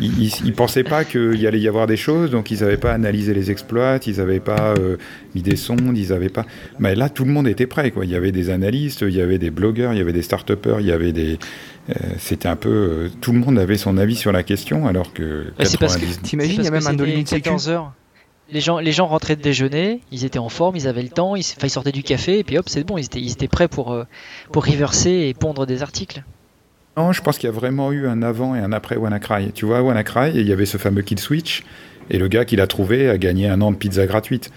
Ils, 0.00 0.24
ils, 0.24 0.32
ils 0.46 0.52
pensaient 0.52 0.84
pas 0.84 1.04
qu'il 1.04 1.34
y 1.40 1.46
allait 1.46 1.60
y 1.60 1.68
avoir 1.68 1.86
des 1.86 1.96
choses, 1.96 2.30
donc 2.30 2.50
ils 2.50 2.60
n'avaient 2.60 2.76
pas 2.76 2.92
analysé 2.92 3.34
les 3.34 3.50
exploits, 3.50 3.98
ils 4.06 4.16
n'avaient 4.16 4.40
pas 4.40 4.74
euh, 4.78 4.96
mis 5.34 5.42
des 5.42 5.56
sondes, 5.56 5.96
ils 5.96 6.08
n'avaient 6.08 6.28
pas. 6.28 6.46
Mais 6.78 6.94
là, 6.94 7.08
tout 7.08 7.24
le 7.24 7.30
monde 7.32 7.46
était 7.46 7.66
prêt. 7.66 7.90
Quoi. 7.90 8.04
Il 8.04 8.10
y 8.10 8.16
avait 8.16 8.32
des 8.32 8.50
analystes, 8.50 9.02
il 9.02 9.14
y 9.14 9.20
avait 9.20 9.38
des 9.38 9.50
blogueurs, 9.50 9.92
il 9.92 9.98
y 9.98 10.00
avait 10.00 10.12
des 10.12 10.22
start-upers, 10.22 10.80
il 10.80 10.86
y 10.86 10.92
avait 10.92 11.12
des. 11.12 11.38
euh, 11.90 11.94
C'était 12.18 12.48
un 12.48 12.56
peu. 12.56 12.68
euh, 12.68 13.08
tout 13.20 13.32
le 13.32 13.38
monde 13.38 13.58
avait 13.58 13.76
son 13.76 13.96
avis 13.98 14.16
sur 14.16 14.32
la 14.32 14.42
question, 14.42 14.86
alors 14.86 15.12
que. 15.12 15.46
Bah, 15.58 15.64
c'est 15.64 15.78
parce 15.78 15.96
que- 15.96 16.00
90 16.06 16.22
T'imagines, 16.22 16.60
il 16.60 16.64
y 16.64 16.68
a 16.68 16.70
même 16.70 16.86
un 16.86 16.96
sécu. 17.26 17.42
14 17.42 17.68
heures. 17.68 17.92
Les 18.50 18.60
gens, 18.60 18.78
les 18.80 18.92
gens 18.92 19.06
rentraient 19.06 19.36
de 19.36 19.40
déjeuner, 19.40 20.00
ils 20.10 20.24
étaient 20.26 20.38
en 20.38 20.50
forme, 20.50 20.76
ils 20.76 20.86
avaient 20.86 21.02
le 21.02 21.08
temps, 21.08 21.36
ils, 21.36 21.42
sortaient 21.42 21.92
du 21.92 22.02
café, 22.02 22.38
et 22.38 22.44
puis 22.44 22.58
hop, 22.58 22.68
c'est 22.68 22.84
bon, 22.84 22.98
ils 22.98 23.04
étaient, 23.06 23.20
ils 23.20 23.32
étaient 23.32 23.48
prêts 23.48 23.68
pour, 23.68 23.92
euh, 23.92 24.04
pour 24.52 24.66
reverser 24.66 25.10
et 25.10 25.32
pondre 25.32 25.64
des 25.64 25.82
articles. 25.82 26.22
Non, 26.96 27.12
je 27.12 27.22
pense 27.22 27.38
qu'il 27.38 27.46
y 27.46 27.52
a 27.52 27.54
vraiment 27.54 27.90
eu 27.90 28.06
un 28.06 28.22
avant 28.22 28.54
et 28.54 28.58
un 28.58 28.72
après 28.72 28.96
WannaCry. 28.96 29.52
Tu 29.52 29.64
vois, 29.64 29.80
WannaCry, 29.80 30.32
il 30.34 30.46
y 30.46 30.52
avait 30.52 30.66
ce 30.66 30.76
fameux 30.76 31.02
kill 31.02 31.18
switch, 31.18 31.64
et 32.10 32.18
le 32.18 32.28
gars 32.28 32.44
qui 32.44 32.56
l'a 32.56 32.66
trouvé 32.66 33.08
a 33.08 33.16
gagné 33.16 33.48
un 33.48 33.60
an 33.62 33.72
de 33.72 33.76
pizza 33.76 34.06
gratuite. 34.06 34.50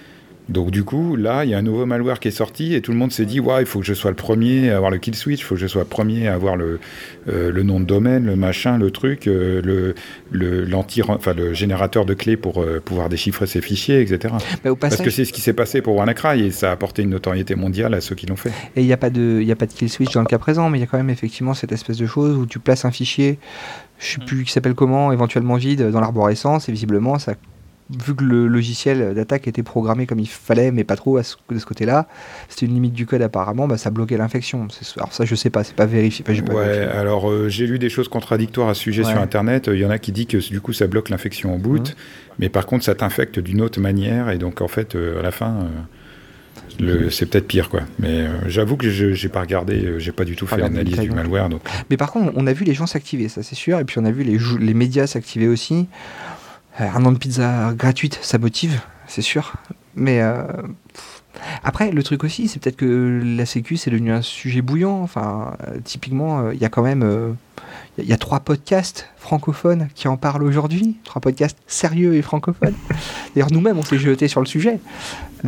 Donc 0.48 0.70
du 0.70 0.84
coup, 0.84 1.16
là, 1.16 1.44
il 1.44 1.50
y 1.50 1.54
a 1.56 1.58
un 1.58 1.64
nouveau 1.64 1.86
malware 1.88 2.20
qui 2.20 2.28
est 2.28 2.32
sorti, 2.32 2.76
et 2.76 2.82
tout 2.82 2.92
le 2.92 2.98
monde 2.98 3.12
s'est 3.12 3.26
dit, 3.26 3.40
ouais, 3.40 3.62
il 3.62 3.66
faut 3.66 3.80
que 3.80 3.86
je 3.86 3.96
sois 3.96 4.12
le 4.12 4.16
premier 4.16 4.70
à 4.70 4.76
avoir 4.78 4.92
le 4.92 4.98
kill 5.00 5.16
switch, 5.16 5.40
il 5.40 5.44
faut 5.44 5.56
que 5.56 5.62
je 5.62 5.66
sois 5.68 5.82
le 5.82 5.88
premier 5.88 6.28
à 6.28 6.36
avoir 6.36 6.56
le, 6.56 6.80
euh, 7.28 7.52
le 7.52 7.64
nom 7.64 7.80
de 7.80 7.86
domaine, 7.86 8.26
le 8.28 8.36
machin, 8.36 8.78
le 8.78 8.92
truc, 8.92 9.28
euh, 9.28 9.60
le, 9.64 9.96
le, 10.32 10.64
l'anti, 10.66 11.02
enfin, 11.02 11.34
le 11.34 11.54
générateur 11.56 12.06
de 12.06 12.14
clés 12.14 12.38
pour 12.38 12.62
euh, 12.62 12.80
pouvoir 12.80 13.10
déchiffrer 13.10 13.48
ses 13.48 13.60
fichiers, 13.62 14.02
etc. 14.02 14.36
Bah, 14.64 14.72
au 14.72 14.76
Parce 14.76 14.98
que 14.98 15.10
c'est 15.10 15.26
ce 15.26 15.34
qui 15.34 15.42
s'est 15.42 15.54
passé 15.54 15.82
pour 15.82 15.96
WannaCry, 15.96 16.46
et 16.46 16.52
ça 16.52 16.70
a 16.70 16.74
apporté 16.74 17.02
une 17.02 17.10
notoriété 17.10 17.56
mondiale 17.56 17.96
à 17.96 18.02
ceux 18.02 18.14
qui 18.14 18.28
l'ont 18.28 18.36
fait. 18.36 18.52
Et 18.76 18.82
il 18.82 18.86
n'y 18.86 18.94
a, 18.94 18.98
pas 18.98 19.10
de- 19.10 19.40
il 19.42 19.48
y 19.48 19.52
a 19.52 19.56
pas 19.56 19.66
de 19.66 19.74
kill 19.74 19.90
switch 19.90 20.14
dans 20.14 20.22
le 20.22 20.28
cas 20.28 20.38
présent, 20.38 20.70
mais 20.70 20.78
il 20.78 20.82
y 20.82 20.84
a 20.84 20.88
quand 20.88 20.98
même 20.98 21.10
effectivement 21.10 21.56
cette 21.56 21.72
espèce 21.72 21.98
de 21.98 22.06
chose 22.06 22.38
où 22.38 22.46
tu 22.46 22.60
places 22.60 22.86
un 22.86 22.92
fichier, 22.92 23.40
je 23.98 24.14
sais 24.14 24.20
plus 24.26 24.44
qui 24.44 24.52
s'appelle 24.52 24.76
comment, 24.76 25.12
éventuellement 25.12 25.56
vide, 25.56 25.90
dans 25.90 26.02
l'arborescence, 26.02 26.70
et 26.70 26.72
visiblement, 26.72 27.18
ça, 27.18 27.34
vu 27.90 28.16
que 28.16 28.24
le 28.24 28.48
logiciel 28.48 29.14
d'attaque 29.14 29.48
était 29.48 29.62
programmé 29.62 30.08
comme 30.08 30.20
il 30.20 30.28
fallait, 30.28 30.72
mais 30.72 30.84
pas 30.84 30.96
trop 30.96 31.18
à 31.18 31.24
ce- 31.24 31.36
de 31.52 31.60
ce 31.60 31.66
côté-là, 31.68 32.08
c'était 32.50 32.66
une 32.66 32.74
limite 32.74 32.94
du 32.94 33.06
code 33.06 33.22
apparemment, 33.22 33.68
bah, 33.68 33.78
ça 33.78 33.92
bloquait 33.92 34.18
l'infection. 34.18 34.68
Alors 34.98 35.14
ça, 35.14 35.24
je 35.26 35.36
sais 35.36 35.52
pas, 35.52 35.64
c'est 35.64 35.76
pas 35.76 35.86
vérifié. 35.86 36.26
Enfin, 36.28 36.42
pas 36.42 36.54
Ouais, 36.54 36.66
vérifié. 36.66 36.88
alors 36.98 37.30
euh, 37.30 37.48
j'ai 37.48 37.68
lu 37.68 37.78
des 37.78 37.90
choses 37.90 38.08
contradictoires 38.08 38.70
à 38.70 38.74
ce 38.74 38.82
sujet 38.82 39.04
Ouais. 39.06 39.12
sur 39.12 39.22
Internet. 39.22 39.70
Il 39.72 39.80
y 39.80 39.86
en 39.86 39.92
a 39.92 40.00
qui 40.00 40.12
disent 40.12 40.26
que 40.28 40.38
du 40.50 40.62
coup 40.62 40.74
ça 40.74 40.88
bloque 40.88 41.10
l'infection 41.10 41.54
au 41.54 41.58
boot, 41.60 41.90
Mhm. 41.90 41.96
mais 42.40 42.50
par 42.50 42.66
contre 42.66 42.84
ça 42.86 42.96
t'infecte 42.96 43.38
d'une 43.40 43.62
autre 43.62 43.80
manière, 43.80 44.30
et 44.32 44.38
donc 44.40 44.62
en 44.62 44.68
fait 44.68 44.96
euh, 44.96 45.20
à 45.20 45.22
la 45.22 45.32
fin 45.32 45.52
euh, 45.52 45.68
le- 46.80 47.10
c'est 47.10 47.26
peut-être 47.28 47.48
pire 47.48 47.70
quoi. 47.70 47.82
Mais 48.00 48.22
euh, 48.22 48.30
j'avoue 48.48 48.78
que 48.78 48.90
je 48.90 49.14
j'ai 49.14 49.30
pas 49.30 49.42
regardé, 49.42 49.86
euh, 49.86 50.00
j'ai 50.00 50.12
pas 50.12 50.26
du 50.26 50.36
tout 50.36 50.48
fait 50.48 50.58
l'analyse 50.58 50.98
du 51.00 51.12
malware. 51.12 51.50
Donc 51.50 51.62
Mais 51.90 51.98
par 51.98 52.12
contre, 52.12 52.32
on 52.36 52.48
a 52.48 52.54
vu 52.54 52.66
les 52.66 52.74
gens 52.74 52.88
s'activer, 52.88 53.30
ça 53.30 53.44
c'est 53.44 53.56
sûr, 53.56 53.80
et 53.80 53.86
puis 53.86 54.00
on 54.00 54.06
a 54.06 54.12
vu 54.12 54.24
les 54.24 54.74
médias 54.74 55.08
s'activer 55.08 55.48
aussi. 55.48 55.88
Euh, 56.82 56.88
un 56.94 57.06
an 57.06 57.12
de 57.12 57.18
pizza 57.18 57.74
gratuite, 57.76 58.20
ça 58.22 58.38
motive, 58.38 58.82
c'est 59.08 59.22
sûr. 59.22 59.54
Mais 59.96 60.22
euh, 60.22 60.44
après, 61.64 61.92
le 61.92 62.04
truc 62.04 62.24
aussi, 62.24 62.48
c'est 62.48 62.60
peut-être 62.62 62.76
que 62.76 63.22
la 63.24 63.46
Sécu, 63.46 63.78
c'est 63.78 63.92
devenu 63.92 64.12
un 64.12 64.22
sujet 64.22 64.62
bouillant. 64.62 65.02
Enfin, 65.02 65.56
euh, 65.68 65.78
typiquement, 65.84 66.52
il 66.52 66.60
y 66.60 66.66
a 66.66 66.70
quand 66.70 66.84
même. 66.84 67.36
il 67.98 68.06
y 68.06 68.14
a- 68.14 68.18
trois 68.18 68.42
podcasts 68.42 69.08
francophones 69.18 69.88
qui 69.96 70.08
en 70.10 70.18
parlent 70.18 70.44
aujourd'hui, 70.44 70.98
trois 71.06 71.22
podcasts 71.22 71.58
sérieux 71.68 72.16
et 72.16 72.22
francophones. 72.22 72.74
D'ailleurs, 73.36 73.52
nous-mêmes, 73.52 73.78
on 73.78 73.84
s'est 73.84 73.98
jeté 73.98 74.28
sur 74.28 74.42
le 74.42 74.46
sujet. 74.46 74.80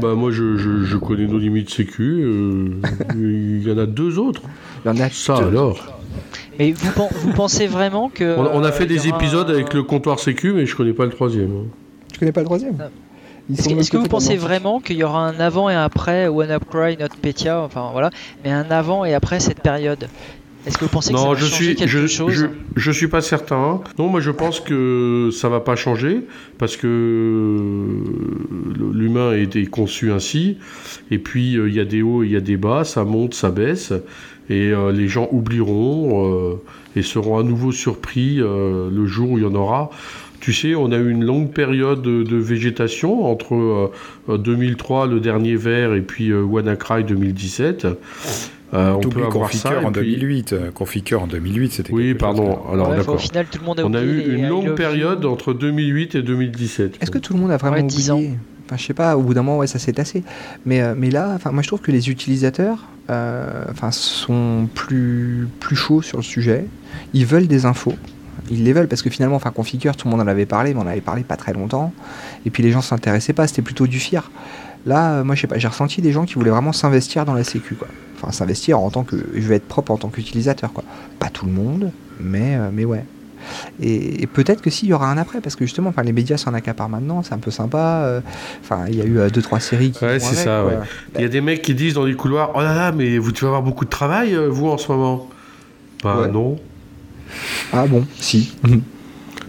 Bah 0.02 0.14
moi 0.16 0.32
je, 0.32 0.58
je, 0.58 0.84
je 0.84 0.98
connais 0.98 1.26
nos 1.28 1.38
limites 1.40 1.70
sécu. 1.70 2.22
euh, 2.24 2.70
Il 3.16 3.68
y 3.68 3.72
en 3.72 3.78
a 3.78 3.86
deux 3.86 4.20
autres. 4.20 4.42
Il 4.86 4.90
y 4.90 4.92
en 4.92 5.00
a 5.00 5.10
Ça 5.10 5.36
deux. 5.40 5.48
alors. 5.48 5.94
Mais 6.60 6.72
vous, 6.72 6.92
pen- 6.92 7.10
vous 7.22 7.34
pensez 7.34 7.68
vraiment 7.68 8.10
que. 8.10 8.36
On, 8.38 8.60
on 8.60 8.64
a 8.64 8.72
fait 8.72 8.84
euh, 8.84 8.88
il 8.90 8.92
y 8.96 9.00
des 9.00 9.08
aura 9.10 9.18
épisodes 9.18 9.50
un- 9.50 9.54
avec 9.54 9.74
le 9.74 9.84
comptoir 9.84 10.20
sécu, 10.20 10.54
mais 10.54 10.66
je 10.66 10.76
connais 10.76 10.94
pas 10.94 11.06
le 11.06 11.12
troisième. 11.12 11.52
hein. 11.52 11.66
Tu 12.12 12.20
connais 12.20 12.32
pas 12.32 12.42
le 12.42 12.46
troisième. 12.46 12.78
Ils 13.50 13.54
Est-ce 13.54 13.64
sont 13.64 13.70
que, 13.70 13.76
de 13.76 13.80
est-ce 13.80 13.92
que 13.92 13.98
vous 13.98 14.08
pensez 14.08 14.36
vraiment 14.36 14.80
qu'il 14.82 14.98
y 14.98 15.04
aura 15.04 15.26
un 15.26 15.40
avant 15.40 15.70
et 15.70 15.74
un 15.74 15.84
après 15.84 16.28
WannaCry, 16.28 16.98
NotPetya, 16.98 17.62
enfin 17.62 17.90
voilà, 17.94 18.10
mais 18.44 18.52
un 18.52 18.70
avant 18.72 19.06
et 19.06 19.14
après 19.14 19.40
cette 19.40 19.62
période? 19.62 20.10
Est-ce 20.68 20.78
que 20.78 20.86
vous 20.86 20.92
pensez 20.92 21.14
que 21.14 21.18
ça 21.18 21.24
Non, 21.24 21.34
va 21.34 21.40
je 21.40 21.46
changer 21.46 21.64
suis, 21.64 21.76
quelque 21.76 21.90
je, 21.90 22.08
chose 22.08 22.34
je, 22.34 22.46
je 22.76 22.92
suis 22.92 23.08
pas 23.08 23.22
certain. 23.22 23.82
Non, 23.98 24.10
moi 24.10 24.20
je 24.20 24.32
pense 24.32 24.60
que 24.60 25.30
ça 25.32 25.48
va 25.48 25.62
pas 25.62 25.78
changer 25.78 26.26
parce 26.58 26.76
que 26.76 26.88
euh, 26.88 28.92
l'humain 28.94 29.32
a 29.32 29.38
été 29.38 29.66
conçu 29.66 30.12
ainsi. 30.12 30.58
Et 31.10 31.20
puis 31.20 31.58
euh, 31.58 31.70
il 31.70 31.76
y 31.76 31.80
a 31.80 31.86
des 31.86 32.02
hauts, 32.02 32.24
il 32.24 32.32
y 32.32 32.36
a 32.36 32.42
des 32.42 32.58
bas, 32.58 32.84
ça 32.84 33.06
monte, 33.06 33.34
ça 33.34 33.50
baisse, 33.50 33.94
et 34.50 34.72
euh, 34.72 34.92
les 34.92 35.08
gens 35.08 35.30
oublieront 35.32 36.52
euh, 36.52 36.56
et 36.98 37.02
seront 37.02 37.40
à 37.40 37.44
nouveau 37.44 37.72
surpris 37.72 38.42
euh, 38.42 38.90
le 38.92 39.06
jour 39.06 39.32
où 39.32 39.38
il 39.38 39.46
y 39.46 39.48
en 39.48 39.56
aura. 39.56 39.90
Tu 40.40 40.54
sais, 40.54 40.76
on 40.76 40.92
a 40.92 40.98
eu 40.98 41.10
une 41.10 41.26
longue 41.26 41.52
période 41.52 42.02
de, 42.02 42.24
de 42.24 42.38
végétation 42.38 43.26
entre 43.26 43.56
euh, 43.56 43.92
euh, 44.30 44.38
2003, 44.38 45.08
le 45.08 45.20
dernier 45.20 45.56
vert, 45.56 45.94
et 45.94 46.02
puis 46.02 46.30
euh, 46.30 46.44
WannaCry 46.44 47.04
2017. 47.04 47.88
Euh, 48.74 48.94
on 48.94 49.00
peut 49.00 49.24
avoir 49.24 49.52
ça. 49.54 49.80
En 49.84 49.92
puis- 49.92 50.02
2008. 50.18 50.54
euh, 50.54 50.72
Configure 50.72 51.24
en 51.24 51.28
2008, 51.28 51.72
c'était. 51.72 51.94
Oui, 51.94 52.14
pardon. 52.14 52.60
Alors 52.72 52.90
Ouais, 52.90 52.96
Au 52.96 52.98
d'accord. 52.98 53.22
final, 53.22 53.46
tout 53.50 53.60
le 53.60 53.66
monde 53.66 53.80
a 53.80 53.86
On 53.86 53.94
a 53.94 54.02
eu 54.02 54.36
une 54.36 54.48
longue 54.48 54.76
période 54.76 55.24
you. 55.24 55.30
entre 55.30 55.54
2008 55.54 56.16
et 56.16 56.22
2017. 56.22 56.98
Est-ce 57.02 57.12
que 57.12 57.18
tout 57.18 57.34
le 57.34 57.40
monde 57.40 57.52
a 57.52 57.58
vraiment 57.58 57.78
Ouais, 57.78 57.84
10 57.84 58.12
ans. 58.12 58.16
oublié 58.18 58.34
Enfin, 58.66 58.76
je 58.76 58.84
sais 58.86 58.94
pas, 58.94 59.16
au 59.16 59.22
bout 59.22 59.34
d'un 59.34 59.44
moment, 59.44 59.60
ouais, 59.60 59.68
ça 59.68 59.80
s'est 59.80 59.94
tassé. 59.94 60.24
Mais, 60.66 60.82
euh, 60.82 60.94
mais 60.98 61.10
là, 61.10 61.32
enfin, 61.36 61.52
moi, 61.54 61.64
je 61.64 61.68
trouve 61.70 61.80
que 61.80 61.92
les 61.94 62.10
utilisateurs 62.10 62.80
euh, 63.10 63.64
enfin, 63.72 63.92
sont 63.92 64.68
plus, 64.76 65.48
plus 65.62 65.78
chauds 65.78 66.02
sur 66.02 66.18
le 66.18 66.24
sujet. 66.24 66.66
Ils 67.14 67.26
veulent 67.26 67.48
des 67.48 67.66
infos. 67.66 67.94
Ils 68.52 68.66
les 68.66 68.74
veulent 68.74 68.90
parce 68.90 69.02
que 69.02 69.10
finalement, 69.10 69.38
enfin, 69.38 69.52
Configure, 69.52 69.96
tout 69.96 70.10
le 70.10 70.12
monde 70.12 70.20
en 70.20 70.28
avait 70.28 70.46
parlé, 70.46 70.74
mais 70.74 70.82
on 70.82 70.84
en 70.84 70.88
avait 70.88 71.00
parlé 71.00 71.24
pas 71.24 71.38
très 71.38 71.54
longtemps. 71.54 71.94
Et 72.46 72.50
puis 72.50 72.62
les 72.64 72.72
gens 72.72 72.82
s'intéressaient 72.82 73.32
pas, 73.32 73.48
c'était 73.48 73.62
plutôt 73.62 73.88
du 73.88 74.00
fier. 74.00 74.30
Là, 74.86 75.14
euh, 75.20 75.24
moi, 75.24 75.36
je 75.36 75.42
sais 75.42 75.48
pas, 75.48 75.58
j'ai 75.58 75.70
ressenti 75.70 76.02
des 76.02 76.12
gens 76.12 76.26
qui 76.26 76.34
voulaient 76.34 76.50
vraiment 76.52 76.74
s'investir 76.74 77.24
dans 77.24 77.34
la 77.34 77.46
sécu, 77.46 77.76
quoi. 77.76 77.88
Enfin, 78.20 78.32
s'investir 78.32 78.80
en 78.80 78.90
tant 78.90 79.04
que. 79.04 79.16
Je 79.36 79.48
vais 79.48 79.56
être 79.56 79.68
propre 79.68 79.92
en 79.92 79.98
tant 79.98 80.10
qu'utilisateur, 80.10 80.74
quoi. 80.74 80.84
Pas 81.20 81.30
tout 81.30 81.46
le 81.46 81.52
monde, 81.52 81.92
mais, 82.20 82.56
euh, 82.56 82.70
mais 82.74 82.84
ouais. 82.86 83.06
Et, 83.82 84.24
et 84.24 84.28
peut-être 84.28 84.62
que 84.62 84.70
s'il 84.70 84.90
y 84.90 84.94
aura 84.94 85.10
un 85.10 85.18
après, 85.18 85.40
parce 85.40 85.56
que 85.56 85.64
justement, 85.66 85.90
enfin, 85.90 86.04
les 86.04 86.12
médias 86.12 86.36
s'en 86.38 86.54
accaparent 86.54 86.90
maintenant, 86.90 87.24
c'est 87.24 87.34
un 87.34 87.38
peu 87.38 87.52
sympa. 87.52 88.02
euh, 88.06 88.22
Enfin, 88.62 88.86
il 88.90 88.96
y 88.96 89.02
a 89.02 89.06
eu 89.06 89.20
euh, 89.20 89.30
deux 89.30 89.42
trois 89.42 89.60
séries 89.60 89.92
qui. 89.92 90.04
Ouais, 90.04 90.20
c'est 90.20 90.36
ça, 90.36 90.66
ouais. 90.66 90.80
Il 91.16 91.22
y 91.22 91.26
a 91.26 91.30
des 91.30 91.42
mecs 91.42 91.62
qui 91.62 91.74
disent 91.76 91.94
dans 91.94 92.04
les 92.06 92.16
couloirs 92.16 92.52
Oh 92.56 92.60
là 92.62 92.74
là, 92.76 92.92
mais 92.92 93.18
vous 93.20 93.32
devez 93.32 93.48
avoir 93.48 93.62
beaucoup 93.62 93.86
de 93.86 93.90
travail, 93.90 94.34
euh, 94.36 94.48
vous, 94.50 94.68
en 94.68 94.78
ce 94.78 94.92
moment 94.92 95.30
Bah 96.04 96.22
Ouais. 96.22 96.32
non. 96.32 96.58
Ah 97.72 97.86
bon, 97.88 98.06
si. 98.20 98.54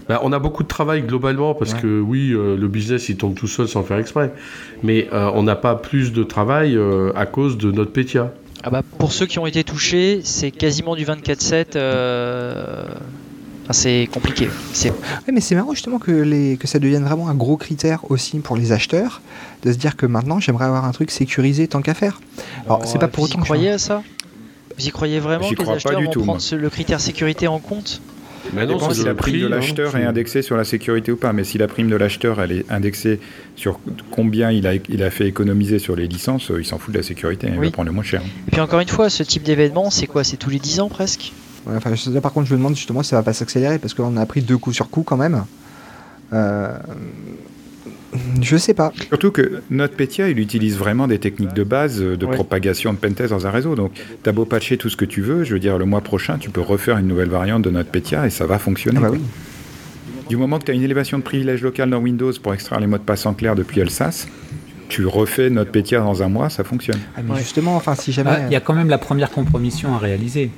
Bah, 0.07 0.19
on 0.23 0.31
a 0.31 0.39
beaucoup 0.39 0.63
de 0.63 0.67
travail 0.67 1.03
globalement 1.03 1.53
parce 1.53 1.73
Ouais. 1.75 1.81
que 1.81 1.99
oui, 2.01 2.31
euh, 2.31 2.57
le 2.57 2.67
business 2.67 3.09
il 3.09 3.17
tombe 3.17 3.35
tout 3.35 3.45
seul 3.45 3.67
sans 3.67 3.83
faire 3.83 3.99
exprès. 3.99 4.33
Mais 4.81 5.07
euh, 5.13 5.29
on 5.35 5.43
n'a 5.43 5.55
pas 5.55 5.75
plus 5.75 6.11
de 6.13 6.23
travail 6.23 6.75
euh, 6.75 7.11
à 7.15 7.27
cause 7.27 7.59
de 7.59 7.71
notre 7.71 7.91
pétia. 7.91 8.33
Ah 8.63 8.69
bah, 8.69 8.83
pour 8.97 9.13
ceux 9.13 9.25
qui 9.25 9.39
ont 9.39 9.47
été 9.47 9.63
touchés, 9.63 10.21
c'est 10.23 10.51
quasiment 10.51 10.95
du 10.95 11.05
24-7. 11.05 11.75
euh, 11.75 12.83
enfin, 13.63 13.73
c'est 13.73 14.09
compliqué. 14.11 14.49
C'est 14.73 14.89
Ouais, 14.91 15.33
mais 15.33 15.39
c'est 15.41 15.55
marrant 15.55 15.73
justement 15.73 15.97
que, 15.99 16.11
les, 16.11 16.57
que 16.57 16.67
ça 16.67 16.77
devienne 16.79 17.03
vraiment 17.03 17.29
un 17.29 17.35
gros 17.35 17.55
critère 17.57 18.09
aussi 18.11 18.39
pour 18.39 18.57
les 18.57 18.71
acheteurs, 18.71 19.21
de 19.63 19.71
se 19.71 19.77
dire 19.77 19.95
que 19.95 20.05
maintenant 20.05 20.39
j'aimerais 20.39 20.65
avoir 20.65 20.83
un 20.85 20.91
truc 20.91 21.09
sécurisé 21.11 21.67
tant 21.67 21.81
qu'à 21.81 21.93
faire. 21.93 22.19
Alors, 22.65 22.85
c'est 22.85 22.99
pas 22.99 23.07
pour 23.07 23.23
vous 23.25 23.29
y 23.29 23.33
autant 23.33 23.39
que 23.39 23.45
je- 23.45 23.53
croyez 23.53 23.69
à 23.71 23.77
ça? 23.77 24.03
Vous 24.77 24.87
y 24.87 24.91
croyez 24.91 25.19
vraiment 25.19 25.47
J'y 25.47 25.55
que 25.55 25.59
les 25.59 25.63
crois 25.63 25.73
pas 25.73 25.77
acheteurs 25.77 25.99
du 25.99 26.05
vont 26.05 26.11
tout, 26.11 26.21
prendre 26.23 26.41
moi. 26.51 26.57
le 26.59 26.69
critère 26.69 26.99
sécurité 27.01 27.47
en 27.47 27.59
compte? 27.59 28.01
Mais 28.53 28.61
Ça 28.61 28.67
dépend 28.67 28.89
c'est 28.89 28.95
si 29.01 29.05
la 29.05 29.13
prime 29.15 29.33
prix, 29.33 29.41
de 29.41 29.45
hein, 29.47 29.49
l'acheteur 29.49 29.95
est 29.97 30.05
indexée 30.05 30.41
sur 30.41 30.57
la 30.57 30.63
sécurité 30.63 31.11
ou 31.11 31.17
pas. 31.17 31.33
Mais 31.33 31.43
si 31.43 31.57
la 31.57 31.67
prime 31.67 31.89
de 31.89 31.95
l'acheteur 31.95 32.41
elle 32.41 32.51
est 32.51 32.65
indexée 32.71 33.19
sur 33.55 33.79
combien 34.11 34.51
il 34.51 34.65
a, 34.67 34.73
il 34.75 35.03
a 35.03 35.09
fait 35.09 35.27
économiser 35.27 35.79
sur 35.79 35.95
les 35.95 36.07
licences, 36.07 36.51
euh, 36.51 36.59
il 36.59 36.65
s'en 36.65 36.77
fout 36.79 36.93
de 36.93 36.97
la 36.99 37.03
sécurité. 37.03 37.47
Il 37.51 37.59
Oui. 37.59 37.67
va 37.67 37.71
prendre 37.71 37.87
le 37.89 37.93
moins 37.93 38.03
cher. 38.03 38.21
Et 38.47 38.51
puis 38.51 38.61
encore 38.61 38.79
une 38.79 38.87
fois, 38.87 39.09
ce 39.09 39.23
type 39.23 39.43
d'événement, 39.43 39.89
c'est 39.89 40.07
quoi? 40.07 40.23
C'est 40.23 40.37
tous 40.37 40.49
les 40.49 40.59
10 40.59 40.79
ans 40.79 40.89
presque? 40.89 41.33
Ouais, 41.65 41.75
enfin, 41.75 41.93
je- 41.95 42.09
là, 42.09 42.21
par 42.21 42.31
contre, 42.33 42.47
je 42.47 42.53
me 42.53 42.57
demande 42.57 42.75
justement 42.75 43.03
si 43.03 43.09
ça 43.09 43.17
va 43.17 43.23
pas 43.23 43.33
s'accélérer 43.33 43.79
parce 43.79 43.93
qu'on 43.93 44.15
a 44.17 44.25
pris 44.25 44.41
deux 44.41 44.57
coups 44.57 44.75
sur 44.75 44.89
coup 44.89 45.03
quand 45.03 45.17
même. 45.17 45.43
Euh, 46.31 46.69
Je 48.41 48.57
sais 48.57 48.73
pas. 48.73 48.91
Surtout 49.09 49.31
que 49.31 49.61
NotPetya, 49.69 50.29
il 50.29 50.39
utilise 50.39 50.77
vraiment 50.77 51.07
des 51.07 51.19
techniques 51.19 51.53
de 51.53 51.63
base 51.63 52.01
euh, 52.01 52.17
de 52.17 52.25
Ouais. 52.25 52.33
propagation 52.33 52.91
de 52.93 52.97
pentest 52.97 53.29
dans 53.31 53.45
un 53.45 53.51
réseau. 53.51 53.75
Donc, 53.75 53.91
t'as 54.23 54.31
beau 54.31 54.45
patcher 54.45 54.77
tout 54.77 54.89
ce 54.89 54.97
que 54.97 55.05
tu 55.05 55.21
veux, 55.21 55.43
je 55.43 55.53
veux 55.53 55.59
dire, 55.59 55.77
le 55.77 55.85
mois 55.85 56.01
prochain, 56.01 56.37
tu 56.39 56.49
peux 56.49 56.61
refaire 56.61 56.97
une 56.97 57.07
nouvelle 57.07 57.29
variante 57.29 57.61
de 57.63 57.69
NotPetya 57.69 58.25
et 58.27 58.29
ça 58.29 58.45
va 58.45 58.57
fonctionner. 58.59 58.97
Ah 58.99 59.03
bah 59.03 59.09
oui. 59.11 59.19
Du 60.29 60.37
moment 60.37 60.59
que 60.59 60.65
tu 60.65 60.71
as 60.71 60.75
une 60.75 60.83
élévation 60.83 61.17
de 61.17 61.23
privilège 61.23 61.61
local 61.61 61.89
dans 61.89 61.97
Windows 61.99 62.31
pour 62.41 62.53
extraire 62.53 62.79
les 62.79 62.87
mots 62.87 62.97
de 62.97 63.03
passe 63.03 63.25
en 63.25 63.33
clair 63.33 63.55
depuis 63.55 63.81
Alsace, 63.81 64.27
tu 64.87 65.05
refais 65.05 65.49
notre 65.49 65.71
pétière 65.71 66.03
dans 66.03 66.21
un 66.23 66.29
mois, 66.29 66.49
ça 66.49 66.63
fonctionne. 66.63 66.99
Ah, 67.15 67.21
mais 67.23 67.33
Ouais. 67.33 67.39
justement, 67.39 67.75
enfin, 67.75 67.95
si 67.95 68.11
jamais. 68.11 68.31
Ah, 68.33 68.39
Il 68.47 68.53
y 68.53 68.55
a 68.55 68.59
quand 68.59 68.73
même 68.73 68.89
la 68.89 68.97
première 68.97 69.29
compromission 69.31 69.93
à 69.95 69.97
réaliser. 69.99 70.49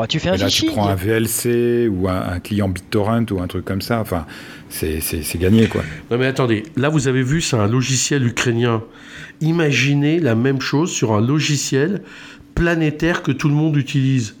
Bon, 0.00 0.06
tu 0.06 0.20
fais 0.20 0.28
un 0.28 0.34
Et 0.34 0.38
là, 0.38 0.46
tu 0.48 0.66
prends 0.66 0.86
un 0.88 0.94
VLC 0.94 1.88
ou 1.88 2.08
un, 2.08 2.20
un 2.34 2.38
client 2.40 2.68
BitTorrent 2.68 3.24
ou 3.32 3.40
un 3.40 3.46
truc 3.48 3.64
comme 3.64 3.80
ça, 3.82 4.00
enfin, 4.00 4.26
c'est 4.68 5.00
c'est- 5.00 5.22
c'est 5.22 5.38
gagné, 5.38 5.66
quoi. 5.66 5.82
Non 6.10 6.18
mais 6.18 6.26
attendez, 6.26 6.62
là 6.76 6.88
vous 6.88 7.08
avez 7.08 7.22
vu, 7.22 7.40
c'est 7.40 7.56
un 7.56 7.66
logiciel 7.66 8.24
ukrainien. 8.26 8.82
Imaginez 9.40 10.20
la 10.20 10.34
même 10.36 10.60
chose 10.60 10.92
sur 10.92 11.12
un 11.14 11.20
logiciel 11.20 12.02
planétaire 12.54 13.22
que 13.22 13.32
tout 13.32 13.48
le 13.48 13.54
monde 13.54 13.76
utilise. 13.76 14.36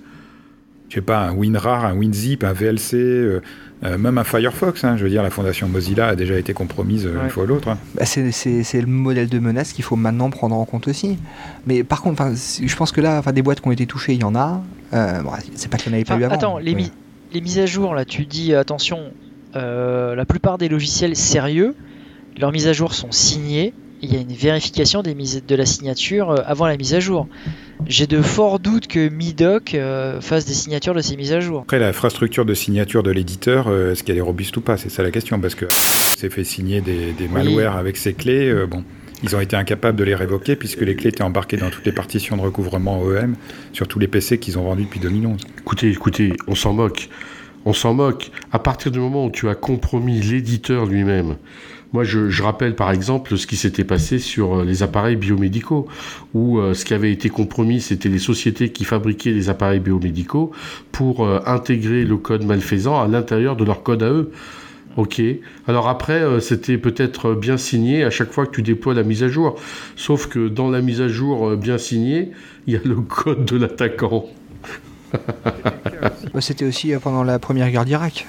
Je 0.90 0.94
sais 0.96 1.00
pas, 1.02 1.26
un 1.28 1.34
WinRAR, 1.34 1.84
un 1.84 1.94
WinZip, 1.94 2.44
un 2.44 2.52
VLC, 2.52 2.94
euh, 2.96 3.40
euh, 3.84 3.96
même 3.98 4.18
un 4.18 4.24
Firefox, 4.24 4.82
hein, 4.84 4.96
je 4.96 5.04
veux 5.04 5.10
dire, 5.10 5.22
la 5.22 5.30
fondation 5.30 5.68
Mozilla 5.68 6.08
a 6.08 6.16
déjà 6.16 6.36
été 6.38 6.52
compromise 6.52 7.06
euh, 7.06 7.16
Ouais. 7.16 7.24
une 7.24 7.30
fois 7.30 7.44
ou 7.44 7.46
l'autre. 7.46 7.68
hein. 7.68 7.78
Bah, 7.94 8.04
c'est- 8.04 8.32
c'est 8.32 8.62
c'est 8.64 8.80
le 8.80 8.86
modèle 8.86 9.28
de 9.28 9.38
menace 9.38 9.72
qu'il 9.72 9.84
faut 9.84 9.96
maintenant 9.96 10.30
prendre 10.30 10.56
en 10.56 10.64
compte 10.64 10.88
aussi. 10.88 11.16
Mais 11.66 11.84
par 11.84 12.02
contre, 12.02 12.22
je 12.34 12.76
pense 12.76 12.90
que 12.92 13.00
là, 13.00 13.22
des 13.32 13.42
boîtes 13.42 13.60
qui 13.60 13.68
ont 13.68 13.72
été 13.72 13.86
touchées, 13.86 14.14
il 14.14 14.20
y 14.20 14.24
en 14.24 14.34
a. 14.34 14.62
Euh, 14.94 15.22
bon, 15.22 15.30
c'est 15.54 15.70
pas 15.70 15.76
qu'il 15.76 15.92
n'y 15.92 15.96
en 15.96 16.00
avait 16.00 16.04
pas 16.04 16.16
eu 16.16 16.24
avant. 16.24 16.34
attends, 16.34 16.58
les, 16.58 16.74
mi- 16.74 16.92
les 17.32 17.40
mises 17.40 17.58
à 17.58 17.66
jour, 17.66 17.94
là, 17.94 18.04
tu 18.04 18.24
dis 18.26 18.54
attention, 18.54 18.98
euh, 19.56 20.14
la 20.14 20.24
plupart 20.24 20.58
des 20.58 20.68
logiciels 20.68 21.14
sérieux, 21.16 21.74
leurs 22.38 22.52
mises 22.52 22.66
à 22.68 22.72
jour 22.72 22.94
sont 22.94 23.12
signées. 23.12 23.74
Il 24.00 24.12
y 24.12 24.16
a 24.16 24.20
une 24.20 24.32
vérification 24.32 25.02
des 25.02 25.14
mises, 25.14 25.42
de 25.46 25.54
la 25.56 25.66
signature 25.66 26.30
euh, 26.30 26.36
avant 26.46 26.66
la 26.66 26.76
mise 26.76 26.94
à 26.94 27.00
jour. 27.00 27.26
J'ai 27.86 28.06
de 28.06 28.20
forts 28.22 28.58
doutes 28.58 28.86
que 28.86 29.08
Midoc 29.08 29.74
euh, 29.74 30.20
fasse 30.20 30.44
des 30.46 30.52
signatures 30.54 30.94
de 30.94 31.00
ces 31.00 31.16
mises 31.16 31.32
à 31.32 31.40
jour. 31.40 31.60
Après, 31.62 31.78
l'infrastructure 31.78 32.44
de 32.44 32.54
signature 32.54 33.02
de 33.02 33.10
l'éditeur, 33.10 33.66
euh, 33.68 33.92
est-ce 33.92 34.04
qu'elle 34.04 34.18
est 34.18 34.22
robuste 34.22 34.56
ou 34.56 34.60
pas? 34.60 34.76
C'est 34.76 34.88
ça 34.88 35.02
la 35.02 35.10
question, 35.10 35.40
parce 35.40 35.54
que 35.54 35.66
c'est 36.16 36.30
fait 36.30 36.44
signer 36.44 36.80
des, 36.80 37.12
des 37.12 37.28
malwares 37.28 37.76
avec 37.76 37.96
ces 37.96 38.12
clés. 38.14 38.48
euh, 38.48 38.66
bon, 38.66 38.84
ils 39.22 39.34
ont 39.34 39.40
été 39.40 39.56
incapables 39.56 39.98
de 39.98 40.04
les 40.04 40.14
révoquer 40.14 40.54
puisque 40.54 40.80
les 40.82 40.94
clés 40.94 41.08
étaient 41.08 41.22
embarquées 41.22 41.56
dans 41.56 41.70
toutes 41.70 41.86
les 41.86 41.92
partitions 41.92 42.36
de 42.36 42.42
recouvrement 42.42 43.00
OEM 43.00 43.34
sur 43.72 43.88
tous 43.88 43.98
les 43.98 44.06
PC 44.06 44.38
qu'ils 44.38 44.58
ont 44.58 44.62
vendus 44.62 44.84
depuis 44.84 45.00
2011. 45.00 45.40
Écoutez, 45.58 45.90
écoutez, 45.90 46.32
on 46.46 46.54
s'en 46.54 46.72
moque. 46.72 47.08
On 47.64 47.72
s'en 47.72 47.94
moque. 47.94 48.30
À 48.52 48.60
partir 48.60 48.92
du 48.92 49.00
moment 49.00 49.26
où 49.26 49.30
tu 49.30 49.48
as 49.48 49.56
compromis 49.56 50.20
l'éditeur 50.20 50.86
lui-même, 50.86 51.36
moi 51.92 52.04
je, 52.04 52.42
rappelle 52.42 52.74
par 52.74 52.90
exemple 52.90 53.36
ce 53.36 53.46
qui 53.46 53.56
s'était 53.56 53.84
passé 53.84 54.18
sur 54.18 54.58
euh, 54.58 54.64
les 54.64 54.82
appareils 54.82 55.16
biomédicaux, 55.16 55.88
où 56.34 56.58
euh, 56.58 56.74
ce 56.74 56.84
qui 56.84 56.94
avait 56.94 57.12
été 57.12 57.30
compromis, 57.30 57.80
c'était 57.80 58.08
les 58.10 58.18
sociétés 58.18 58.70
qui 58.70 58.84
fabriquaient 58.84 59.30
les 59.30 59.48
appareils 59.48 59.80
biomédicaux 59.80 60.52
pour 60.92 61.24
euh, 61.24 61.40
intégrer 61.46 62.04
le 62.04 62.16
code 62.18 62.44
malfaisant 62.44 63.00
à 63.00 63.08
l'intérieur 63.08 63.56
de 63.56 63.64
leur 63.64 63.82
code 63.82 64.02
à 64.02 64.10
eux. 64.10 64.30
Ok. 64.96 65.22
Alors 65.68 65.88
après, 65.88 66.40
c'était 66.40 66.76
peut-être 66.76 67.34
bien 67.34 67.56
signé 67.56 68.02
à 68.02 68.10
chaque 68.10 68.32
fois 68.32 68.46
que 68.46 68.50
tu 68.50 68.62
déploies 68.62 68.94
la 68.94 69.04
mise 69.04 69.22
à 69.22 69.28
jour. 69.28 69.54
Sauf 69.94 70.26
que 70.26 70.48
dans 70.48 70.70
la 70.70 70.80
mise 70.80 71.00
à 71.00 71.06
jour 71.06 71.56
bien 71.56 71.78
signée, 71.78 72.32
il 72.66 72.74
y 72.74 72.76
a 72.76 72.80
le 72.84 72.96
code 72.96 73.44
de 73.44 73.56
l'attaquant. 73.56 74.26
C'était 76.40 76.64
aussi 76.64 76.92
pendant 77.00 77.22
la 77.22 77.38
première 77.38 77.70
guerre 77.70 77.84
d'Irak. 77.84 78.26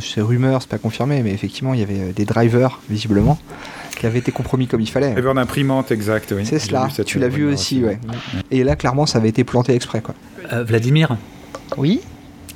C'est 0.00 0.20
rumeur, 0.20 0.62
c'est 0.62 0.70
pas 0.70 0.78
confirmé, 0.78 1.22
mais 1.22 1.32
effectivement, 1.32 1.74
il 1.74 1.80
y 1.80 1.82
avait 1.82 2.00
euh, 2.00 2.12
des 2.12 2.24
drivers, 2.24 2.80
visiblement, 2.88 3.38
qui 3.98 4.06
avaient 4.06 4.18
été 4.18 4.32
compromis 4.32 4.66
comme 4.66 4.80
il 4.80 4.88
fallait. 4.88 5.12
Driver 5.12 5.34
d'imprimante, 5.34 5.90
exact, 5.90 6.32
oui. 6.36 6.46
C'est 6.46 6.58
cela, 6.58 6.88
tu 7.04 7.18
l'as 7.18 7.28
vu 7.28 7.46
aussi, 7.46 7.82
ouais. 7.82 7.98
Et 8.50 8.64
là, 8.64 8.76
clairement, 8.76 9.06
ça 9.06 9.18
avait 9.18 9.28
été 9.28 9.44
planté 9.44 9.74
exprès, 9.74 10.00
quoi. 10.00 10.14
Euh, 10.52 10.64
Vladimir, 10.64 11.16
Oui 11.76 12.00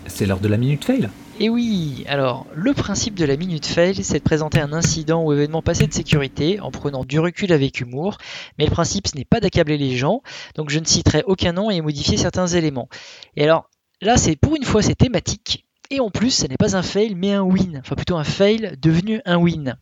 c'est 0.06 0.26
l'heure 0.26 0.40
de 0.40 0.48
la 0.48 0.56
minute 0.56 0.84
fail. 0.84 1.08
Et 1.40 1.48
oui, 1.48 2.04
alors 2.06 2.46
le 2.54 2.72
principe 2.74 3.14
de 3.14 3.24
la 3.24 3.36
minute 3.36 3.66
fail, 3.66 4.04
c'est 4.04 4.18
de 4.18 4.24
présenter 4.24 4.60
un 4.60 4.72
incident 4.72 5.24
ou 5.24 5.32
événement 5.32 5.62
passé 5.62 5.86
de 5.86 5.92
sécurité 5.92 6.60
en 6.60 6.70
prenant 6.70 7.04
du 7.04 7.18
recul 7.18 7.52
avec 7.52 7.80
humour, 7.80 8.18
mais 8.58 8.66
le 8.66 8.70
principe 8.70 9.08
ce 9.08 9.16
n'est 9.16 9.24
pas 9.24 9.40
d'accabler 9.40 9.76
les 9.76 9.96
gens, 9.96 10.22
donc 10.54 10.70
je 10.70 10.78
ne 10.78 10.84
citerai 10.84 11.24
aucun 11.26 11.52
nom 11.52 11.70
et 11.70 11.80
modifier 11.80 12.16
certains 12.16 12.46
éléments. 12.46 12.88
Et 13.36 13.42
alors 13.42 13.68
là, 14.00 14.16
c'est 14.16 14.36
pour 14.36 14.54
une 14.54 14.62
fois 14.62 14.82
c'est 14.82 14.94
thématique, 14.94 15.63
et 15.90 16.00
en 16.00 16.10
plus 16.10 16.30
ce 16.30 16.46
n'est 16.46 16.56
pas 16.56 16.76
un 16.76 16.82
fail 16.82 17.14
mais 17.14 17.32
un 17.32 17.42
win, 17.42 17.80
enfin 17.84 17.94
plutôt 17.94 18.16
un 18.16 18.24
fail 18.24 18.76
devenu 18.80 19.20
un 19.24 19.36
win. 19.36 19.76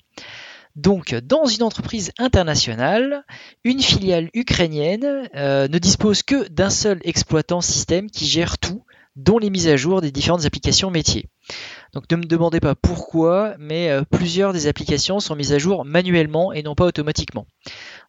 Donc, 0.74 1.14
dans 1.14 1.44
une 1.44 1.62
entreprise 1.64 2.12
internationale, 2.18 3.24
une 3.62 3.82
filiale 3.82 4.30
ukrainienne 4.32 5.28
euh, 5.34 5.68
ne 5.68 5.78
dispose 5.78 6.22
que 6.22 6.48
d'un 6.48 6.70
seul 6.70 6.98
exploitant 7.04 7.60
système 7.60 8.10
qui 8.10 8.24
gère 8.24 8.56
tout, 8.56 8.82
dont 9.16 9.38
les 9.38 9.50
mises 9.50 9.68
à 9.68 9.76
jour 9.76 10.00
des 10.00 10.10
différentes 10.10 10.46
applications 10.46 10.90
métiers. 10.90 11.28
Donc 11.92 12.10
ne 12.10 12.16
me 12.16 12.24
demandez 12.24 12.60
pas 12.60 12.74
pourquoi, 12.74 13.54
mais 13.58 13.90
euh, 13.90 14.02
plusieurs 14.10 14.54
des 14.54 14.66
applications 14.66 15.20
sont 15.20 15.36
mises 15.36 15.52
à 15.52 15.58
jour 15.58 15.84
manuellement 15.84 16.52
et 16.52 16.62
non 16.62 16.74
pas 16.74 16.86
automatiquement. 16.86 17.46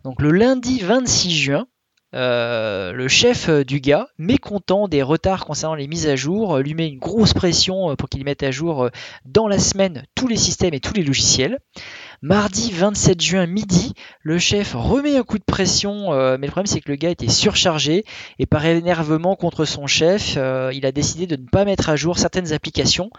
Donc 0.06 0.22
le 0.22 0.32
lundi 0.32 0.80
26 0.80 1.32
juin, 1.32 1.68
euh, 2.14 2.92
le 2.92 3.08
chef 3.08 3.50
euh, 3.50 3.64
du 3.64 3.80
gars, 3.80 4.08
mécontent 4.18 4.88
des 4.88 5.02
retards 5.02 5.46
concernant 5.46 5.76
les 5.76 5.88
mises 5.88 6.08
à 6.08 6.16
jour, 6.16 6.56
euh, 6.56 6.62
lui 6.62 6.76
met 6.76 6.88
une 6.88 7.00
grosse 7.00 7.34
pression 7.34 7.96
pour 7.96 8.10
qu'il 8.10 8.24
mette 8.24 8.44
à 8.44 8.52
jour 8.52 8.90
dans 9.26 9.48
la 9.48 9.60
semaine 9.60 10.04
tous 10.16 10.28
les 10.28 10.38
systèmes 10.38 10.74
et 10.74 10.80
tous 10.80 10.94
les 10.94 11.04
logiciels. 11.04 11.60
Mardi 12.22 12.72
27 12.72 13.20
juin 13.20 13.46
midi, 13.48 13.94
le 14.22 14.38
chef 14.38 14.74
remet 14.76 15.18
un 15.18 15.24
coup 15.24 15.38
de 15.38 15.44
pression, 15.44 16.12
mais 16.38 16.48
le 16.48 16.52
problème 16.52 16.68
c'est 16.68 16.80
que 16.80 16.90
le 16.90 16.96
gars 16.96 17.10
était 17.10 17.28
surchargé 17.28 18.06
et 18.40 18.46
par 18.46 18.66
énervement 18.66 19.36
contre 19.36 19.66
son 19.66 19.88
chef, 19.88 20.38
il 20.38 20.86
a 20.86 20.92
décidé 20.94 21.28
de 21.28 21.36
ne 21.36 21.46
pas 21.46 21.66
mettre 21.66 21.90
à 21.90 21.98
jour 21.98 22.18
certaines 22.18 22.54
applications, 22.54 23.10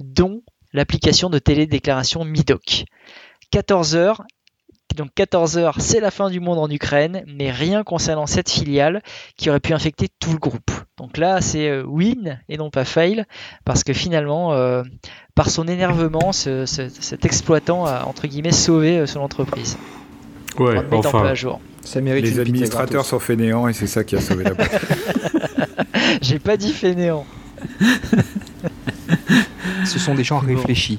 dont 0.00 0.42
l'application 0.72 1.28
de 1.28 1.38
télédéclaration 1.38 2.24
Midoc. 2.24 2.84
14h, 3.52 4.16
donc 4.94 5.10
14h, 5.16 5.74
c'est 5.78 6.00
la 6.00 6.10
fin 6.10 6.30
du 6.30 6.40
monde 6.40 6.58
en 6.58 6.68
Ukraine, 6.70 7.24
mais 7.26 7.50
rien 7.50 7.82
concernant 7.84 8.26
cette 8.26 8.50
filiale 8.50 9.02
qui 9.36 9.50
aurait 9.50 9.60
pu 9.60 9.72
infecter 9.72 10.08
tout 10.20 10.32
le 10.32 10.38
groupe. 10.38 10.70
Donc 10.98 11.16
là, 11.18 11.40
c'est 11.40 11.68
euh, 11.68 11.82
win 11.86 12.40
et 12.48 12.56
non 12.56 12.70
pas 12.70 12.84
fail, 12.84 13.24
parce 13.64 13.82
que 13.84 13.92
finalement, 13.92 14.52
euh, 14.52 14.82
par 15.34 15.50
son 15.50 15.66
énervement, 15.68 16.32
ce- 16.32 16.66
ce- 16.66 16.88
cet 16.88 17.24
exploitant 17.24 17.84
a 17.86 18.04
entre 18.04 18.26
guillemets 18.26 18.52
sauvé 18.52 18.98
euh, 18.98 19.06
son 19.06 19.20
entreprise 19.20 19.76
Ouais, 20.58 20.78
en 20.78 20.82
mettant 20.82 21.00
pas 21.02 21.08
enfin. 21.08 21.24
à 21.26 21.34
jour. 21.34 21.60
Ça 21.82 22.00
mérite 22.00 22.24
Les 22.24 22.38
administrateurs 22.38 23.04
sont 23.04 23.18
fainéants 23.18 23.66
et 23.68 23.72
c'est 23.72 23.86
ça 23.88 24.04
qui 24.04 24.16
a 24.16 24.20
sauvé 24.20 24.44
la 24.44 24.54
boîte. 24.54 24.80
J'ai 26.22 26.38
pas 26.38 26.56
dit 26.56 26.72
fainéant. 26.72 27.26
Ce 29.84 29.98
sont 29.98 30.14
des 30.14 30.24
gens 30.24 30.38
réfléchis. 30.38 30.98